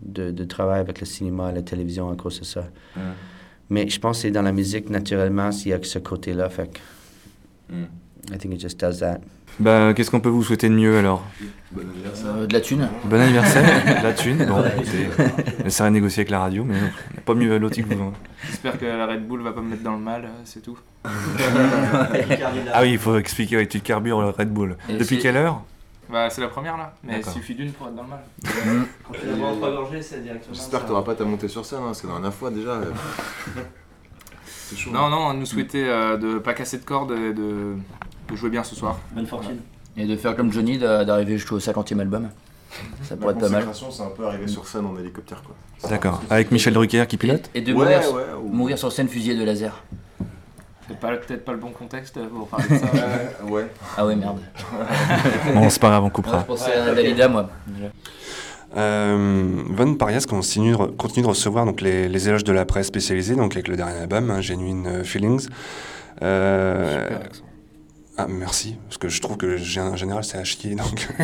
de, 0.03 0.31
de 0.31 0.45
travail 0.45 0.81
avec 0.81 0.99
le 1.01 1.07
cinéma 1.07 1.51
et 1.51 1.55
la 1.55 1.63
télévision 1.63 2.11
à 2.11 2.17
cause 2.17 2.41
de 2.41 2.45
ça. 2.45 2.65
Mais 3.71 3.89
je 3.89 4.01
pense 4.01 4.19
que 4.19 4.23
c'est 4.23 4.31
dans 4.31 4.43
la 4.43 4.53
musique, 4.53 4.91
naturellement, 4.91 5.53
s'il 5.53 5.71
y 5.71 5.75
a 5.75 5.79
que 5.79 5.87
ce 5.87 5.99
côté-là. 5.99 6.49
Fait 6.51 6.69
que. 6.73 7.75
I 8.31 8.39
think 8.39 8.55
it 8.55 8.61
just 8.61 8.79
does 8.79 8.99
that. 9.01 9.21
Bah, 9.59 9.93
qu'est-ce 9.95 10.11
qu'on 10.11 10.21
peut 10.21 10.29
vous 10.29 10.43
souhaiter 10.43 10.69
de 10.69 10.75
mieux 10.75 10.97
alors? 10.97 11.25
Euh, 11.77 12.47
de 12.47 12.53
la 12.53 12.61
thune. 12.61 12.89
Bon 13.05 13.21
anniversaire, 13.21 13.99
de 13.99 14.03
la 14.03 14.13
thune. 14.13 14.45
Bon, 14.47 14.63
écoutez, 14.65 15.71
ça 15.71 15.87
à 15.87 15.91
négocier 15.91 16.21
avec 16.21 16.31
la 16.31 16.41
radio, 16.41 16.65
mais 16.65 16.77
on 17.17 17.21
pas 17.21 17.35
mieux 17.35 17.59
l'autre 17.59 17.77
que 17.77 17.95
vous. 17.95 18.13
J'espère 18.47 18.79
que 18.79 18.85
la 18.87 19.07
Red 19.07 19.27
Bull 19.27 19.43
va 19.43 19.53
pas 19.53 19.61
me 19.61 19.71
mettre 19.71 19.83
dans 19.83 19.93
le 19.93 19.99
mal, 19.99 20.25
euh, 20.25 20.29
c'est 20.45 20.63
tout. 20.63 20.79
ah 21.05 22.83
oui, 22.83 22.93
il 22.93 22.99
faut 22.99 23.19
expliquer, 23.19 23.57
ouais, 23.57 23.67
tu 23.67 23.81
carbures 23.81 24.21
le 24.21 24.29
Red 24.31 24.51
Bull. 24.51 24.77
Et 24.89 24.97
Depuis 24.97 25.19
quelle 25.19 25.37
heure? 25.37 25.63
Bah, 26.13 26.29
c'est 26.31 26.43
la 26.43 26.49
première 26.49 26.77
là, 26.77 26.95
mais 27.03 27.15
il 27.15 27.17
D'accord. 27.19 27.33
suffit 27.33 27.55
d'une 27.55 27.73
pour 27.73 27.89
être 27.89 27.95
dans 27.95 28.03
le 28.03 28.09
mal. 28.11 28.21
Quand 29.09 29.15
tu 29.19 29.27
la 29.27 29.35
bois 29.35 29.49
en 29.49 29.57
trois 29.57 29.71
gorgées, 29.73 30.03
c'est 30.03 30.23
directement. 30.23 30.55
J'espère 30.55 30.81
que 30.81 30.85
ça. 30.85 30.89
t'auras 30.91 31.03
pas 31.03 31.15
ta 31.15 31.25
montée 31.25 31.49
sur 31.49 31.65
scène, 31.65 31.79
hein, 31.81 31.87
parce 31.87 32.03
que 32.03 32.07
dans 32.07 32.15
la 32.15 32.21
dernière 32.21 32.37
fois 32.39 32.51
déjà. 32.51 32.71
euh, 32.73 32.85
C'est 34.47 34.77
chaud. 34.77 34.91
Non, 34.91 35.09
non, 35.09 35.29
on 35.29 35.35
nous 35.35 35.47
souhaitait 35.47 35.87
euh, 35.89 36.17
de 36.17 36.39
pas 36.39 36.55
casser 36.55 36.79
de 36.79 36.85
cordes 36.85 37.13
et 37.13 37.33
de, 37.33 37.75
de 38.31 38.37
jouer 38.37 38.51
bien 38.51 38.63
ce 38.65 38.75
soir. 38.75 38.99
Bonne 39.13 39.27
fortune. 39.27 39.59
Et 39.97 40.07
de 40.07 40.17
faire 40.17 40.37
comme 40.37 40.53
Johnny, 40.53 40.79
d'a- 40.79 41.05
d'arriver 41.05 41.37
jusqu'au 41.39 41.59
50e 41.59 41.99
album. 42.01 42.29
Ça 43.03 43.17
pourrait 43.17 43.35
être 43.35 43.41
pas 43.41 43.49
mal. 43.51 43.65
consécration, 43.67 43.91
c'est 43.91 44.03
un 44.03 44.15
peu 44.17 44.27
arriver 44.27 44.49
sur 44.49 44.67
scène 44.67 44.87
en 44.87 44.97
hélicoptère, 44.99 45.43
quoi. 45.43 45.55
D'accord. 45.91 46.23
Avec 46.31 46.51
Michel 46.51 46.73
Drucker 46.73 47.05
qui 47.07 47.19
pilote 47.19 47.51
Et 47.55 47.61
de 47.61 47.73
Ouais, 47.75 47.85
mourir, 47.97 48.15
ouais, 48.15 48.23
ou- 48.43 48.49
mourir 48.49 48.79
sur 48.79 48.91
scène 48.93 49.09
fusillé 49.09 49.35
de 49.37 49.45
laser. 49.45 49.83
Peut-être 51.01 51.45
pas 51.45 51.53
le 51.53 51.59
bon 51.59 51.71
contexte 51.71 52.19
pour 52.29 52.49
parler 52.49 52.69
de 52.71 52.77
ça. 52.79 52.87
Euh, 52.95 53.49
ouais. 53.49 53.67
Ah 53.97 54.07
ouais, 54.07 54.15
merde. 54.17 54.39
Bon, 55.55 55.69
c'est 55.71 55.81
pas 55.81 55.89
grave, 55.89 56.05
on 56.05 56.11
coupera. 56.11 56.41
je 56.41 56.45
pensais 56.47 56.73
à 56.75 56.95
Dalida, 56.95 57.29
moi. 57.29 57.49
déjà. 57.67 57.89
Euh, 58.77 59.63
Von 59.71 59.95
Parias 59.97 60.25
continue 60.29 60.73
de, 60.73 60.77
continue 60.77 61.25
de 61.25 61.29
recevoir 61.29 61.67
donc, 61.67 61.81
les, 61.83 62.09
les 62.09 62.29
éloges 62.29 62.45
de 62.45 62.53
la 62.53 62.65
presse 62.65 62.87
spécialisée, 62.87 63.35
donc 63.37 63.53
avec 63.53 63.69
le 63.69 63.77
dernier 63.77 63.99
album, 63.99 64.31
hein, 64.31 64.41
Genuine 64.41 64.87
euh, 64.87 65.05
Feelings. 65.05 65.49
Euh, 66.23 67.03
Super 67.03 67.21
accent. 67.27 67.43
ah, 68.17 68.27
merci, 68.31 68.77
parce 68.89 68.97
que 68.99 69.09
je 69.09 69.21
trouve 69.21 69.37
que 69.37 69.57
j'ai 69.59 69.81
un 69.81 69.97
général, 69.97 70.25
c'est 70.25 70.39
à 70.39 70.45
chier. 70.45 70.75
Donc. 70.75 71.09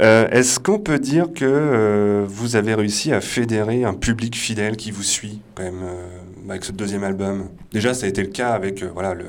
Euh, 0.00 0.28
Est-ce 0.30 0.60
qu'on 0.60 0.78
peut 0.78 0.98
dire 0.98 1.28
que 1.34 1.46
euh, 1.46 2.24
vous 2.28 2.54
avez 2.56 2.74
réussi 2.74 3.14
à 3.14 3.22
fédérer 3.22 3.84
un 3.84 3.94
public 3.94 4.36
fidèle 4.36 4.76
qui 4.76 4.90
vous 4.90 5.02
suit, 5.02 5.40
quand 5.54 5.62
même, 5.62 5.80
euh, 5.82 6.06
avec 6.48 6.64
ce 6.64 6.72
deuxième 6.72 7.04
album. 7.04 7.48
Déjà, 7.72 7.94
ça 7.94 8.06
a 8.06 8.08
été 8.08 8.22
le 8.22 8.28
cas 8.28 8.50
avec 8.50 8.82
euh, 8.82 8.90
voilà, 8.92 9.14
le, 9.14 9.26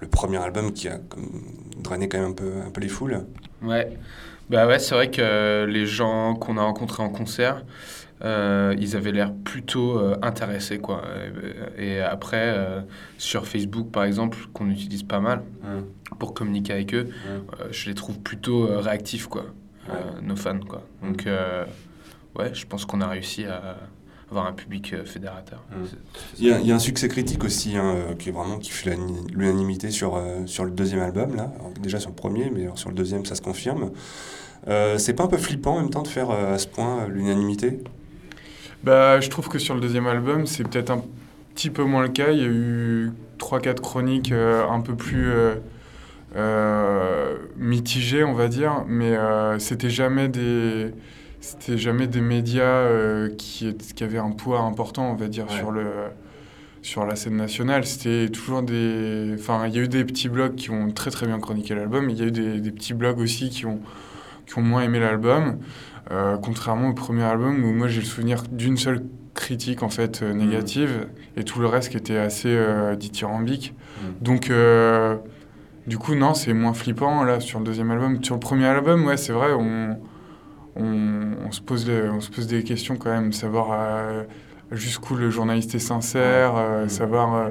le 0.00 0.08
premier 0.08 0.38
album 0.38 0.72
qui 0.72 0.88
a 0.88 0.98
comme, 1.08 1.30
drainé 1.78 2.08
quand 2.08 2.18
même 2.18 2.30
un 2.30 2.34
peu, 2.34 2.52
un 2.66 2.70
peu 2.70 2.80
les 2.80 2.88
foules. 2.88 3.24
Ouais, 3.62 3.96
bah 4.50 4.66
ouais, 4.66 4.78
c'est 4.78 4.94
vrai 4.94 5.10
que 5.10 5.64
les 5.64 5.86
gens 5.86 6.34
qu'on 6.34 6.56
a 6.58 6.62
rencontrés 6.62 7.02
en 7.02 7.10
concert, 7.10 7.64
euh, 8.22 8.74
ils 8.78 8.96
avaient 8.96 9.12
l'air 9.12 9.32
plutôt 9.32 9.98
euh, 9.98 10.16
intéressés, 10.22 10.78
quoi. 10.78 11.02
Et, 11.78 11.94
et 11.96 12.00
après, 12.00 12.56
sur 13.18 13.46
Facebook, 13.46 13.90
par 13.90 14.04
exemple, 14.04 14.38
qu'on 14.52 14.70
utilise 14.70 15.02
pas 15.02 15.20
mal 15.20 15.42
pour 16.18 16.32
communiquer 16.32 16.72
avec 16.74 16.94
eux, 16.94 17.08
euh, 17.26 17.68
je 17.70 17.88
les 17.88 17.94
trouve 17.94 18.20
plutôt 18.20 18.66
réactifs, 18.80 19.26
quoi, 19.26 19.46
nos 20.22 20.36
fans, 20.36 20.60
quoi. 20.60 20.82
Donc, 21.02 21.26
euh, 21.26 21.64
ouais, 22.38 22.54
je 22.54 22.64
pense 22.66 22.84
qu'on 22.84 23.00
a 23.00 23.08
réussi 23.08 23.44
à 23.44 23.76
avoir 24.30 24.46
un 24.46 24.52
public 24.52 24.92
euh, 24.92 25.04
fédérateur. 25.04 25.62
C'est 25.84 25.96
Il 26.38 26.46
y, 26.46 26.50
a, 26.50 26.54
ça. 26.54 26.60
il 26.60 26.66
y 26.66 26.72
a 26.72 26.74
un 26.74 26.78
succès 26.78 27.08
critique 27.08 27.44
aussi, 27.44 27.76
hein, 27.76 27.94
euh, 27.94 28.14
qui 28.14 28.28
est 28.30 28.32
vraiment 28.32 28.58
qui 28.58 28.70
fait 28.70 28.96
l'unanimité 29.32 29.90
sur, 29.90 30.16
euh, 30.16 30.46
sur 30.46 30.64
le 30.64 30.70
deuxième 30.70 31.00
album, 31.00 31.34
là. 31.36 31.52
Alors, 31.58 31.72
déjà 31.80 32.00
sur 32.00 32.10
le 32.10 32.16
premier, 32.16 32.50
mais 32.50 32.62
alors 32.64 32.78
sur 32.78 32.88
le 32.88 32.94
deuxième, 32.94 33.24
ça 33.24 33.34
se 33.34 33.42
confirme. 33.42 33.90
Euh, 34.68 34.98
c'est 34.98 35.12
pas 35.14 35.24
un 35.24 35.28
peu 35.28 35.36
flippant 35.36 35.76
en 35.76 35.80
même 35.80 35.90
temps 35.90 36.02
de 36.02 36.08
faire 36.08 36.30
euh, 36.30 36.54
à 36.54 36.58
ce 36.58 36.66
point 36.66 37.02
euh, 37.02 37.08
l'unanimité? 37.08 37.80
Bah, 38.82 39.20
je 39.20 39.28
trouve 39.30 39.48
que 39.48 39.58
sur 39.58 39.74
le 39.74 39.80
deuxième 39.80 40.06
album, 40.06 40.46
c'est 40.46 40.64
peut-être 40.68 40.90
un 40.90 41.02
petit 41.54 41.70
peu 41.70 41.84
moins 41.84 42.02
le 42.02 42.08
cas. 42.08 42.30
Il 42.32 42.38
y 42.38 42.42
a 42.44 42.46
eu 42.48 43.12
3-4 43.38 43.80
chroniques 43.80 44.32
euh, 44.32 44.66
un 44.68 44.80
peu 44.80 44.94
plus 44.94 45.30
euh, 45.30 45.54
euh, 46.36 47.36
mitigées, 47.56 48.24
on 48.24 48.34
va 48.34 48.48
dire, 48.48 48.84
mais 48.88 49.16
euh, 49.16 49.58
c'était 49.58 49.90
jamais 49.90 50.28
des. 50.28 50.92
C'était 51.44 51.76
jamais 51.76 52.06
des 52.06 52.22
médias 52.22 52.62
euh, 52.62 53.28
qui, 53.36 53.76
qui 53.76 54.02
avaient 54.02 54.18
un 54.18 54.30
poids 54.30 54.60
important, 54.60 55.10
on 55.10 55.14
va 55.14 55.28
dire, 55.28 55.50
sur, 55.50 55.70
le, 55.70 55.84
sur 56.80 57.04
la 57.04 57.16
scène 57.16 57.36
nationale. 57.36 57.84
C'était 57.84 58.30
toujours 58.30 58.62
des. 58.62 59.34
Enfin, 59.38 59.66
il 59.66 59.74
y 59.74 59.78
a 59.78 59.82
eu 59.82 59.88
des 59.88 60.06
petits 60.06 60.30
blogs 60.30 60.54
qui 60.54 60.70
ont 60.70 60.90
très 60.90 61.10
très 61.10 61.26
bien 61.26 61.38
chroniqué 61.38 61.74
l'album, 61.74 62.08
il 62.08 62.16
y 62.16 62.22
a 62.22 62.24
eu 62.24 62.30
des, 62.30 62.60
des 62.60 62.70
petits 62.70 62.94
blogs 62.94 63.18
aussi 63.18 63.50
qui 63.50 63.66
ont, 63.66 63.80
qui 64.46 64.58
ont 64.58 64.62
moins 64.62 64.82
aimé 64.82 65.00
l'album. 65.00 65.58
Euh, 66.10 66.38
contrairement 66.38 66.88
au 66.88 66.94
premier 66.94 67.24
album 67.24 67.62
où 67.62 67.72
moi 67.72 67.88
j'ai 67.88 68.00
le 68.00 68.06
souvenir 68.06 68.42
d'une 68.50 68.76
seule 68.76 69.02
critique 69.34 69.82
en 69.82 69.88
fait 69.88 70.22
euh, 70.22 70.32
négative 70.32 71.08
et 71.36 71.44
tout 71.44 71.60
le 71.60 71.66
reste 71.66 71.90
qui 71.90 71.96
était 71.96 72.18
assez 72.18 72.48
euh, 72.50 72.94
dithyrambique. 72.94 73.74
Donc 74.20 74.48
euh, 74.48 75.16
du 75.86 75.98
coup 75.98 76.14
non 76.14 76.32
c'est 76.32 76.52
moins 76.54 76.74
flippant 76.74 77.24
là 77.24 77.40
sur 77.40 77.58
le 77.58 77.66
deuxième 77.66 77.90
album. 77.90 78.22
Sur 78.24 78.34
le 78.34 78.40
premier 78.40 78.66
album 78.66 79.04
ouais 79.06 79.18
c'est 79.18 79.32
vrai 79.32 79.52
on, 79.52 79.98
on, 80.76 81.32
on 81.46 81.52
se 81.52 81.60
pose 81.60 81.88
on 81.90 82.20
se 82.20 82.30
pose 82.30 82.46
des 82.46 82.62
questions 82.64 82.96
quand 82.96 83.10
même 83.10 83.32
savoir 83.32 83.68
euh, 83.72 84.22
jusqu'où 84.72 85.14
le 85.14 85.30
journaliste 85.30 85.74
est 85.74 85.78
sincère, 85.78 86.54
euh, 86.56 86.88
savoir 86.88 87.34
euh, 87.34 87.48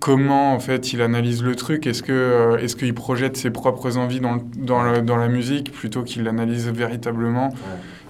comment 0.00 0.52
en 0.54 0.60
fait 0.60 0.92
il 0.92 1.00
analyse 1.02 1.42
le 1.42 1.54
truc. 1.56 1.86
Est-ce 1.86 2.02
que 2.02 2.56
est-ce 2.60 2.76
qu'il 2.76 2.92
projette 2.94 3.36
ses 3.36 3.50
propres 3.50 3.96
envies 3.96 4.20
dans, 4.20 4.34
le- 4.34 4.40
dans, 4.56 4.82
le- 4.82 5.02
dans 5.02 5.16
la 5.16 5.28
musique 5.28 5.72
plutôt 5.72 6.02
qu'il 6.02 6.22
l'analyse 6.24 6.68
véritablement 6.68 7.50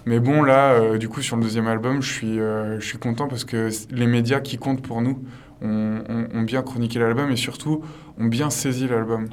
Mais 0.06 0.20
bon 0.20 0.42
là, 0.42 0.96
du 0.98 1.08
coup 1.08 1.22
sur 1.22 1.36
le 1.36 1.42
deuxième 1.42 1.66
album, 1.68 2.02
je 2.02 2.12
suis 2.12 2.36
je 2.36 2.78
suis 2.84 2.98
content 2.98 3.28
parce 3.28 3.44
que 3.44 3.70
les 3.90 4.06
médias 4.06 4.40
qui 4.40 4.56
comptent 4.58 4.82
pour 4.82 5.00
nous 5.02 5.22
ont, 5.62 6.00
ont- 6.08 6.26
ont 6.34 6.42
bien 6.42 6.62
chroniqué 6.62 6.98
l'album 6.98 7.30
et 7.30 7.36
surtout 7.36 7.82
ont 8.18 8.26
bien 8.26 8.50
saisi 8.50 8.88
l'album. 8.88 9.26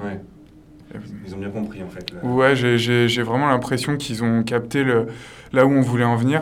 Ils 1.28 1.34
ont 1.36 1.38
bien 1.40 1.50
compris 1.50 1.82
en 1.84 1.90
fait. 1.90 2.06
Ouais, 2.24 2.56
j'ai- 2.56 2.78
j'ai 2.78 3.08
j'ai 3.08 3.24
vraiment 3.24 3.48
l'impression 3.48 3.98
qu'ils 3.98 4.24
ont 4.24 4.44
capté 4.44 4.84
le, 4.84 5.08
là 5.52 5.66
où 5.66 5.72
on 5.72 5.82
voulait 5.82 6.04
en 6.04 6.16
venir. 6.16 6.42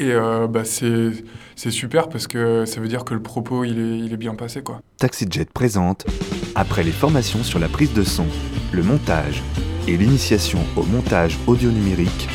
Et 0.00 0.12
euh, 0.12 0.46
bah, 0.46 0.64
c'est 0.64 1.10
c'est 1.56 1.72
super 1.72 2.08
parce 2.08 2.26
que 2.28 2.64
ça 2.66 2.80
veut 2.80 2.86
dire 2.88 3.04
que 3.04 3.14
le 3.14 3.20
propos 3.22 3.64
il 3.64 3.78
est, 3.80 3.98
il 3.98 4.12
est 4.12 4.16
bien 4.16 4.34
passé 4.36 4.62
quoi. 4.62 4.80
TaxiJet 4.98 5.46
présente, 5.52 6.06
après 6.54 6.84
les 6.84 6.92
formations 6.92 7.42
sur 7.42 7.58
la 7.58 7.68
prise 7.68 7.92
de 7.94 8.04
son, 8.04 8.26
le 8.72 8.82
montage 8.84 9.42
et 9.88 9.96
l'initiation 9.96 10.60
au 10.76 10.84
montage 10.84 11.36
audio 11.48 11.70
numérique, 11.70 12.28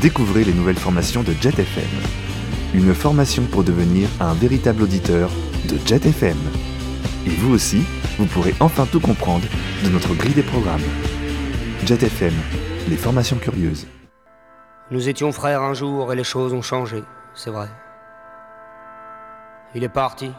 découvrez 0.00 0.44
les 0.44 0.54
nouvelles 0.54 0.76
formations 0.78 1.22
de 1.22 1.32
Jet 1.40 1.58
FM. 1.58 1.84
Une 2.74 2.94
formation 2.94 3.42
pour 3.44 3.62
devenir 3.64 4.08
un 4.20 4.32
véritable 4.34 4.82
auditeur 4.82 5.28
de 5.68 5.76
Jet 5.86 6.06
FM. 6.06 6.36
Et 7.26 7.30
vous 7.30 7.52
aussi, 7.52 7.82
vous 8.18 8.26
pourrez 8.26 8.54
enfin 8.60 8.86
tout 8.86 9.00
comprendre 9.00 9.46
de 9.84 9.88
notre 9.88 10.14
grille 10.14 10.34
des 10.34 10.44
programmes. 10.44 10.84
Jet 11.84 12.00
FM, 12.00 12.32
les 12.88 12.96
formations 12.96 13.36
curieuses. 13.36 13.86
Nous 14.92 15.08
étions 15.08 15.32
frères 15.32 15.62
un 15.62 15.74
jour 15.74 16.12
et 16.12 16.16
les 16.16 16.22
choses 16.22 16.52
ont 16.52 16.62
changé, 16.62 17.02
c'est 17.34 17.50
vrai. 17.50 17.68
Il 19.74 19.82
est 19.82 19.88
parti. 19.88 20.30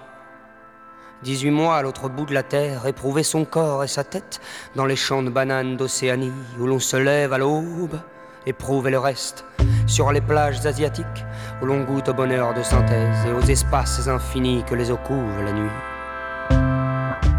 18 1.24 1.52
mois 1.52 1.76
à 1.76 1.82
l'autre 1.82 2.08
bout 2.08 2.26
de 2.26 2.34
la 2.34 2.44
terre, 2.44 2.86
éprouver 2.88 3.24
son 3.24 3.44
corps 3.44 3.84
et 3.84 3.88
sa 3.88 4.06
tête 4.06 4.40
dans 4.76 4.86
les 4.86 4.96
champs 4.96 5.24
de 5.24 5.30
bananes 5.30 5.76
d'Océanie 5.76 6.32
où 6.60 6.68
l'on 6.68 6.80
se 6.80 6.96
lève 6.96 7.34
à 7.34 7.38
l'aube, 7.38 8.00
éprouver 8.46 8.92
le 8.92 9.00
reste 9.00 9.44
sur 9.88 10.12
les 10.12 10.22
plages 10.22 10.66
asiatiques 10.66 11.26
où 11.62 11.66
l'on 11.66 11.84
goûte 11.84 12.10
au 12.10 12.14
bonheur 12.14 12.54
de 12.54 12.64
synthèse 12.64 13.26
et 13.28 13.34
aux 13.34 13.42
espaces 13.42 14.08
infinis 14.08 14.64
que 14.64 14.76
les 14.76 14.92
eaux 14.92 15.00
couvrent 15.06 15.44
la 15.44 15.52
nuit, 15.52 15.72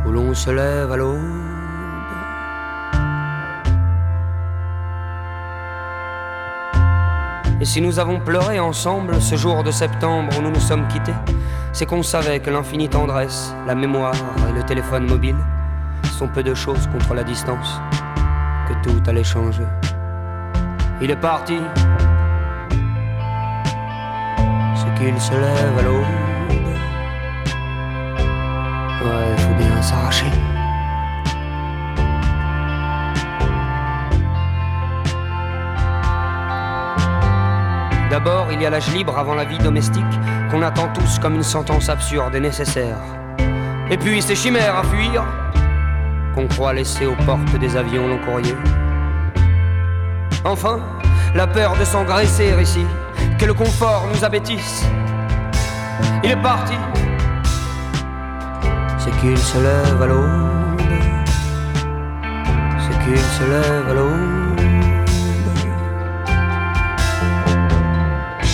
où 0.09 0.11
l'on 0.11 0.33
se 0.33 0.51
lève 0.51 0.91
à 0.91 0.97
l'aube. 0.97 1.19
Et 7.61 7.65
si 7.65 7.81
nous 7.83 7.99
avons 7.99 8.19
pleuré 8.19 8.59
ensemble 8.59 9.21
ce 9.21 9.35
jour 9.37 9.63
de 9.63 9.71
septembre 9.71 10.33
où 10.39 10.43
nous 10.43 10.51
nous 10.51 10.61
sommes 10.61 10.89
quittés, 10.89 11.13
c'est 11.73 11.85
qu'on 11.85 12.03
savait 12.03 12.41
que 12.41 12.51
l'infinie 12.51 12.89
tendresse, 12.89 13.55
la 13.67 13.75
mémoire 13.75 14.15
et 14.49 14.53
le 14.53 14.63
téléphone 14.63 15.07
mobile 15.07 15.37
sont 16.19 16.29
peu 16.29 16.43
de 16.43 16.55
choses 16.55 16.87
contre 16.87 17.15
la 17.15 17.25
distance, 17.25 17.81
que 18.69 18.89
tout 18.89 19.03
allait 19.11 19.25
changer. 19.25 19.67
Il 21.03 21.11
est 21.11 21.17
parti, 21.17 21.59
c'est 24.75 25.05
qu'il 25.05 25.21
se 25.21 25.33
lève 25.33 25.79
à 25.79 25.83
l'aube. 25.83 26.18
D'abord, 38.11 38.49
il 38.51 38.61
y 38.61 38.67
a 38.67 38.71
l'âge 38.71 38.93
libre 38.95 39.17
avant 39.17 39.35
la 39.35 39.45
vie 39.45 39.59
domestique, 39.59 40.03
qu'on 40.51 40.63
attend 40.63 40.89
tous 40.93 41.19
comme 41.19 41.37
une 41.37 41.43
sentence 41.43 41.89
absurde 41.89 42.35
et 42.35 42.41
nécessaire. 42.41 42.97
Et 43.91 43.97
puis 43.97 44.21
ces 44.21 44.35
chimères 44.35 44.77
à 44.77 44.83
fuir, 44.83 45.25
qu'on 46.35 46.47
croit 46.49 46.73
laisser 46.73 47.07
aux 47.07 47.17
portes 47.27 47.59
des 47.59 47.77
avions 47.77 48.09
long 48.09 48.19
courrier. 48.25 48.57
Enfin, 50.45 50.81
la 51.35 51.47
peur 51.47 51.77
de 51.79 51.85
s'engraisser 51.85 52.55
ici, 52.61 52.85
que 53.39 53.45
le 53.45 53.55
confort 53.55 54.07
nous 54.13 54.25
abêtisse. 54.25 54.85
Il 56.25 56.31
est 56.31 56.43
parti, 56.43 56.75
qu'il 59.21 59.37
se 59.37 59.59
lève 59.59 60.03
à 60.03 60.07
l'aube, 60.07 60.81
c'est 62.81 62.99
qu'il 63.05 63.19
se 63.19 63.43
lève 63.43 63.89
à 63.91 63.95
l'aube. 63.95 64.61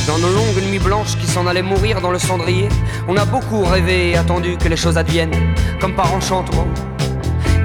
Dans 0.07 0.19
nos 0.19 0.33
longues 0.33 0.63
nuits 0.71 0.79
blanches 0.79 1.17
qui 1.19 1.27
s'en 1.27 1.47
allaient 1.47 1.63
mourir 1.63 2.01
dans 2.01 2.11
le 2.11 2.19
cendrier, 2.19 2.69
on 3.09 3.17
a 3.17 3.25
beaucoup 3.25 3.63
rêvé 3.63 4.11
et 4.11 4.17
attendu 4.17 4.57
que 4.57 4.69
les 4.69 4.77
choses 4.77 4.97
adviennent, 4.97 5.55
comme 5.81 5.95
par 5.95 6.13
enchantement. 6.15 6.67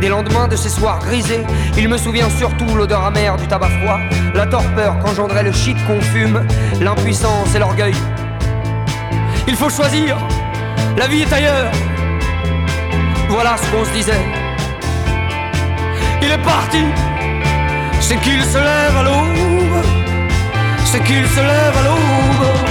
Des 0.01 0.09
lendemains 0.09 0.47
de 0.47 0.55
ces 0.55 0.69
soirs 0.69 0.99
grisés, 0.99 1.45
il 1.77 1.87
me 1.89 1.97
souvient 1.97 2.29
surtout 2.29 2.75
l'odeur 2.75 3.03
amère 3.03 3.37
du 3.37 3.47
tabac 3.47 3.69
froid, 3.81 3.99
la 4.33 4.45
torpeur 4.45 4.97
qu'engendrait 4.99 5.43
le 5.43 5.51
shit 5.51 5.77
qu'on 5.85 6.01
fume, 6.01 6.45
l'impuissance 6.81 7.53
et 7.55 7.59
l'orgueil. 7.59 7.95
Il 9.47 9.55
faut 9.55 9.69
choisir, 9.69 10.17
la 10.97 11.07
vie 11.07 11.21
est 11.21 11.33
ailleurs. 11.33 11.71
Voilà 13.29 13.55
ce 13.57 13.71
qu'on 13.71 13.85
se 13.85 13.91
disait. 13.91 14.25
Il 16.21 16.31
est 16.31 16.43
parti, 16.43 16.83
c'est 18.01 18.17
qu'il 18.17 18.43
se 18.43 18.57
lève 18.57 18.97
à 18.97 19.03
l'aube, 19.03 19.83
c'est 20.83 21.03
qu'il 21.03 21.27
se 21.27 21.39
lève 21.39 21.77
à 21.77 21.83
l'aube. 21.87 22.68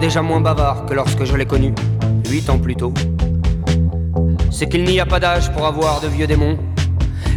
Déjà 0.00 0.22
moins 0.22 0.40
bavard 0.40 0.86
que 0.86 0.94
lorsque 0.94 1.24
je 1.24 1.36
l'ai 1.36 1.44
connu, 1.44 1.74
huit 2.28 2.48
ans 2.48 2.58
plus 2.58 2.74
tôt. 2.74 2.92
C'est 4.50 4.68
qu'il 4.68 4.84
n'y 4.84 4.98
a 4.98 5.06
pas 5.06 5.20
d'âge 5.20 5.52
pour 5.52 5.66
avoir 5.66 6.00
de 6.00 6.08
vieux 6.08 6.26
démons. 6.26 6.58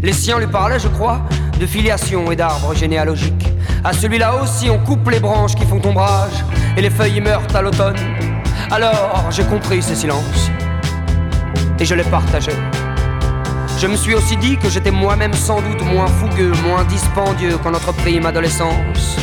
Les 0.01 0.13
siens 0.13 0.39
lui 0.39 0.47
parlaient, 0.47 0.79
je 0.79 0.87
crois, 0.87 1.21
de 1.59 1.65
filiation 1.65 2.31
et 2.31 2.35
d'arbres 2.35 2.73
généalogiques. 2.73 3.47
À 3.83 3.91
celui-là 3.91 4.41
aussi, 4.41 4.69
on 4.69 4.79
coupe 4.79 5.09
les 5.09 5.19
branches 5.19 5.55
qui 5.55 5.65
font 5.65 5.81
ombrage, 5.85 6.43
et 6.77 6.81
les 6.81 6.89
feuilles 6.89 7.19
meurent 7.19 7.53
à 7.53 7.61
l'automne. 7.61 7.97
Alors, 8.71 9.25
j'ai 9.29 9.43
compris 9.43 9.81
ces 9.81 9.95
silences, 9.95 10.49
et 11.79 11.85
je 11.85 11.95
les 11.95 12.03
partageais. 12.03 12.57
Je 13.77 13.87
me 13.87 13.97
suis 13.97 14.15
aussi 14.15 14.37
dit 14.37 14.57
que 14.57 14.69
j'étais 14.69 14.91
moi-même 14.91 15.33
sans 15.33 15.61
doute 15.61 15.81
moins 15.81 16.07
fougueux, 16.07 16.53
moins 16.65 16.85
dispendieux 16.85 17.57
qu'en 17.57 17.71
notre 17.71 17.91
prime 17.91 18.25
adolescence. 18.25 19.17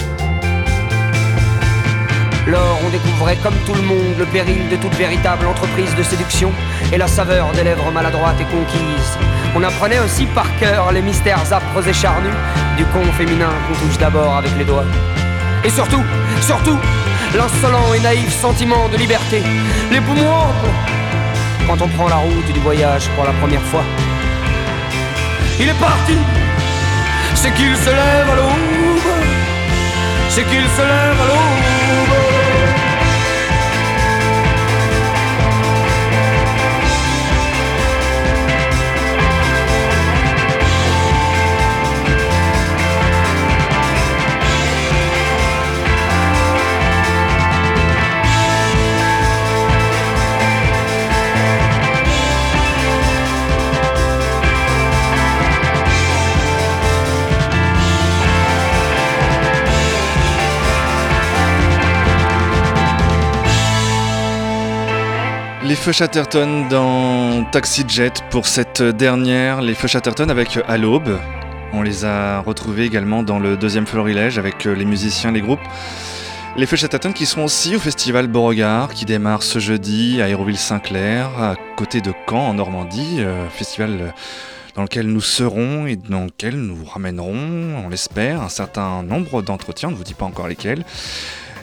Lors, 2.47 2.79
on 2.85 2.89
découvrait 2.89 3.37
comme 3.37 3.55
tout 3.67 3.75
le 3.75 3.83
monde 3.83 4.15
le 4.19 4.25
péril 4.27 4.69
de 4.69 4.77
toute 4.77 4.95
véritable 4.95 5.47
entreprise 5.47 5.95
de 5.95 6.03
séduction 6.03 6.53
et 6.93 6.99
la 6.99 7.07
saveur 7.07 7.53
des 7.53 7.65
lèvres 7.65 7.91
maladroites 7.93 8.41
et 8.41 8.45
conquises. 8.45 9.19
On 9.55 9.63
apprenait 9.63 10.01
aussi 10.01 10.27
par 10.27 10.47
cœur 10.59 10.93
les 10.93 11.03
mystères 11.03 11.53
âpres 11.53 11.87
et 11.87 11.93
charnus 11.93 12.35
du 12.77 12.85
con 12.87 13.05
féminin 13.19 13.51
qu'on 13.67 13.79
touche 13.87 13.99
d'abord 13.99 14.37
avec 14.37 14.51
les 14.59 14.65
doigts. 14.65 14.87
Et 15.65 15.71
surtout, 15.71 16.03
surtout, 16.41 16.79
l'insolent 17.37 17.93
et 17.95 18.01
naïf 18.01 18.33
sentiment 18.41 18.89
de 18.89 18.97
liberté, 18.97 19.43
les 19.91 20.01
poumons 20.01 20.47
quand 21.67 21.83
on 21.83 21.89
prend 21.89 22.09
la 22.09 22.17
route 22.17 22.53
du 22.53 22.61
voyage 22.61 23.09
pour 23.15 23.25
la 23.25 23.33
première 23.33 23.63
fois. 23.63 23.85
Il 25.61 25.69
est 25.69 25.79
parti, 25.79 26.17
c'est 27.35 27.53
qu'il 27.53 27.77
se 27.77 27.91
lève 27.91 28.31
à 28.33 28.37
l'aube, 28.37 29.13
c'est 30.31 30.45
qu'il 30.45 30.67
se 30.77 30.81
lève 30.81 31.21
à 31.21 31.27
l'aube. 31.29 32.20
Les 65.71 65.77
Feux 65.77 65.93
Chatterton 65.93 66.67
dans 66.69 67.45
Taxi 67.45 67.85
Jet 67.87 68.25
pour 68.31 68.49
cette 68.49 68.83
dernière, 68.83 69.63
les 69.63 69.75
Feux 69.75 69.87
Chatterton 69.87 70.29
avec 70.29 70.59
À 70.67 70.77
l'aube. 70.77 71.17
On 71.73 71.83
les 71.83 72.05
a 72.05 72.41
retrouvés 72.41 72.87
également 72.87 73.23
dans 73.23 73.39
le 73.39 73.57
deuxième 73.57 73.87
florilège 73.87 74.37
avec 74.37 74.65
les 74.65 74.85
musiciens, 74.85 75.31
les 75.31 75.41
groupes. 75.41 75.61
Les 76.57 76.67
Feux 76.67 76.77
Chatterton 76.77 77.13
qui 77.13 77.25
sont 77.25 77.43
aussi 77.43 77.77
au 77.77 77.79
festival 77.79 78.27
Beauregard 78.27 78.93
qui 78.95 79.05
démarre 79.05 79.45
ce 79.45 79.61
jeudi 79.61 80.21
à 80.21 80.25
Aéroville-Saint-Clair, 80.25 81.31
à 81.41 81.55
côté 81.77 82.01
de 82.01 82.13
Caen 82.29 82.49
en 82.49 82.55
Normandie, 82.55 83.19
euh, 83.21 83.49
festival 83.49 84.13
dans 84.75 84.83
lequel 84.83 85.07
nous 85.07 85.21
serons 85.21 85.87
et 85.87 85.95
dans 85.95 86.25
lequel 86.25 86.57
nous 86.57 86.85
ramènerons, 86.85 87.85
on 87.85 87.89
l'espère, 87.89 88.43
un 88.43 88.49
certain 88.49 89.05
nombre 89.05 89.41
d'entretiens, 89.41 89.91
on 89.91 89.93
ne 89.93 89.97
vous 89.97 90.03
dit 90.03 90.15
pas 90.15 90.25
encore 90.25 90.49
lesquels. 90.49 90.85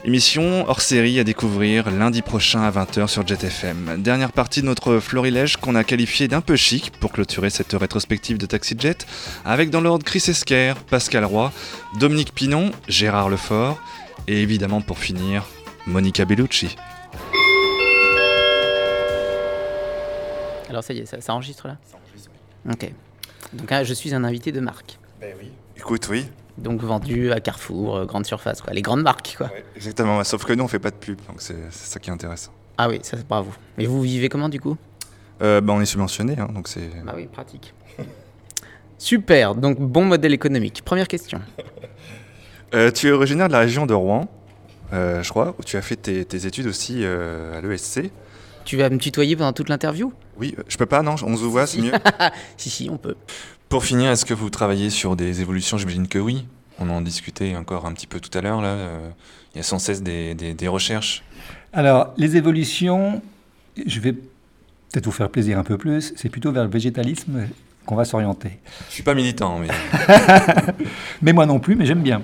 Émission 0.07 0.63
hors 0.69 0.79
série 0.79 1.19
à 1.19 1.25
découvrir 1.25 1.91
lundi 1.91 2.21
prochain 2.21 2.61
à 2.61 2.71
20h 2.71 3.07
sur 3.07 3.27
JetFM. 3.27 4.01
Dernière 4.01 4.31
partie 4.31 4.61
de 4.61 4.65
notre 4.65 4.99
florilège 4.99 5.57
qu'on 5.57 5.75
a 5.75 5.83
qualifié 5.83 6.29
d'un 6.29 6.39
peu 6.39 6.55
chic 6.55 6.93
pour 7.01 7.11
clôturer 7.11 7.49
cette 7.49 7.73
rétrospective 7.73 8.37
de 8.37 8.45
Taxi 8.45 8.77
Jet, 8.79 9.05
avec 9.43 9.69
dans 9.69 9.81
l'ordre 9.81 10.05
Chris 10.05 10.23
Esquer, 10.29 10.75
Pascal 10.89 11.25
Roy, 11.25 11.51
Dominique 11.99 12.33
Pinon, 12.33 12.71
Gérard 12.87 13.27
Lefort 13.27 13.81
et 14.29 14.41
évidemment 14.41 14.79
pour 14.79 14.97
finir, 14.97 15.45
Monica 15.85 16.23
Bellucci. 16.23 16.77
Alors 20.69 20.85
ça 20.85 20.93
y 20.93 20.99
est, 20.99 21.05
ça, 21.05 21.19
ça 21.19 21.33
enregistre 21.33 21.67
là 21.67 21.77
Ok. 22.71 22.93
Donc 23.51 23.69
ah, 23.73 23.83
je 23.83 23.93
suis 23.93 24.15
un 24.15 24.23
invité 24.23 24.53
de 24.53 24.61
marque. 24.61 24.99
Ben 25.19 25.35
oui. 25.37 25.51
Écoute, 25.75 26.07
oui. 26.09 26.27
Donc 26.57 26.81
vendu 26.81 27.31
à 27.31 27.39
Carrefour, 27.39 27.97
euh, 27.97 28.05
grande 28.05 28.25
surface, 28.25 28.61
quoi. 28.61 28.73
Les 28.73 28.81
grandes 28.81 29.03
marques, 29.03 29.35
quoi. 29.37 29.49
Exactement, 29.75 30.23
sauf 30.23 30.43
que 30.43 30.53
nous 30.53 30.63
on 30.63 30.67
fait 30.67 30.79
pas 30.79 30.89
de 30.89 30.95
pub, 30.95 31.19
donc 31.27 31.37
c'est 31.39 31.71
ça 31.71 31.99
qui 31.99 32.09
est 32.09 32.13
intéressant. 32.13 32.51
Ah 32.77 32.89
oui, 32.89 32.99
ça 33.03 33.17
c'est 33.17 33.27
bravo. 33.27 33.51
Et 33.77 33.85
vous 33.85 34.01
vivez 34.01 34.29
comment 34.29 34.49
du 34.49 34.59
coup? 34.59 34.77
Euh, 35.41 35.61
bah, 35.61 35.73
on 35.73 35.81
est 35.81 35.85
subventionné, 35.85 36.35
hein, 36.39 36.49
donc 36.53 36.67
c'est. 36.67 36.89
Bah 37.05 37.13
oui, 37.15 37.27
pratique. 37.27 37.73
Super, 38.97 39.53
donc 39.53 39.79
bon 39.79 40.05
modèle 40.05 40.33
économique. 40.33 40.81
Première 40.83 41.07
question. 41.07 41.39
Euh, 42.73 42.91
tu 42.91 43.07
es 43.07 43.11
originaire 43.11 43.47
de 43.47 43.53
la 43.53 43.59
région 43.59 43.85
de 43.85 43.93
Rouen, 43.93 44.27
euh, 44.91 45.23
je 45.23 45.29
crois, 45.29 45.55
où 45.57 45.63
tu 45.63 45.77
as 45.77 45.81
fait 45.81 45.95
tes, 45.95 46.25
tes 46.25 46.45
études 46.45 46.67
aussi 46.67 47.05
à 47.05 47.61
l'ESC. 47.61 48.11
Tu 48.65 48.75
vas 48.75 48.89
me 48.89 48.97
tutoyer 48.97 49.37
pendant 49.37 49.53
toute 49.53 49.69
l'interview? 49.69 50.11
Oui, 50.37 50.53
je 50.67 50.75
peux 50.75 50.85
pas, 50.85 51.01
non, 51.01 51.15
on 51.23 51.37
se 51.37 51.43
voit, 51.45 51.65
c'est 51.65 51.79
mieux. 51.79 51.93
Si, 52.57 52.69
si, 52.69 52.89
on 52.91 52.97
peut. 52.97 53.15
Pour 53.69 53.83
finir, 53.83 54.11
est-ce 54.11 54.25
que 54.25 54.33
vous 54.33 54.49
travaillez 54.49 54.89
sur 54.89 55.15
des 55.15 55.41
évolutions? 55.41 55.77
J'imagine 55.77 56.07
que 56.07 56.19
oui. 56.19 56.45
On 56.79 56.89
en 56.89 57.01
discutait 57.01 57.55
encore 57.55 57.85
un 57.85 57.91
petit 57.93 58.07
peu 58.07 58.19
tout 58.19 58.35
à 58.37 58.41
l'heure, 58.41 58.61
là. 58.61 58.67
euh, 58.69 59.09
Il 59.53 59.57
y 59.57 59.59
a 59.59 59.63
sans 59.63 59.79
cesse 59.79 60.01
des, 60.03 60.35
des- 60.35 60.53
des 60.53 60.67
recherches. 60.67 61.23
Alors, 61.73 62.13
les 62.17 62.37
évolutions, 62.37 63.21
je 63.85 63.99
vais 63.99 64.13
peut-être 64.13 65.05
vous 65.05 65.11
faire 65.11 65.29
plaisir 65.29 65.57
un 65.59 65.63
peu 65.63 65.77
plus, 65.77 66.13
c'est 66.15 66.29
plutôt 66.29 66.51
vers 66.51 66.63
le 66.63 66.69
végétalisme 66.69 67.47
qu'on 67.85 67.95
va 67.95 68.05
s'orienter. 68.05 68.51
Je 68.89 68.93
suis 68.93 69.03
pas 69.03 69.13
militant, 69.15 69.59
mais. 69.59 69.67
mais 71.21 71.33
moi 71.33 71.45
non 71.45 71.59
plus, 71.59 71.75
mais 71.75 71.85
j'aime 71.85 72.03
bien. 72.03 72.21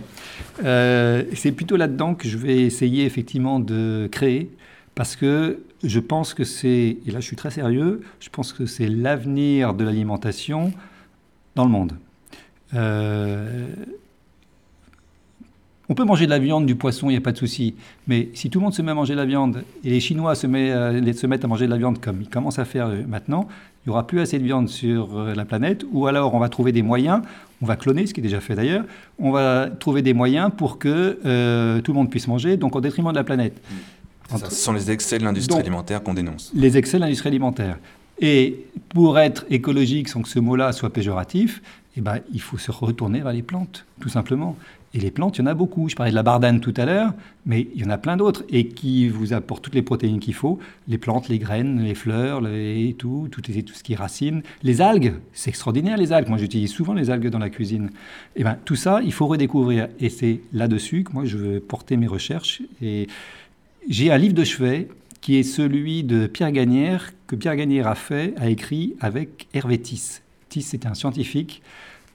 Euh, 0.64 1.24
c'est 1.36 1.52
plutôt 1.52 1.76
là-dedans 1.76 2.14
que 2.16 2.28
je 2.28 2.38
vais 2.38 2.62
essayer 2.62 3.06
effectivement 3.06 3.60
de 3.60 4.08
créer, 4.12 4.50
parce 4.96 5.16
que 5.16 5.64
je 5.84 6.00
pense 6.00 6.34
que 6.34 6.44
c'est, 6.44 6.98
et 7.06 7.12
là 7.12 7.20
je 7.20 7.26
suis 7.26 7.36
très 7.36 7.52
sérieux, 7.52 8.02
je 8.20 8.30
pense 8.30 8.54
que 8.54 8.66
c'est 8.66 8.88
l'avenir 8.88 9.74
de 9.74 9.84
l'alimentation 9.84 10.72
dans 11.56 11.66
le 11.66 11.72
monde. 11.72 11.93
Euh, 12.74 13.68
on 15.89 15.95
peut 15.95 16.06
manger 16.06 16.26
de 16.26 16.32
la 16.32 16.39
viande, 16.39 16.66
du 16.66 16.76
poisson, 16.76 17.10
il 17.10 17.14
n'y 17.14 17.18
a 17.18 17.22
pas 17.22 17.34
de 17.34 17.38
souci. 17.38 17.76
Mais 18.08 18.30
si 18.34 18.49
tout 18.49 18.60
le 18.60 18.64
monde 18.64 18.74
se 18.74 18.82
met 18.82 18.91
à 18.91 18.95
manger 18.95 19.14
de 19.14 19.20
la 19.20 19.26
viande 19.26 19.64
et 19.84 19.89
les 19.89 19.99
Chinois 19.99 20.34
se, 20.36 20.47
met, 20.47 20.72
euh, 20.72 21.14
se 21.14 21.28
mettent 21.28 21.45
à 21.45 21.47
manger 21.47 21.66
de 21.66 21.72
la 21.72 21.78
viande 21.78 21.99
comme 21.99 22.22
ils 22.22 22.30
commencent 22.30 22.60
à 22.60 22.66
faire 22.66 22.88
euh, 22.88 23.04
maintenant, 23.08 23.47
il 23.86 23.89
n'y 23.89 23.91
aura 23.91 24.08
plus 24.08 24.22
assez 24.22 24.39
de 24.39 24.43
viande 24.43 24.70
sur 24.70 25.22
la 25.36 25.43
planète. 25.43 25.86
Ou 25.91 26.08
alors 26.08 26.34
on 26.34 26.39
va 26.39 26.47
trouver 26.47 26.72
des 26.72 26.82
moyens, 26.82 27.22
on 27.62 27.66
va 27.66 27.76
cloner, 27.76 28.08
ce 28.08 28.14
qui 28.14 28.22
est 28.22 28.24
déjà 28.24 28.39
fait 28.39 28.56
d'ailleurs, 28.56 28.86
on 29.20 29.32
va 29.32 29.70
trouver 29.70 30.01
des 30.01 30.14
moyens 30.14 30.51
pour 30.56 30.80
que 30.80 31.20
euh, 31.26 31.82
tout 31.82 31.91
le 31.91 31.97
monde 31.97 32.10
puisse 32.10 32.28
manger, 32.28 32.58
donc 32.58 32.76
au 32.76 32.82
détriment 32.82 33.12
de 33.12 33.18
la 33.18 33.24
planète. 33.24 33.62
Ce 34.36 34.49
sont 34.56 34.74
les 34.74 34.89
excès 34.89 35.20
de 35.20 35.24
l'industrie 35.24 35.60
alimentaire 35.60 36.01
qu'on 36.01 36.14
dénonce. 36.14 36.51
Les 36.56 36.78
excès 36.78 36.97
de 36.97 37.01
l'industrie 37.01 37.30
alimentaire. 37.30 37.78
Et 38.24 38.67
pour 38.88 39.19
être 39.19 39.45
écologique 39.49 40.07
sans 40.07 40.21
que 40.21 40.30
ce 40.30 40.39
mot-là 40.39 40.71
soit 40.71 40.91
péjoratif, 40.91 41.61
eh 41.97 42.01
ben, 42.01 42.19
il 42.34 42.39
faut 42.39 42.57
se 42.57 42.71
retourner 42.71 43.19
vers 43.19 43.34
les 43.34 43.41
plantes, 43.41 43.86
tout 43.99 44.07
simplement. 44.07 44.55
Et 44.93 44.99
les 44.99 45.11
plantes, 45.11 45.38
il 45.38 45.41
y 45.41 45.43
en 45.43 45.47
a 45.47 45.53
beaucoup. 45.53 45.89
Je 45.89 45.95
parlais 45.97 46.11
de 46.11 46.15
la 46.15 46.24
bardane 46.24 46.61
tout 46.61 46.74
à 46.78 46.86
l'heure, 46.86 47.13
mais 47.45 47.67
il 47.76 47.82
y 47.82 47.86
en 47.86 47.89
a 47.89 47.97
plein 47.97 48.15
d'autres 48.15 48.45
et 48.47 48.67
qui 48.67 49.09
vous 49.09 49.34
apportent 49.34 49.61
toutes 49.61 49.76
les 49.76 49.82
protéines 49.82 50.21
qu'il 50.21 50.36
faut. 50.36 50.57
Les 50.88 50.97
plantes, 50.97 51.28
les 51.28 51.38
graines, 51.38 51.84
les 51.84 51.95
fleurs, 51.95 52.41
tout, 52.97 53.28
tout, 53.30 53.41
ce 53.43 53.84
qui 53.84 53.91
est 53.91 53.97
racines. 53.97 54.41
Les 54.61 54.80
algues, 54.80 55.15
c'est 55.34 55.49
extraordinaire 55.49 55.97
les 55.97 56.13
algues. 56.13 56.30
Moi, 56.30 56.38
j'utilise 56.38 56.71
souvent 56.71 56.93
les 56.93 57.09
algues 57.09 57.28
dans 57.28 57.39
la 57.39 57.49
cuisine. 57.49 57.89
Et 58.38 58.45
ben, 58.45 58.55
tout 58.63 58.78
ça, 58.78 59.01
il 59.03 59.11
faut 59.11 59.28
redécouvrir. 59.28 59.89
Et 59.99 60.07
c'est 60.07 60.39
là-dessus 60.53 61.03
que 61.03 61.11
moi, 61.11 61.26
je 61.26 61.36
veux 61.36 61.59
porter 61.59 61.97
mes 61.97 62.07
recherches. 62.07 62.61
Et 62.82 63.07
j'ai 63.89 64.13
un 64.13 64.17
livre 64.17 64.34
de 64.34 64.45
chevet 64.45 64.88
qui 65.24 65.38
est 65.38 65.43
celui 65.43 66.03
de 66.03 66.28
Pierre 66.28 66.51
Gagnère, 66.51 67.13
que 67.28 67.38
Pierre 67.38 67.55
Gagnère 67.55 67.88
a 67.88 67.95
fait, 67.95 68.34
a 68.36 68.49
écrit 68.49 68.97
avec 68.99 69.47
Hervé 69.53 69.80
Tiss. 69.80 70.21
Tiss, 70.49 70.67
c'est 70.67 70.86
un 70.86 70.95
scientifique 70.95 71.61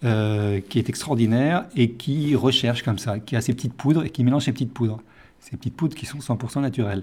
euh, 0.05 0.61
qui 0.69 0.79
est 0.79 0.91
extraordinaire 0.91 1.65
et 1.75 1.93
qui 1.93 2.37
recherche 2.37 2.83
comme 2.83 2.99
ça, 2.99 3.19
qui 3.19 3.35
a 3.35 3.41
ses 3.41 3.55
petites 3.55 3.73
poudres 3.73 4.05
et 4.05 4.11
qui 4.11 4.25
mélange 4.25 4.45
ses 4.45 4.53
petites 4.53 4.75
poudres. 4.75 5.01
Ces 5.41 5.57
petites 5.57 5.75
poudres 5.75 5.97
qui 5.97 6.05
sont 6.05 6.19
100% 6.19 6.61
naturelles. 6.61 7.03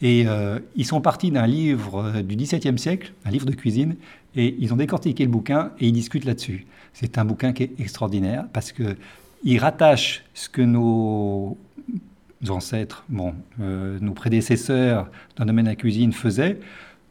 Et 0.00 0.24
euh, 0.26 0.58
ils 0.74 0.86
sont 0.86 1.02
partis 1.02 1.30
d'un 1.30 1.46
livre 1.46 2.02
euh, 2.02 2.22
du 2.22 2.34
XVIIe 2.34 2.78
siècle, 2.78 3.12
un 3.26 3.30
livre 3.30 3.44
de 3.44 3.54
cuisine, 3.54 3.96
et 4.34 4.56
ils 4.58 4.72
ont 4.72 4.76
décortiqué 4.76 5.22
le 5.22 5.30
bouquin 5.30 5.72
et 5.78 5.86
ils 5.86 5.92
discutent 5.92 6.24
là-dessus. 6.24 6.66
C'est 6.94 7.18
un 7.18 7.26
bouquin 7.26 7.52
qui 7.52 7.64
est 7.64 7.78
extraordinaire 7.78 8.46
parce 8.54 8.72
que 8.72 8.96
il 9.44 9.58
rattache 9.58 10.24
ce 10.32 10.48
que 10.48 10.62
nos 10.62 11.58
ancêtres, 12.50 13.04
bon, 13.08 13.34
nos 13.58 14.12
prédécesseurs 14.12 15.08
dans 15.36 15.44
le 15.44 15.48
domaine 15.48 15.66
de 15.66 15.70
la 15.70 15.76
cuisine 15.76 16.12
faisaient 16.12 16.58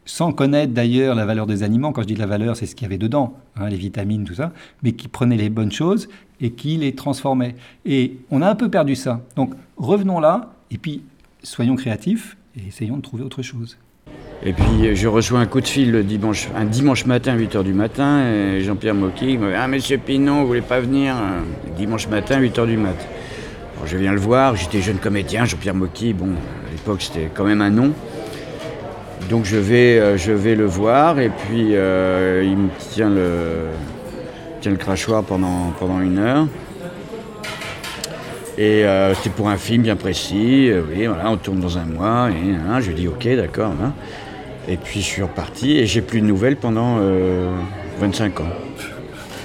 sans 0.04 0.32
connaître 0.32 0.72
d'ailleurs 0.72 1.14
la 1.14 1.24
valeur 1.24 1.46
des 1.46 1.62
aliments. 1.62 1.92
Quand 1.92 2.02
je 2.02 2.08
dis 2.08 2.16
la 2.16 2.26
valeur, 2.26 2.56
c'est 2.56 2.66
ce 2.66 2.74
qu'il 2.74 2.84
y 2.84 2.86
avait 2.86 2.98
dedans, 2.98 3.36
hein, 3.56 3.68
les 3.68 3.76
vitamines, 3.76 4.24
tout 4.24 4.34
ça, 4.34 4.52
mais 4.82 4.92
qui 4.92 5.08
prenaient 5.08 5.36
les 5.36 5.50
bonnes 5.50 5.72
choses 5.72 6.08
et 6.40 6.50
qui 6.50 6.76
les 6.76 6.94
transformaient. 6.94 7.54
Et 7.86 8.18
on 8.30 8.42
a 8.42 8.50
un 8.50 8.54
peu 8.54 8.68
perdu 8.68 8.96
ça. 8.96 9.20
Donc 9.36 9.54
revenons 9.76 10.20
là, 10.20 10.52
et 10.70 10.78
puis 10.78 11.02
soyons 11.42 11.76
créatifs 11.76 12.36
et 12.56 12.66
essayons 12.66 12.96
de 12.96 13.02
trouver 13.02 13.22
autre 13.22 13.42
chose. 13.42 13.78
Et 14.44 14.52
puis 14.52 14.96
je 14.96 15.06
reçois 15.06 15.38
un 15.38 15.46
coup 15.46 15.60
de 15.60 15.68
fil 15.68 16.04
dimanche, 16.04 16.48
un 16.56 16.64
dimanche 16.64 17.06
matin, 17.06 17.36
8h 17.36 17.62
du 17.62 17.72
matin, 17.72 18.58
Jean-Pierre 18.58 18.94
Mocky 18.96 19.38
me 19.38 19.50
dit 19.50 19.54
Ah, 19.56 19.68
monsieur 19.68 19.98
Pinon, 19.98 20.40
vous 20.40 20.48
voulez 20.48 20.62
pas 20.62 20.80
venir 20.80 21.14
Dimanche 21.76 22.08
matin, 22.08 22.40
8h 22.40 22.66
du 22.66 22.76
matin. 22.76 23.06
Je 23.84 23.96
viens 23.96 24.12
le 24.12 24.20
voir, 24.20 24.56
j'étais 24.56 24.80
jeune 24.80 24.98
comédien, 24.98 25.44
Jean-Pierre 25.44 25.74
Mocky, 25.74 26.12
bon, 26.12 26.26
à 26.26 26.70
l'époque 26.70 27.02
c'était 27.02 27.30
quand 27.34 27.44
même 27.44 27.60
un 27.60 27.70
nom. 27.70 27.92
Donc 29.28 29.44
je 29.44 29.56
vais, 29.56 29.98
euh, 29.98 30.16
je 30.16 30.32
vais 30.32 30.54
le 30.54 30.66
voir 30.66 31.18
et 31.18 31.30
puis 31.30 31.74
euh, 31.74 32.42
il 32.44 32.56
me 32.56 32.68
tient 32.78 33.10
le, 33.10 33.68
tient 34.60 34.70
le 34.70 34.76
crachoir 34.76 35.24
pendant, 35.24 35.72
pendant 35.78 36.00
une 36.00 36.18
heure. 36.18 36.46
Et 38.58 38.84
euh, 38.84 39.14
c'est 39.14 39.32
pour 39.32 39.48
un 39.48 39.56
film 39.56 39.82
bien 39.82 39.96
précis. 39.96 40.70
oui, 40.90 41.06
voilà, 41.06 41.30
on 41.30 41.36
tourne 41.36 41.60
dans 41.60 41.78
un 41.78 41.84
mois. 41.84 42.30
Et 42.30 42.54
hein, 42.54 42.80
je 42.80 42.88
lui 42.88 42.94
dis 42.94 43.08
ok, 43.08 43.26
d'accord. 43.36 43.72
Hein. 43.82 43.92
Et 44.68 44.76
puis 44.76 45.00
je 45.00 45.06
suis 45.06 45.22
reparti 45.22 45.78
et 45.78 45.86
j'ai 45.86 46.02
plus 46.02 46.20
de 46.20 46.26
nouvelles 46.26 46.56
pendant 46.56 46.98
25 47.98 48.40
ans. 48.40 48.44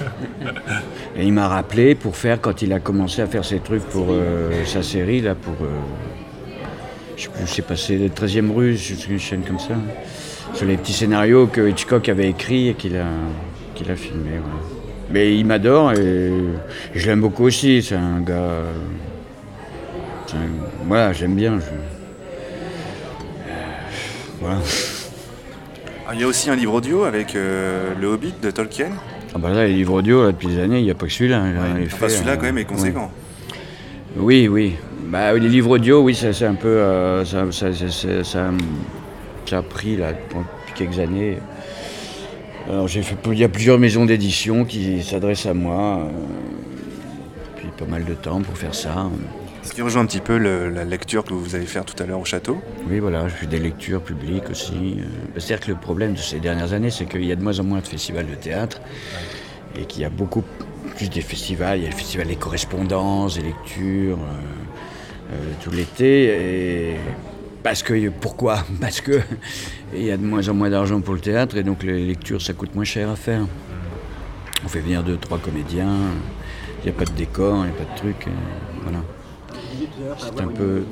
Et 1.18 1.24
il 1.24 1.32
m'a 1.32 1.48
rappelé 1.48 1.94
pour 1.94 2.16
faire, 2.16 2.40
quand 2.40 2.62
il 2.62 2.72
a 2.72 2.78
commencé 2.78 3.20
à 3.20 3.26
faire 3.26 3.44
ses 3.44 3.58
trucs 3.58 3.82
pour 3.82 4.14
sa 4.64 4.84
série, 4.84 5.20
là, 5.20 5.34
pour 5.34 5.54
je 7.18 7.24
sais 7.24 7.30
plus, 7.30 7.46
c'est 7.48 7.62
passé 7.62 7.98
de 7.98 8.06
13e 8.06 8.52
rue, 8.52 8.76
une 9.10 9.18
chaîne 9.18 9.42
comme 9.42 9.58
ça. 9.58 9.74
Sur 10.54 10.66
les 10.66 10.76
petits 10.76 10.92
scénarios 10.92 11.48
que 11.48 11.68
Hitchcock 11.68 12.08
avait 12.08 12.28
écrits 12.28 12.68
et 12.68 12.74
qu'il 12.74 12.96
a, 12.96 13.06
qu'il 13.74 13.90
a 13.90 13.96
filmé. 13.96 14.30
Mais 15.10 15.36
il 15.36 15.44
m'adore 15.44 15.92
et 15.94 16.32
je 16.94 17.06
l'aime 17.08 17.20
beaucoup 17.20 17.44
aussi. 17.44 17.82
C'est 17.82 17.96
un 17.96 18.20
gars. 18.20 18.62
voilà, 20.86 21.12
j'aime 21.12 21.34
bien. 21.34 21.58
Voilà. 24.40 24.58
Ah, 26.06 26.12
il 26.14 26.20
y 26.20 26.24
a 26.24 26.26
aussi 26.28 26.50
un 26.50 26.56
livre 26.56 26.74
audio 26.74 27.02
avec 27.02 27.34
euh, 27.34 27.94
Le 28.00 28.06
Hobbit 28.06 28.34
de 28.40 28.52
Tolkien. 28.52 28.92
Ah 29.34 29.38
bah 29.38 29.50
là, 29.50 29.66
les 29.66 29.74
livres 29.74 29.94
audio, 29.94 30.24
là, 30.24 30.32
depuis 30.32 30.48
des 30.48 30.60
années, 30.60 30.78
il 30.78 30.84
n'y 30.84 30.90
a 30.90 30.94
pas 30.94 31.06
que 31.06 31.12
celui-là. 31.12 31.42
enfin, 31.86 32.08
celui-là, 32.08 32.36
quand 32.36 32.44
même, 32.44 32.58
est 32.58 32.64
conséquent. 32.64 33.10
Oui, 34.16 34.48
oui. 34.48 34.74
Bah, 35.06 35.32
les 35.34 35.48
livres 35.48 35.70
audio, 35.70 36.02
oui, 36.02 36.14
c'est 36.14 36.44
un 36.44 36.54
peu. 36.54 36.68
Euh, 36.68 37.24
ça, 37.24 37.50
ça, 37.52 37.72
ça, 37.72 38.24
ça, 38.24 39.58
a 39.58 39.62
pris 39.62 39.96
là, 39.96 40.12
depuis 40.12 40.74
quelques 40.74 40.98
années. 40.98 41.38
Alors, 42.68 42.88
j'ai 42.88 43.02
fait, 43.02 43.16
il 43.26 43.38
y 43.38 43.44
a 43.44 43.48
plusieurs 43.48 43.78
maisons 43.78 44.04
d'édition 44.04 44.64
qui 44.64 45.02
s'adressent 45.02 45.46
à 45.46 45.54
moi. 45.54 46.00
Euh, 46.02 46.10
puis 47.56 47.68
pas 47.78 47.86
mal 47.86 48.04
de 48.04 48.14
temps 48.14 48.40
pour 48.40 48.56
faire 48.56 48.74
ça. 48.74 49.10
Ce 49.62 49.72
qui 49.72 49.82
rejoint 49.82 50.02
un 50.02 50.06
petit 50.06 50.20
peu 50.20 50.38
la 50.38 50.84
lecture 50.84 51.24
que 51.24 51.34
vous 51.34 51.54
allez 51.54 51.66
faire 51.66 51.84
tout 51.84 52.00
à 52.02 52.06
l'heure 52.06 52.20
au 52.20 52.24
château 52.24 52.60
Oui, 52.88 52.98
voilà, 53.00 53.28
je 53.28 53.34
fais 53.34 53.46
des 53.46 53.58
lectures 53.58 54.02
publiques 54.02 54.50
aussi. 54.50 54.96
Euh. 54.98 55.04
C'est-à-dire 55.36 55.60
que 55.60 55.70
le 55.72 55.76
problème 55.76 56.14
de 56.14 56.18
ces 56.18 56.40
dernières 56.40 56.72
années, 56.72 56.90
c'est 56.90 57.06
qu'il 57.06 57.24
y 57.24 57.32
a 57.32 57.36
de 57.36 57.42
moins 57.42 57.58
en 57.58 57.64
moins 57.64 57.80
de 57.80 57.86
festivals 57.86 58.26
de 58.26 58.34
théâtre 58.34 58.80
et 59.78 59.84
qu'il 59.84 60.02
y 60.02 60.04
a 60.04 60.10
beaucoup 60.10 60.44
plus 60.96 61.10
des 61.10 61.20
festivals. 61.20 61.78
Il 61.78 61.82
y 61.84 61.86
a 61.86 61.90
le 61.90 61.96
festival 61.96 62.26
des 62.26 62.36
correspondances, 62.36 63.36
des 63.36 63.42
lectures. 63.42 64.18
Euh, 65.32 65.36
tout 65.62 65.70
l'été. 65.70 66.92
Et 66.92 66.96
parce 67.62 67.82
que 67.82 68.08
pourquoi? 68.08 68.64
Parce 68.80 69.00
que 69.00 69.20
il 69.94 70.04
y 70.04 70.10
a 70.10 70.16
de 70.16 70.24
moins 70.24 70.48
en 70.48 70.54
moins 70.54 70.70
d'argent 70.70 71.00
pour 71.00 71.14
le 71.14 71.20
théâtre 71.20 71.56
et 71.56 71.62
donc 71.62 71.82
les 71.82 72.06
lectures 72.06 72.40
ça 72.40 72.54
coûte 72.54 72.74
moins 72.74 72.84
cher 72.84 73.10
à 73.10 73.16
faire. 73.16 73.42
On 74.64 74.68
fait 74.68 74.80
venir 74.80 75.02
deux, 75.02 75.16
trois 75.16 75.38
comédiens. 75.38 75.96
Il 76.80 76.84
n'y 76.84 76.90
a 76.90 76.98
pas 76.98 77.04
de 77.04 77.12
décor, 77.16 77.64
il 77.64 77.70
n'y 77.70 77.76
a 77.76 77.84
pas 77.84 77.92
de 77.92 77.98
truc. 77.98 78.26
voilà. 78.82 79.00
C'est 80.18 80.40
un 80.40 80.48
peu. 80.48 80.82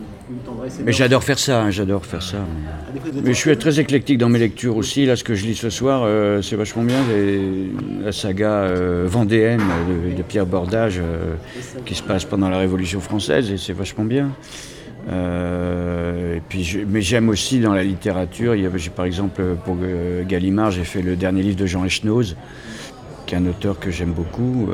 Mais 0.84 0.92
j'adore 0.92 1.22
faire 1.22 1.38
ça, 1.38 1.62
hein, 1.62 1.70
j'adore 1.70 2.04
faire 2.04 2.22
ça. 2.22 2.38
Mais 3.22 3.32
je 3.32 3.38
suis 3.38 3.56
très 3.56 3.78
éclectique 3.78 4.18
dans 4.18 4.28
mes 4.28 4.40
lectures 4.40 4.76
aussi. 4.76 5.06
Là, 5.06 5.14
ce 5.14 5.22
que 5.22 5.34
je 5.34 5.46
lis 5.46 5.54
ce 5.54 5.70
soir, 5.70 6.02
euh, 6.04 6.42
c'est 6.42 6.56
vachement 6.56 6.82
bien. 6.82 6.98
la 8.02 8.10
saga 8.10 8.50
euh, 8.50 9.04
vendéenne 9.06 9.62
de, 10.16 10.22
Pierre 10.22 10.46
Bordage, 10.46 10.98
euh, 10.98 11.34
qui 11.84 11.94
se 11.94 12.02
passe 12.02 12.24
pendant 12.24 12.48
la 12.48 12.58
Révolution 12.58 13.00
française, 13.00 13.52
et 13.52 13.58
c'est 13.58 13.72
vachement 13.72 14.04
bien. 14.04 14.30
et 15.08 16.40
puis, 16.48 16.84
mais 16.88 17.02
j'aime 17.02 17.28
aussi 17.28 17.60
dans 17.60 17.72
la 17.72 17.84
littérature. 17.84 18.56
Il 18.56 18.62
y 18.62 18.66
avait, 18.66 18.80
par 18.94 19.04
exemple, 19.04 19.42
pour 19.64 19.76
Gallimard, 20.26 20.72
j'ai 20.72 20.84
fait 20.84 21.02
le 21.02 21.14
dernier 21.14 21.42
livre 21.42 21.56
de 21.56 21.66
Jean 21.66 21.84
Echnoz, 21.84 22.34
qui 23.26 23.36
est 23.36 23.38
un 23.38 23.46
auteur 23.46 23.78
que 23.78 23.92
j'aime 23.92 24.12
beaucoup. 24.12 24.68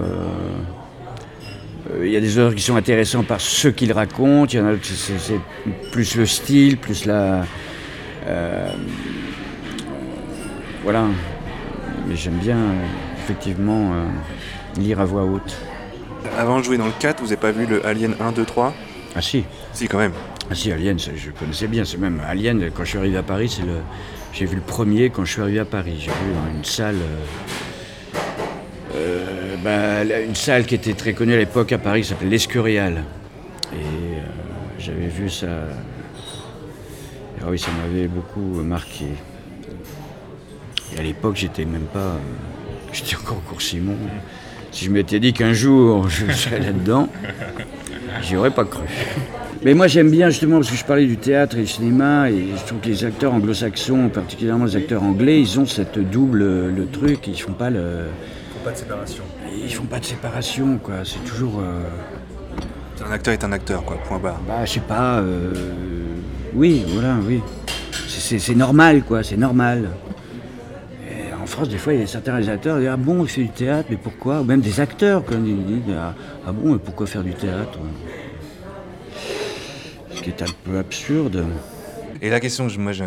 Euh, 1.90 2.06
il 2.06 2.12
y 2.12 2.16
a 2.16 2.20
des 2.20 2.38
œuvres 2.38 2.54
qui 2.54 2.62
sont 2.62 2.76
intéressantes 2.76 3.26
par 3.26 3.40
ce 3.40 3.68
qu'il 3.68 3.92
raconte, 3.92 4.52
il 4.52 4.58
y 4.58 4.60
en 4.60 4.66
a 4.66 4.74
c'est 4.82 5.40
plus 5.90 6.16
le 6.16 6.26
style, 6.26 6.78
plus 6.78 7.06
la. 7.06 7.44
Euh, 8.26 8.72
voilà. 10.84 11.06
Mais 12.06 12.16
j'aime 12.16 12.38
bien, 12.38 12.56
euh, 12.56 12.84
effectivement, 13.24 13.94
lire 14.78 15.00
à 15.00 15.04
voix 15.04 15.24
haute. 15.24 15.56
Avant 16.38 16.58
de 16.58 16.64
jouer 16.64 16.78
dans 16.78 16.86
le 16.86 16.92
4, 16.98 17.20
vous 17.20 17.26
n'avez 17.26 17.36
pas 17.36 17.50
vu 17.50 17.66
le 17.66 17.84
Alien 17.84 18.14
1, 18.20 18.32
2, 18.32 18.44
3 18.44 18.74
Ah 19.14 19.22
si. 19.22 19.44
Si, 19.72 19.88
quand 19.88 19.98
même. 19.98 20.12
Ah 20.50 20.54
si, 20.54 20.72
Alien, 20.72 20.98
je 20.98 21.30
connaissais 21.30 21.66
bien. 21.66 21.84
C'est 21.84 21.98
même 21.98 22.20
Alien, 22.26 22.70
quand 22.74 22.84
je 22.84 22.90
suis 22.90 22.98
arrivé 22.98 23.16
à 23.16 23.22
Paris, 23.22 23.48
c'est 23.48 23.66
le. 23.66 23.78
J'ai 24.32 24.46
vu 24.46 24.56
le 24.56 24.62
premier 24.62 25.10
quand 25.10 25.24
je 25.24 25.32
suis 25.32 25.42
arrivé 25.42 25.58
à 25.58 25.64
Paris. 25.64 25.96
J'ai 25.98 26.10
vu 26.10 26.32
dans 26.34 26.56
une 26.56 26.64
salle. 26.64 26.96
Bah, 29.62 30.02
une 30.02 30.34
salle 30.34 30.66
qui 30.66 30.74
était 30.74 30.94
très 30.94 31.12
connue 31.12 31.34
à 31.34 31.38
l'époque 31.38 31.70
à 31.70 31.78
Paris, 31.78 32.02
qui 32.02 32.08
s'appelait 32.08 32.30
l'Escurial. 32.30 33.04
Et 33.72 33.76
euh, 33.76 34.20
j'avais 34.76 35.06
vu 35.06 35.30
ça. 35.30 35.46
Oui, 37.46 37.58
ça 37.60 37.68
m'avait 37.70 38.08
beaucoup 38.08 38.40
marqué. 38.40 39.04
Et 40.94 40.98
à 40.98 41.02
l'époque, 41.02 41.36
j'étais 41.36 41.64
même 41.64 41.86
pas. 41.92 41.98
Euh, 42.00 42.18
j'étais 42.92 43.14
encore 43.14 43.36
au 43.36 43.48
cours 43.48 43.62
Simon. 43.62 43.96
Si 44.72 44.86
je 44.86 44.90
m'étais 44.90 45.20
dit 45.20 45.32
qu'un 45.32 45.52
jour 45.52 46.08
je 46.08 46.32
serais 46.32 46.58
là-dedans, 46.58 47.08
j'y 48.20 48.36
aurais 48.36 48.50
pas 48.50 48.64
cru. 48.64 48.82
Mais 49.64 49.74
moi 49.74 49.86
j'aime 49.86 50.10
bien 50.10 50.28
justement 50.30 50.56
parce 50.56 50.70
que 50.70 50.76
je 50.76 50.84
parlais 50.84 51.06
du 51.06 51.18
théâtre 51.18 51.56
et 51.56 51.60
du 51.60 51.66
cinéma 51.68 52.30
et 52.30 52.46
je 52.56 52.66
trouve 52.66 52.80
que 52.80 52.88
les 52.88 53.04
acteurs 53.04 53.32
anglo-saxons, 53.32 54.08
particulièrement 54.08 54.64
les 54.64 54.74
acteurs 54.74 55.04
anglais, 55.04 55.40
ils 55.40 55.60
ont 55.60 55.66
cette 55.66 56.00
double 56.00 56.38
le 56.70 56.86
truc, 56.90 57.28
ils 57.28 57.40
font 57.40 57.52
pas 57.52 57.70
le. 57.70 58.06
Ils 58.48 58.58
font 58.58 58.64
pas 58.64 58.72
de 58.72 58.76
séparation 58.76 59.22
ils 59.57 59.72
font 59.72 59.84
pas 59.84 59.98
de 59.98 60.05
séparation, 60.05 60.78
quoi. 60.78 60.96
C'est 61.05 61.24
toujours. 61.24 61.61
Euh, 61.61 61.82
un 63.05 63.11
acteur 63.11 63.34
est 63.34 63.44
un 63.44 63.53
acteur, 63.53 63.84
quoi, 63.84 63.96
point 63.96 64.18
barre. 64.18 64.40
Bah, 64.46 64.64
je 64.64 64.72
sais 64.72 64.80
pas. 64.80 65.18
Euh, 65.18 65.53
oui, 66.55 66.84
voilà, 66.88 67.16
oui. 67.26 67.40
C'est 68.09 68.55
normal, 68.55 69.03
quoi, 69.03 69.22
c'est 69.22 69.36
normal. 69.36 69.90
en 71.40 71.46
France, 71.46 71.68
des 71.68 71.78
fois, 71.78 71.92
il 71.92 72.00
y 72.00 72.03
a 72.03 72.07
certains 72.07 72.32
réalisateurs 72.32 72.76
qui 72.76 72.82
disent 72.82 72.90
Ah 72.92 72.96
bon, 72.96 73.24
il 73.24 73.28
fait 73.28 73.42
du 73.42 73.48
théâtre, 73.50 73.88
mais 73.90 73.96
pourquoi? 73.96 74.40
Ou 74.40 74.44
même 74.44 74.61
des 74.61 74.80
acteurs, 74.80 75.24
quand 75.24 75.36
ils 75.44 75.64
disent 75.64 75.94
ah, 75.96 76.14
ah, 76.46 76.53
bon, 76.53 76.72
mais 76.72 76.78
pourquoi 76.78 77.07
faire 77.07 77.24
du 77.24 77.34
théâtre? 77.34 77.78
Ce 80.14 80.22
qui 80.22 80.30
est 80.30 80.42
un 80.42 80.46
peu 80.64 80.78
absurde. 80.78 81.44
Et 82.20 82.30
la 82.30 82.38
question, 82.38 82.68
moi, 82.78 82.92
je, 82.92 83.05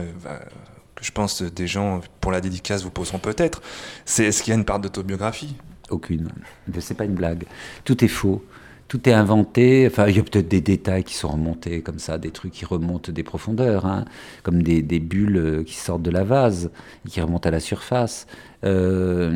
que 0.96 1.04
je 1.04 1.12
pense 1.12 1.41
des 1.41 1.68
gens 1.68 2.02
pour 2.20 2.32
la 2.32 2.41
dédicace 2.41 2.84
vous 2.84 2.89
poseront 2.89 3.20
peut-être, 3.20 3.62
c'est 4.06 4.26
est-ce 4.26 4.43
qu'il 4.43 4.52
y 4.52 4.56
a 4.56 4.60
une 4.60 4.66
part 4.66 4.80
d'autobiographie? 4.80 5.56
Aucune. 5.90 6.30
C'est 6.80 6.96
pas 6.96 7.06
une 7.06 7.16
blague. 7.16 7.46
Tout 7.84 8.04
est 8.04 8.10
faux. 8.10 8.44
Tout 8.88 9.10
est 9.10 9.14
inventé. 9.14 9.88
Enfin, 9.88 10.08
il 10.08 10.16
y 10.16 10.20
a 10.20 10.24
peut-être 10.24 10.48
des 10.48 10.62
détails 10.62 11.04
qui 11.04 11.16
sont 11.16 11.30
remontés 11.30 11.82
comme 11.82 12.00
ça, 12.00 12.18
des 12.18 12.32
trucs 12.32 12.54
qui 12.54 12.66
remontent 12.66 13.12
des 13.12 13.24
profondeurs, 13.24 13.86
hein, 13.86 14.06
comme 14.44 14.62
des, 14.62 14.82
des 14.82 15.00
bulles 15.00 15.38
euh, 15.38 15.64
qui 15.64 15.74
sortent 15.74 16.04
de 16.04 16.12
la 16.12 16.24
vase 16.24 16.70
et 17.06 17.10
qui 17.10 17.20
remontent 17.20 17.48
à 17.48 17.52
la 17.52 17.60
surface. 17.60 18.28
Euh, 18.64 19.30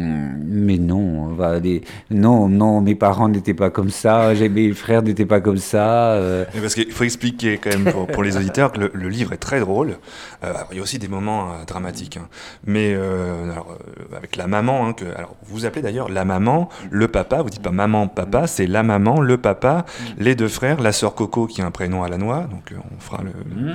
mais 0.46 0.78
non, 0.78 0.98
on 1.30 1.34
va 1.34 1.50
aller- 1.50 1.82
non, 2.10 2.48
non, 2.50 2.82
mes 2.82 2.96
parents 2.96 3.30
n'étaient 3.30 3.54
pas 3.54 3.70
comme 3.70 3.90
ça, 3.90 4.34
mes 4.34 4.72
frères 4.74 5.02
n'étaient 5.04 5.26
pas 5.26 5.42
comme 5.42 5.58
ça. 5.58 6.14
euh. 6.14 6.46
Mais 6.56 6.62
Parce 6.62 6.74
qu'il 6.76 6.92
faut 6.92 7.04
expliquer 7.04 7.58
quand 7.58 7.70
même 7.70 7.92
pour, 7.92 8.08
pour 8.08 8.24
les 8.24 8.38
auditeurs 8.38 8.72
que 8.72 8.80
le, 8.80 8.92
le 8.94 9.10
livre 9.10 9.34
est 9.34 9.38
très 9.38 9.60
drôle. 9.60 9.98
Euh, 10.44 10.50
alors, 10.56 10.68
il 10.72 10.78
y 10.78 10.80
a 10.80 10.84
aussi 10.84 11.00
des 11.00 11.08
moments 11.08 11.52
euh, 11.52 11.66
dramatiques, 11.68 12.18
hein. 12.18 12.28
mais 12.66 12.94
alors, 12.96 13.78
avec 14.16 14.36
la 14.36 14.48
maman, 14.48 14.88
hein, 14.88 14.94
que 14.94 15.06
alors 15.16 15.36
vous 15.44 15.66
appelez 15.66 15.82
d'ailleurs 15.82 16.10
la 16.10 16.26
maman, 16.26 16.70
le 16.90 17.08
papa. 17.08 17.42
Vous 17.42 17.50
dites 17.50 17.62
pas 17.62 17.72
maman, 17.72 18.08
papa, 18.08 18.48
c'est 18.48 18.68
la 18.68 18.84
maman, 18.84 19.20
le 19.22 19.38
papa, 19.38 19.86
les 20.18 20.36
deux 20.36 20.48
frères, 20.48 20.82
la 20.82 20.92
sœur 20.92 21.14
Coco 21.16 21.46
qui 21.48 21.62
a 21.62 21.66
un 21.66 21.72
prénom 21.72 22.04
à 22.04 22.10
la 22.10 22.18
noix. 22.18 22.48
Donc 22.50 22.74
on 22.74 23.00
fera 23.00 23.22
le, 23.24 23.74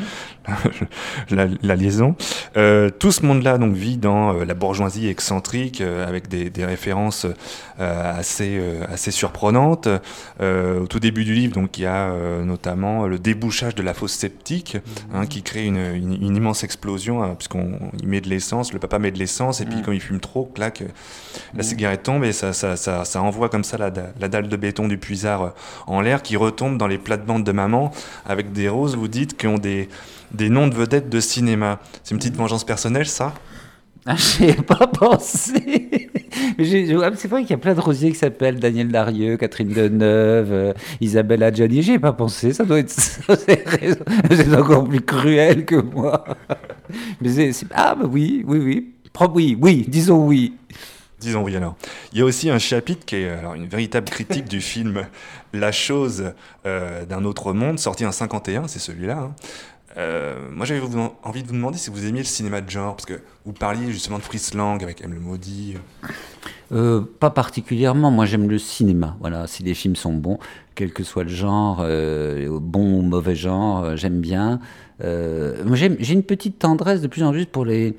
la, 1.31 1.47
la 1.63 1.77
liaison. 1.77 2.17
Tout 2.55 3.13
ce 3.13 3.25
monde-là 3.27 3.59
donc 3.59 3.75
vit 3.75 3.97
dans 3.97 4.33
la 4.33 4.55
bourgeoisie 4.55 5.09
excentrique 5.09 5.34
euh, 5.81 6.07
avec 6.07 6.29
des, 6.29 6.51
des 6.51 6.65
références 6.65 7.27
euh, 7.81 8.19
assez 8.19 8.57
euh, 8.59 8.85
assez 8.89 9.11
surprenantes. 9.11 9.89
Au 10.41 10.87
tout 10.87 11.01
début 11.01 11.25
du 11.25 11.35
livre, 11.35 11.55
donc 11.55 11.79
il 11.79 11.83
y 11.83 11.87
a 11.87 12.13
notamment 12.45 13.07
le 13.07 13.19
débouchage 13.19 13.75
de 13.75 13.83
la 13.83 13.95
fosse 13.95 14.13
septique 14.13 14.77
hein, 15.13 15.27
qui 15.27 15.43
crée 15.43 15.65
une, 15.65 15.77
une- 15.79 16.23
une 16.23 16.37
immense 16.37 16.65
explosion 16.65 17.23
hein, 17.23 17.35
puisqu'on 17.37 17.79
met 18.05 18.21
de 18.21 18.29
l'essence, 18.29 18.73
le 18.73 18.79
papa 18.79 18.99
met 18.99 19.11
de 19.11 19.19
l'essence 19.19 19.61
et 19.61 19.65
puis 19.65 19.77
Mm. 19.77 19.83
quand 19.85 19.93
il 19.93 20.01
fume 20.01 20.21
trop, 20.21 20.45
clac, 20.55 20.83
la 21.55 21.61
Mm. 21.61 21.63
cigarette 21.63 22.03
tombe 22.03 22.25
et 22.25 22.33
ça, 22.33 22.53
ça, 22.53 22.77
ça, 22.77 23.05
ça 23.05 23.23
envoie 23.23 23.49
comme 23.49 23.65
ça 23.65 23.79
la, 23.79 23.91
da- 23.91 24.13
la 24.21 24.29
dalle 24.29 24.49
de 24.49 24.57
béton 24.57 24.89
du 24.89 24.99
puisard 24.99 25.55
en 25.87 26.01
l'air 26.01 26.23
qui 26.23 26.37
retombe 26.37 26.79
dans 26.79 26.87
les 26.87 26.99
plates-bandes 26.99 27.45
de 27.45 27.53
maman 27.53 27.91
avec 28.27 28.53
des 28.53 28.69
roses, 28.69 28.97
vous 28.97 29.09
dites, 29.09 29.37
qui 29.37 29.47
ont 29.47 29.59
des, 29.59 29.89
des 30.33 30.49
noms 30.49 30.67
de 30.69 30.75
vedettes 30.75 31.09
de 31.09 31.21
cinéma. 31.21 31.79
C'est 32.03 32.13
une 32.13 32.19
petite 32.19 32.37
vengeance 32.37 32.65
personnelle, 32.65 33.07
ça? 33.07 33.33
Ah, 34.07 34.17
J'y 34.39 34.53
pas 34.53 34.87
pensé. 34.87 36.11
Ah, 36.59 37.11
c'est 37.17 37.29
vrai 37.29 37.43
qu'il 37.43 37.51
y 37.51 37.55
a 37.55 37.59
plein 37.59 37.75
de 37.75 37.81
rosiers 37.81 38.11
qui 38.13 38.19
s'appellent 38.19 38.61
Daniel 38.61 38.89
Darieux, 38.89 39.37
Catherine 39.37 39.69
Deneuve, 39.69 40.53
euh, 40.53 40.73
Isabelle 41.01 41.43
Adjani. 41.43 41.83
J'y 41.83 41.93
ai 41.93 41.99
pas 41.99 42.13
pensé. 42.13 42.53
Ça 42.53 42.65
doit 42.65 42.79
être. 42.81 42.91
c'est 44.31 44.55
encore 44.57 44.85
plus 44.87 45.01
cruel 45.01 45.65
que 45.65 45.77
moi. 45.77 46.25
Mais 47.21 47.51
Ah, 47.73 47.95
bah 47.95 48.07
oui, 48.11 48.45
oui, 48.47 48.59
oui. 48.59 48.95
Pro- 49.13 49.31
Oui, 49.35 49.57
oui, 49.61 49.85
disons 49.89 50.27
oui. 50.27 50.55
Disons 51.21 51.43
oui 51.43 51.57
alors. 51.57 51.77
Il 52.13 52.19
y 52.19 52.23
a 52.23 52.25
aussi 52.25 52.51
un 52.51 52.59
chapitre 52.59 53.07
qui 53.07 53.17
est 53.17 53.31
alors, 53.31 53.55
une 53.55 53.67
véritable 53.67 54.07
critique 54.11 54.45
du 54.47 54.61
film 54.61 55.07
La 55.55 55.73
chose 55.73 56.33
euh, 56.67 57.05
d'un 57.07 57.25
autre 57.25 57.53
monde, 57.55 57.79
sorti 57.79 58.05
en 58.05 58.13
51, 58.13 58.69
c'est 58.69 58.81
celui-là. 58.81 59.19
hein. 59.19 59.35
Euh, 59.97 60.35
moi 60.51 60.67
j'avais 60.67 60.81
envie 61.23 61.43
de 61.43 61.47
vous 61.47 61.55
demander 61.55 61.79
si 61.79 61.91
vous 61.91 62.07
aimiez 62.07 62.21
le 62.21 62.27
cinéma 62.27 62.61
de 62.61 62.69
genre, 62.69 62.97
parce 62.97 63.07
que 63.07 63.21
vous 63.45 63.53
parliez 63.53 63.93
justement 63.93 64.19
de 64.19 64.25
Fritz 64.25 64.55
Lang 64.55 64.83
avec 64.83 65.03
M. 65.03 65.13
le 65.13 65.21
Maudit. 65.21 65.77
Euh, 66.73 67.03
pas 67.21 67.31
particulièrement. 67.31 68.11
Moi, 68.11 68.25
j'aime 68.25 68.49
le 68.49 68.59
cinéma. 68.59 69.17
Voilà, 69.21 69.47
si 69.47 69.63
les 69.63 69.75
films 69.75 69.97
sont 69.97 70.15
bons, 70.15 70.39
quel 70.75 70.93
que 70.93 71.05
soit 71.05 71.25
le 71.25 71.29
genre, 71.29 71.79
euh, 71.83 72.59
bon 72.61 72.99
ou 72.99 73.03
mauvais 73.03 73.37
genre, 73.37 73.97
j'aime 73.97 74.21
bien. 74.21 74.61
Moi, 75.01 75.77
j'ai 75.77 76.13
une 76.13 76.23
petite 76.23 76.59
tendresse 76.59 77.01
de 77.01 77.07
plus 77.07 77.23
en 77.23 77.33
plus 77.33 77.47
pour 77.47 77.65
les 77.65 77.97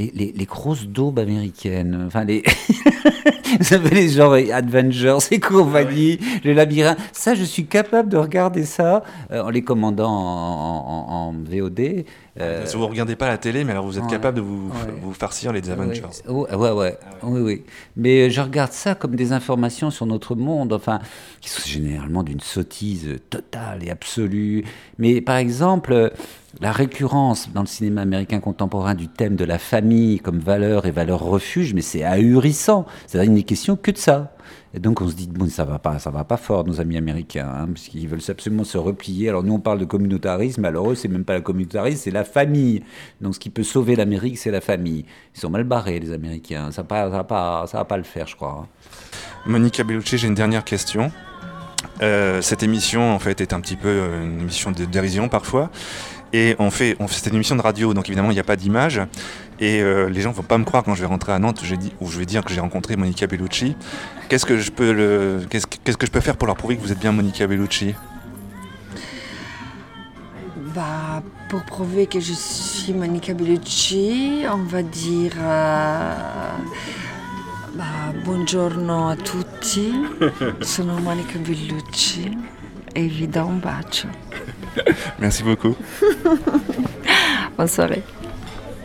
les, 0.00 0.10
les, 0.14 0.32
les 0.36 0.44
grosses 0.46 0.86
daubes 0.86 1.18
américaines. 1.18 2.04
Enfin, 2.06 2.24
les 2.24 2.42
vous 3.58 3.64
savez 3.64 3.90
les 3.90 4.08
genres 4.08 4.34
Avengers 4.52 5.18
et 5.30 5.40
compagnie, 5.40 6.18
le 6.44 6.52
labyrinthe. 6.52 6.98
Ça, 7.12 7.34
je 7.34 7.44
suis 7.44 7.66
capable 7.66 8.08
de 8.08 8.16
regarder 8.16 8.64
ça 8.64 9.02
euh, 9.30 9.42
en 9.42 9.50
les 9.50 9.62
commandant 9.62 10.10
en, 10.10 11.06
en- 11.08 11.12
en 11.28 11.32
VOD. 11.32 12.04
euh, 12.40 12.64
Si 12.66 12.76
vous 12.76 12.82
ne 12.84 12.88
regardez 12.88 13.16
pas 13.16 13.28
la 13.28 13.38
télé, 13.38 13.64
mais 13.64 13.72
alors 13.72 13.84
vous 13.86 13.98
êtes 13.98 14.04
ouais, 14.04 14.10
capable 14.10 14.36
de 14.38 14.42
vous, 14.42 14.68
ouais. 14.68 14.94
vous 15.02 15.12
farcir 15.12 15.52
les 15.52 15.68
Avengers. 15.70 16.02
Ouais, 16.28 16.54
ouais, 16.54 16.70
ouais. 16.70 16.98
Oui, 17.22 17.40
oui. 17.40 17.62
Mais 17.96 18.22
euh, 18.28 18.30
je 18.30 18.40
regarde 18.40 18.72
ça 18.72 18.94
comme 18.94 19.16
des 19.16 19.32
informations 19.32 19.90
sur 19.90 20.06
notre 20.06 20.34
monde, 20.34 20.72
enfin, 20.72 21.00
qui 21.40 21.50
sont 21.50 21.66
généralement 21.68 22.22
d'une 22.22 22.40
sottise 22.40 23.16
totale 23.28 23.80
et 23.84 23.90
absolue. 23.90 24.64
Mais 24.98 25.20
par 25.20 25.36
exemple, 25.36 25.92
euh, 25.92 26.08
la 26.60 26.72
récurrence 26.72 27.50
dans 27.52 27.62
le 27.62 27.66
cinéma 27.66 28.02
américain 28.02 28.40
contemporain 28.40 28.94
du 28.94 29.08
thème 29.08 29.36
de 29.36 29.44
la 29.44 29.58
famille 29.58 30.20
comme 30.20 30.38
valeur 30.38 30.86
et 30.86 30.90
valeur 30.90 31.20
refuge, 31.20 31.72
mais 31.74 31.80
c'est 31.80 32.04
ahurissant. 32.04 32.86
C'est-à-dire, 33.06 33.30
il 33.30 33.34
n'est 33.34 33.42
question 33.44 33.76
que 33.76 33.90
de 33.90 33.98
ça. 33.98 34.32
Et 34.72 34.78
donc 34.78 35.00
on 35.00 35.08
se 35.08 35.14
dit 35.14 35.26
bon 35.26 35.48
ça 35.48 35.64
va 35.64 35.80
pas 35.80 35.98
ça 35.98 36.10
va 36.10 36.22
pas 36.22 36.36
fort 36.36 36.64
nos 36.64 36.80
amis 36.80 36.96
américains 36.96 37.48
hein, 37.48 37.66
parce 37.66 37.88
qu'ils 37.88 38.06
veulent 38.06 38.20
absolument 38.28 38.62
se 38.64 38.78
replier. 38.78 39.28
Alors 39.28 39.42
nous 39.42 39.54
on 39.54 39.58
parle 39.58 39.78
de 39.80 39.84
communautarisme, 39.84 40.64
alors 40.64 40.92
eux 40.92 40.94
c'est 40.94 41.08
même 41.08 41.24
pas 41.24 41.34
le 41.34 41.40
communautarisme, 41.40 42.00
c'est 42.04 42.10
la 42.12 42.24
famille. 42.24 42.84
Donc 43.20 43.34
ce 43.34 43.40
qui 43.40 43.50
peut 43.50 43.64
sauver 43.64 43.96
l'Amérique 43.96 44.38
c'est 44.38 44.52
la 44.52 44.60
famille. 44.60 45.04
Ils 45.34 45.40
sont 45.40 45.50
mal 45.50 45.64
barrés 45.64 45.98
les 45.98 46.12
Américains. 46.12 46.70
Ça 46.70 46.84
ça 46.88 47.08
va 47.08 47.84
pas 47.84 47.96
le 47.96 48.02
faire 48.04 48.28
je 48.28 48.36
crois. 48.36 48.64
hein. 48.64 48.68
Monica 49.46 49.82
Bellucci, 49.82 50.18
j'ai 50.18 50.28
une 50.28 50.34
dernière 50.34 50.64
question. 50.64 51.10
Euh, 52.02 52.40
cette 52.42 52.62
émission, 52.62 53.12
en 53.12 53.18
fait, 53.18 53.40
est 53.40 53.52
un 53.52 53.60
petit 53.60 53.76
peu 53.76 54.10
une 54.22 54.40
émission 54.40 54.70
de 54.70 54.84
dérision 54.84 55.28
parfois. 55.28 55.70
Et 56.32 56.54
on 56.58 56.70
fait, 56.70 56.96
on 57.00 57.08
fait 57.08 57.18
c'est 57.20 57.30
une 57.30 57.36
émission 57.36 57.56
de 57.56 57.60
radio, 57.62 57.92
donc 57.92 58.08
évidemment, 58.08 58.30
il 58.30 58.34
n'y 58.34 58.40
a 58.40 58.44
pas 58.44 58.56
d'image. 58.56 59.00
Et 59.58 59.80
euh, 59.82 60.08
les 60.08 60.20
gens 60.20 60.30
ne 60.30 60.34
vont 60.34 60.42
pas 60.42 60.58
me 60.58 60.64
croire 60.64 60.84
quand 60.84 60.94
je 60.94 61.00
vais 61.00 61.06
rentrer 61.06 61.32
à 61.32 61.38
Nantes, 61.38 61.60
je 61.62 61.74
dis, 61.74 61.92
où 62.00 62.08
je 62.10 62.18
vais 62.18 62.24
dire 62.26 62.44
que 62.44 62.52
j'ai 62.52 62.60
rencontré 62.60 62.96
Monica 62.96 63.26
Bellucci. 63.26 63.74
Qu'est-ce 64.28 64.46
que 64.46 64.56
je 64.58 64.70
peux 64.70 64.92
le, 64.92 65.40
qu'est-ce, 65.50 65.66
que- 65.66 65.76
qu'est-ce 65.84 65.96
que 65.96 66.06
je 66.06 66.10
peux 66.12 66.20
faire 66.20 66.36
pour 66.36 66.46
leur 66.46 66.56
prouver 66.56 66.76
que 66.76 66.82
vous 66.82 66.92
êtes 66.92 67.00
bien 67.00 67.12
Monica 67.12 67.46
Bellucci? 67.46 67.94
Bah, 70.74 71.22
pour 71.48 71.62
prouver 71.64 72.06
que 72.06 72.20
je 72.20 72.32
suis 72.32 72.92
Monica 72.92 73.34
Bellucci, 73.34 74.44
on 74.48 74.62
va 74.64 74.82
dire 74.82 75.32
euh, 75.36 76.14
bah, 77.74 78.12
buongiorno 78.24 79.08
a 79.08 79.16
tutti, 79.16 79.92
sono 80.60 80.98
Monica 81.00 81.38
Bellucci 81.38 82.38
e 82.92 83.02
vi 83.02 83.26
do 83.28 83.44
un 83.46 83.58
bacio. 83.58 84.08
Merci 85.18 85.42
beaucoup. 85.42 85.74
Bonne 87.56 87.68
soirée. 87.68 88.02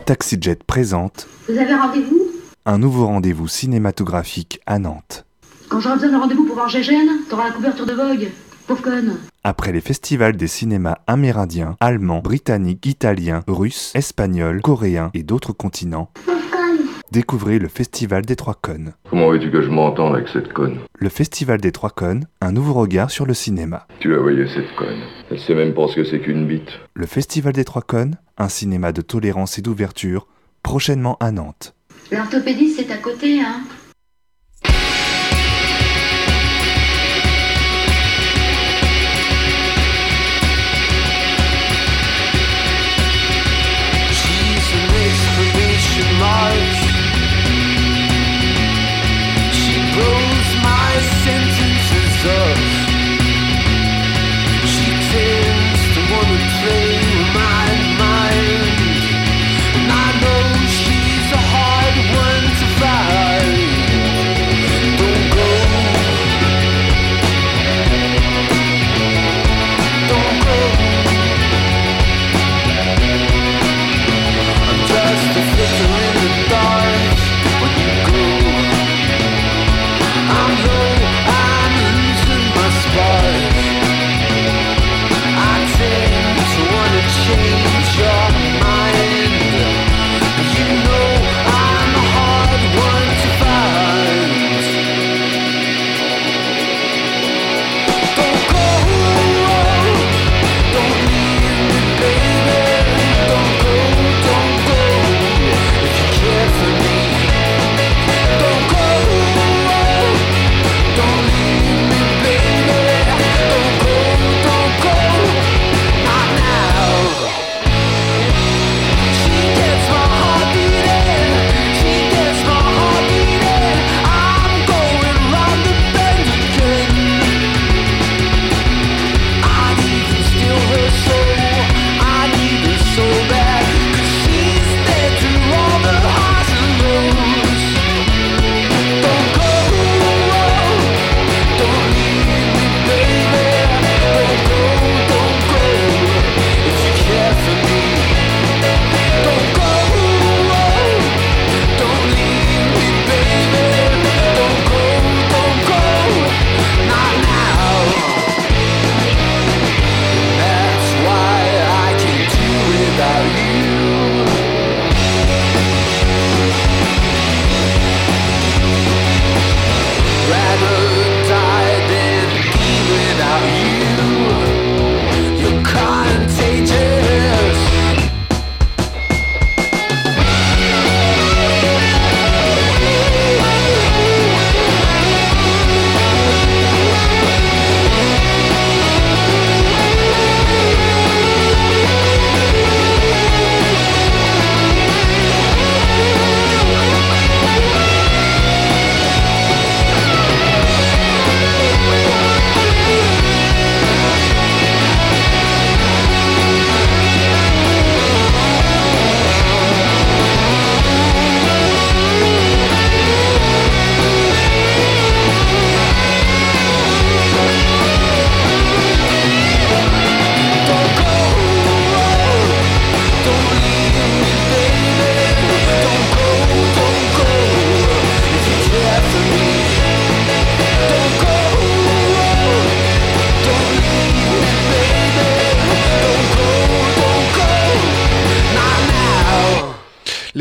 TaxiJet 0.04 0.58
présente 0.66 1.26
Vous 1.48 1.58
avez 1.58 1.74
rendez-vous? 1.74 2.20
Un 2.64 2.78
nouveau 2.78 3.06
rendez-vous 3.06 3.48
cinématographique 3.48 4.60
à 4.66 4.78
Nantes. 4.78 5.24
Quand 5.68 5.80
j'aurai 5.80 5.96
besoin 5.96 6.10
de 6.10 6.16
rendez-vous 6.16 6.44
pour 6.44 6.54
voir 6.54 6.68
Gégène, 6.68 7.08
t'auras 7.28 7.44
la 7.44 7.50
couverture 7.52 7.86
de 7.86 7.92
Vogue. 7.92 8.28
Pauvre 8.66 8.82
conne. 8.82 9.18
Après 9.44 9.72
les 9.72 9.80
festivals 9.80 10.36
des 10.36 10.48
cinémas 10.48 10.96
amérindiens, 11.06 11.76
allemands, 11.80 12.18
britanniques, 12.18 12.86
italiens, 12.86 13.44
russes, 13.46 13.92
espagnols, 13.94 14.60
coréens 14.60 15.10
et 15.14 15.22
d'autres 15.22 15.52
continents, 15.52 16.10
découvrez 17.12 17.58
le 17.58 17.68
Festival 17.68 18.24
des 18.24 18.36
Trois 18.36 18.54
Cônes. 18.60 18.92
Comment 19.10 19.30
veux-tu 19.30 19.50
que 19.50 19.62
je 19.62 19.68
m'entende 19.68 20.14
avec 20.14 20.28
cette 20.28 20.52
conne? 20.52 20.78
Le 20.98 21.08
Festival 21.08 21.60
des 21.60 21.72
Trois 21.72 21.90
Cônes, 21.90 22.26
un 22.40 22.52
nouveau 22.52 22.74
regard 22.74 23.10
sur 23.10 23.26
le 23.26 23.34
cinéma. 23.34 23.86
Tu 24.00 24.10
la 24.10 24.18
voyais 24.18 24.46
cette 24.48 24.74
conne? 24.76 25.02
Elle 25.30 25.40
sait 25.40 25.54
même 25.54 25.74
pas 25.74 25.88
ce 25.88 25.96
que 25.96 26.04
c'est 26.04 26.20
qu'une 26.20 26.46
bite. 26.46 26.70
Le 26.94 27.06
Festival 27.06 27.52
des 27.52 27.64
Trois 27.64 27.82
Cônes, 27.82 28.16
un 28.38 28.48
cinéma 28.48 28.92
de 28.92 29.02
tolérance 29.02 29.58
et 29.58 29.62
d'ouverture, 29.62 30.26
prochainement 30.62 31.16
à 31.20 31.32
Nantes. 31.32 31.74
L'orthopédiste, 32.10 32.80
c'est 32.80 32.92
à 32.92 32.98
côté, 32.98 33.40
hein? 33.40 33.62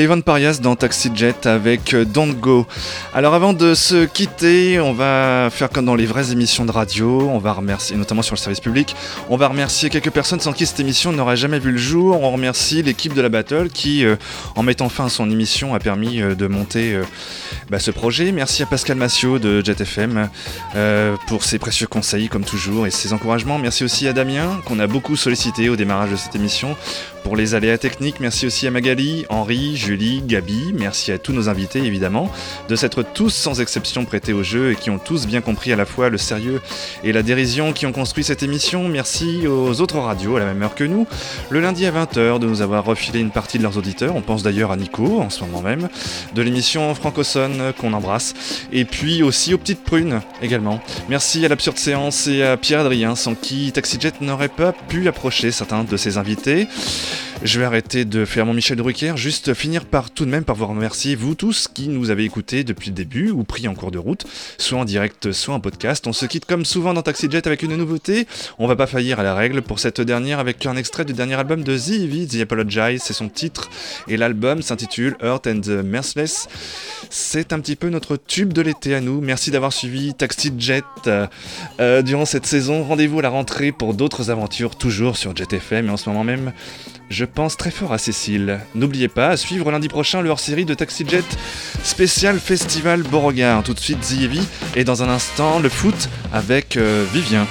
Les 0.06 0.10
Van 0.10 0.22
Parias 0.22 0.60
dans 0.62 0.76
Taxi 0.76 1.10
Jet 1.16 1.48
avec 1.48 1.96
euh, 1.96 2.06
Don't 2.06 2.36
Go. 2.36 2.68
Alors 3.16 3.34
avant 3.34 3.54
de 3.54 3.74
se 3.74 4.06
quitter, 4.06 4.80
on 4.80 4.94
va 4.94 5.50
faire 5.50 5.72
comme 5.72 5.86
dans 5.86 5.96
les 5.96 6.06
vraies 6.06 6.32
émissions 6.32 6.64
de 6.64 6.70
radio, 6.70 7.28
on 7.28 7.40
va 7.40 7.54
remercier, 7.54 7.98
notamment 7.98 8.22
sur 8.22 8.36
le 8.36 8.40
service 8.40 8.60
public, 8.60 8.96
on 9.32 9.36
va 9.36 9.48
remercier 9.48 9.90
quelques 9.90 10.12
personnes 10.12 10.40
sans 10.40 10.54
qui 10.54 10.68
cette 10.68 10.80
émission 10.80 11.12
n'aurait 11.12 11.38
jamais 11.38 11.58
vu 11.58 11.72
le 11.72 11.80
jour. 11.80 12.22
On 12.22 12.30
remercie 12.30 12.84
l'équipe 12.84 13.16
de 13.16 13.22
la 13.22 13.30
Battle 13.30 13.70
qui, 13.74 14.06
euh, 14.06 14.16
en 14.56 14.62
mettant 14.62 14.90
fin 14.90 15.08
à 15.08 15.10
son 15.10 15.32
émission, 15.32 15.74
a 15.74 15.80
permis 15.80 16.22
euh, 16.22 16.36
de 16.36 16.46
monter 16.46 17.00
bah, 17.72 17.80
ce 17.80 17.90
projet. 17.90 18.32
Merci 18.32 18.62
à 18.62 18.68
Pascal 18.68 18.98
Massiot 18.98 19.40
de 19.40 19.66
Jet 19.66 19.82
FM 19.82 20.30
pour 21.26 21.44
ses 21.44 21.58
précieux 21.58 21.88
conseils 21.88 22.30
comme 22.30 22.44
toujours 22.44 22.86
et 22.86 22.92
ses 22.92 23.12
encouragements. 23.12 23.58
Merci 23.58 23.84
aussi 23.84 24.08
à 24.08 24.14
Damien 24.14 24.62
qu'on 24.66 24.78
a 24.78 24.86
beaucoup 24.86 25.16
sollicité 25.16 25.68
au 25.70 25.76
démarrage 25.76 26.12
de 26.12 26.16
cette 26.16 26.36
émission 26.36 26.78
pour 27.26 27.36
les 27.36 27.56
aléas 27.56 27.80
techniques. 27.80 28.20
Merci 28.20 28.46
aussi 28.46 28.68
à 28.68 28.72
Magali, 28.72 29.26
Henri, 29.30 29.76
Julie, 29.76 30.22
Gabi. 30.22 30.74
Merci 30.76 31.12
à 31.12 31.18
tous 31.18 31.34
nos 31.34 31.50
invités 31.50 31.80
évidemment 31.80 32.32
de 32.70 32.76
s'être 32.76 33.02
tous 33.02 33.32
sans 33.32 33.62
exception 33.62 34.06
prêtés 34.06 34.32
au 34.32 34.44
jeu 34.44 34.72
et 34.72 34.76
qui 34.76 34.92
ont 34.92 35.00
tous 35.00 35.26
bien 35.26 35.42
compris 35.42 35.74
à 35.74 35.76
la 35.76 35.86
fois 35.88 36.10
le 36.10 36.20
sérieux 36.20 36.62
et 37.04 37.12
la 37.12 37.24
dérision 37.24 37.74
qui 37.74 37.88
ont 37.88 37.92
construit 37.92 38.24
cette 38.24 38.44
émission. 38.44 38.88
Merci 38.88 39.48
aux 39.48 39.82
autres 39.82 39.98
radios 39.98 40.36
à 40.36 40.40
la 40.40 40.46
même 40.46 40.62
heure 40.62 40.76
que 40.76 40.84
nous, 40.84 41.08
le 41.50 41.62
lundi 41.62 41.88
à 41.88 41.92
20h 41.92 42.38
de 42.38 42.46
nous 42.46 42.62
avoir 42.62 42.86
refilé 42.86 43.22
une 43.22 43.32
partie 43.32 43.58
de 43.58 43.64
leurs 43.64 43.80
auditeurs. 43.80 44.16
On 44.16 44.22
pense 44.22 44.44
d'ailleurs 44.44 44.72
à 44.72 44.78
Nico 44.78 45.20
en 45.20 45.32
ce 45.32 45.42
moment 45.42 45.64
même, 45.64 45.90
de 46.36 46.42
l'émission 46.44 46.94
Francosonne 46.94 47.74
qu'on 47.80 47.94
embrasse. 47.94 48.36
Et 48.72 48.86
puis 48.86 49.24
aussi 49.24 49.52
aux 49.56 49.58
petites 49.58 49.84
prunes 49.84 50.22
également. 50.44 50.80
Merci 51.10 51.44
à 51.44 51.48
l'absurde 51.48 51.80
séance 51.80 52.28
et 52.28 52.44
à 52.44 52.56
Pierre 52.56 52.82
Adrien 52.82 53.16
sans 53.16 53.34
qui 53.34 53.72
TaxiJet 53.72 54.22
n'aurait 54.22 54.48
pas 54.48 54.74
pu 54.74 55.08
approcher 55.08 55.50
certains 55.50 55.84
de 55.84 55.98
ses 55.98 56.20
invités. 56.20 56.68
Je 57.44 57.60
vais 57.60 57.66
arrêter 57.66 58.06
de 58.06 58.26
faire 58.26 58.46
mon 58.46 58.54
Michel 58.54 58.78
Drucker, 58.78 59.18
juste 59.18 59.54
finir 59.54 59.86
par 59.86 60.10
tout 60.10 60.26
de 60.26 60.32
même 60.32 60.44
par 60.44 60.56
vous 60.56 60.66
remercier, 60.66 61.16
vous 61.16 61.36
tous 61.36 61.68
qui 61.68 61.90
nous 61.90 62.10
avez 62.10 62.24
écoutés 62.24 62.64
depuis 62.64 62.90
le 62.90 62.96
début 62.96 63.30
ou 63.30 63.44
pris 63.44 63.68
en 63.68 63.76
cours 63.76 63.92
de 63.92 63.98
route, 63.98 64.26
soit 64.58 64.80
en 64.80 64.86
direct, 64.86 65.32
soit 65.32 65.54
en 65.54 65.60
podcast. 65.60 66.08
On 66.08 66.14
se 66.14 66.26
quitte 66.26 66.46
comme 66.46 66.66
souvent 66.66 66.94
dans 66.94 67.02
TaxiJet 67.02 67.46
avec 67.48 67.62
une 67.62 67.76
nouveauté. 67.76 68.28
On 68.58 68.68
va 68.68 68.76
pas 68.76 68.88
faillir 68.88 69.20
à 69.20 69.24
la 69.24 69.36
règle 69.36 69.62
pour 69.62 69.80
cette 69.80 70.02
dernière 70.02 70.40
avec 70.40 70.66
un 70.66 70.76
extrait 70.76 71.06
du 71.06 71.14
dernier 71.14 71.36
album 71.36 71.64
de 71.64 71.78
The 71.78 71.90
Heavy, 71.90 72.28
The 72.28 72.42
Apologize, 72.42 73.02
c'est 73.04 73.14
son 73.14 73.30
titre, 73.30 73.70
et 74.08 74.18
l'album 74.18 74.62
s'intitule 74.62 75.16
Earth 75.22 75.48
and 75.48 75.62
the 75.62 75.84
Merciless. 75.84 76.48
C'est 77.10 77.54
un 77.54 77.60
petit 77.60 77.76
peu 77.76 77.90
notre 77.90 78.18
tube 78.18 78.54
de 78.54 78.62
l'été 78.62 78.96
à 78.96 79.02
nous. 79.02 79.22
Merci 79.22 79.52
d'avoir 79.52 79.74
suivi 79.74 80.14
TaxiJet 80.14 80.84
euh, 81.08 81.28
euh, 81.80 82.02
durant 82.02 82.26
cette 82.26 82.46
saison. 82.46 82.84
Rendez-vous 82.84 83.20
à 83.20 83.22
la 83.22 83.30
rentrée 83.30 83.72
pour 83.72 83.94
d'autres 83.94 84.32
aventures, 84.32 84.76
toujours 84.76 85.18
sur 85.18 85.36
Jet 85.36 85.54
FM 85.54 85.88
et 85.88 85.90
en 85.90 85.98
ce 85.98 86.10
moment 86.10 86.24
même. 86.24 86.54
Je 87.10 87.26
pense 87.26 87.56
très 87.58 87.72
fort 87.72 87.94
à 87.94 87.98
Cécile. 87.98 88.60
N'oubliez 88.74 89.08
pas, 89.08 89.30
à 89.30 89.38
suivre 89.38 89.72
lundi 89.72 89.88
prochain 89.88 90.22
le 90.22 90.30
hors-série 90.30 90.66
de 90.66 90.74
TaxiJet 90.74 91.24
spécial 91.84 92.40
Festival 92.40 93.04
Beauregard. 93.04 93.64
Tout 93.64 93.74
de 93.74 93.80
suite 93.80 94.12
Heavy 94.12 94.46
et 94.76 94.84
dans 94.84 95.04
un 95.04 95.10
instant 95.10 95.60
le 95.60 95.70
foot 95.70 96.10
avec 96.34 96.78
euh, 96.78 97.06
Vivien. 97.14 97.46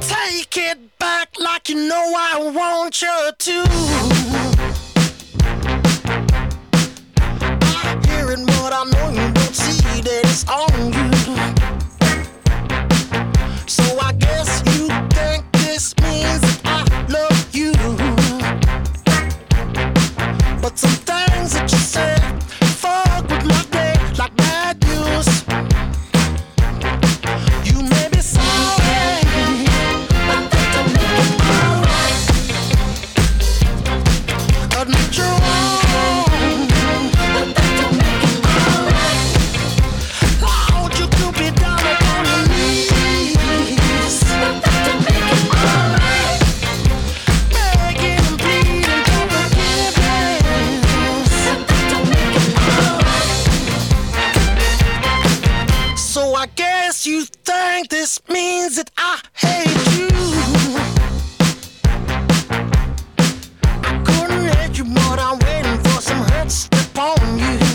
Take 0.00 0.60
it 0.60 0.78
back 1.00 1.28
like 1.38 1.68
you 1.68 1.76
know 1.76 2.14
I 2.14 2.38
want 2.54 3.02
you 3.02 3.32
to. 3.38 3.66
Means 16.00 16.55
this 58.06 58.20
means 58.28 58.76
that 58.76 58.88
I 58.96 59.20
hate 59.34 59.66
you. 59.98 60.08
I 63.82 64.00
couldn't 64.06 64.46
hate 64.54 64.78
you, 64.78 64.84
but 64.84 65.18
I'm 65.18 65.40
waiting 65.40 65.78
for 65.82 66.00
some 66.00 66.22
hurt 66.30 66.52
step 66.52 66.96
on 66.96 67.36
you. 67.36 67.65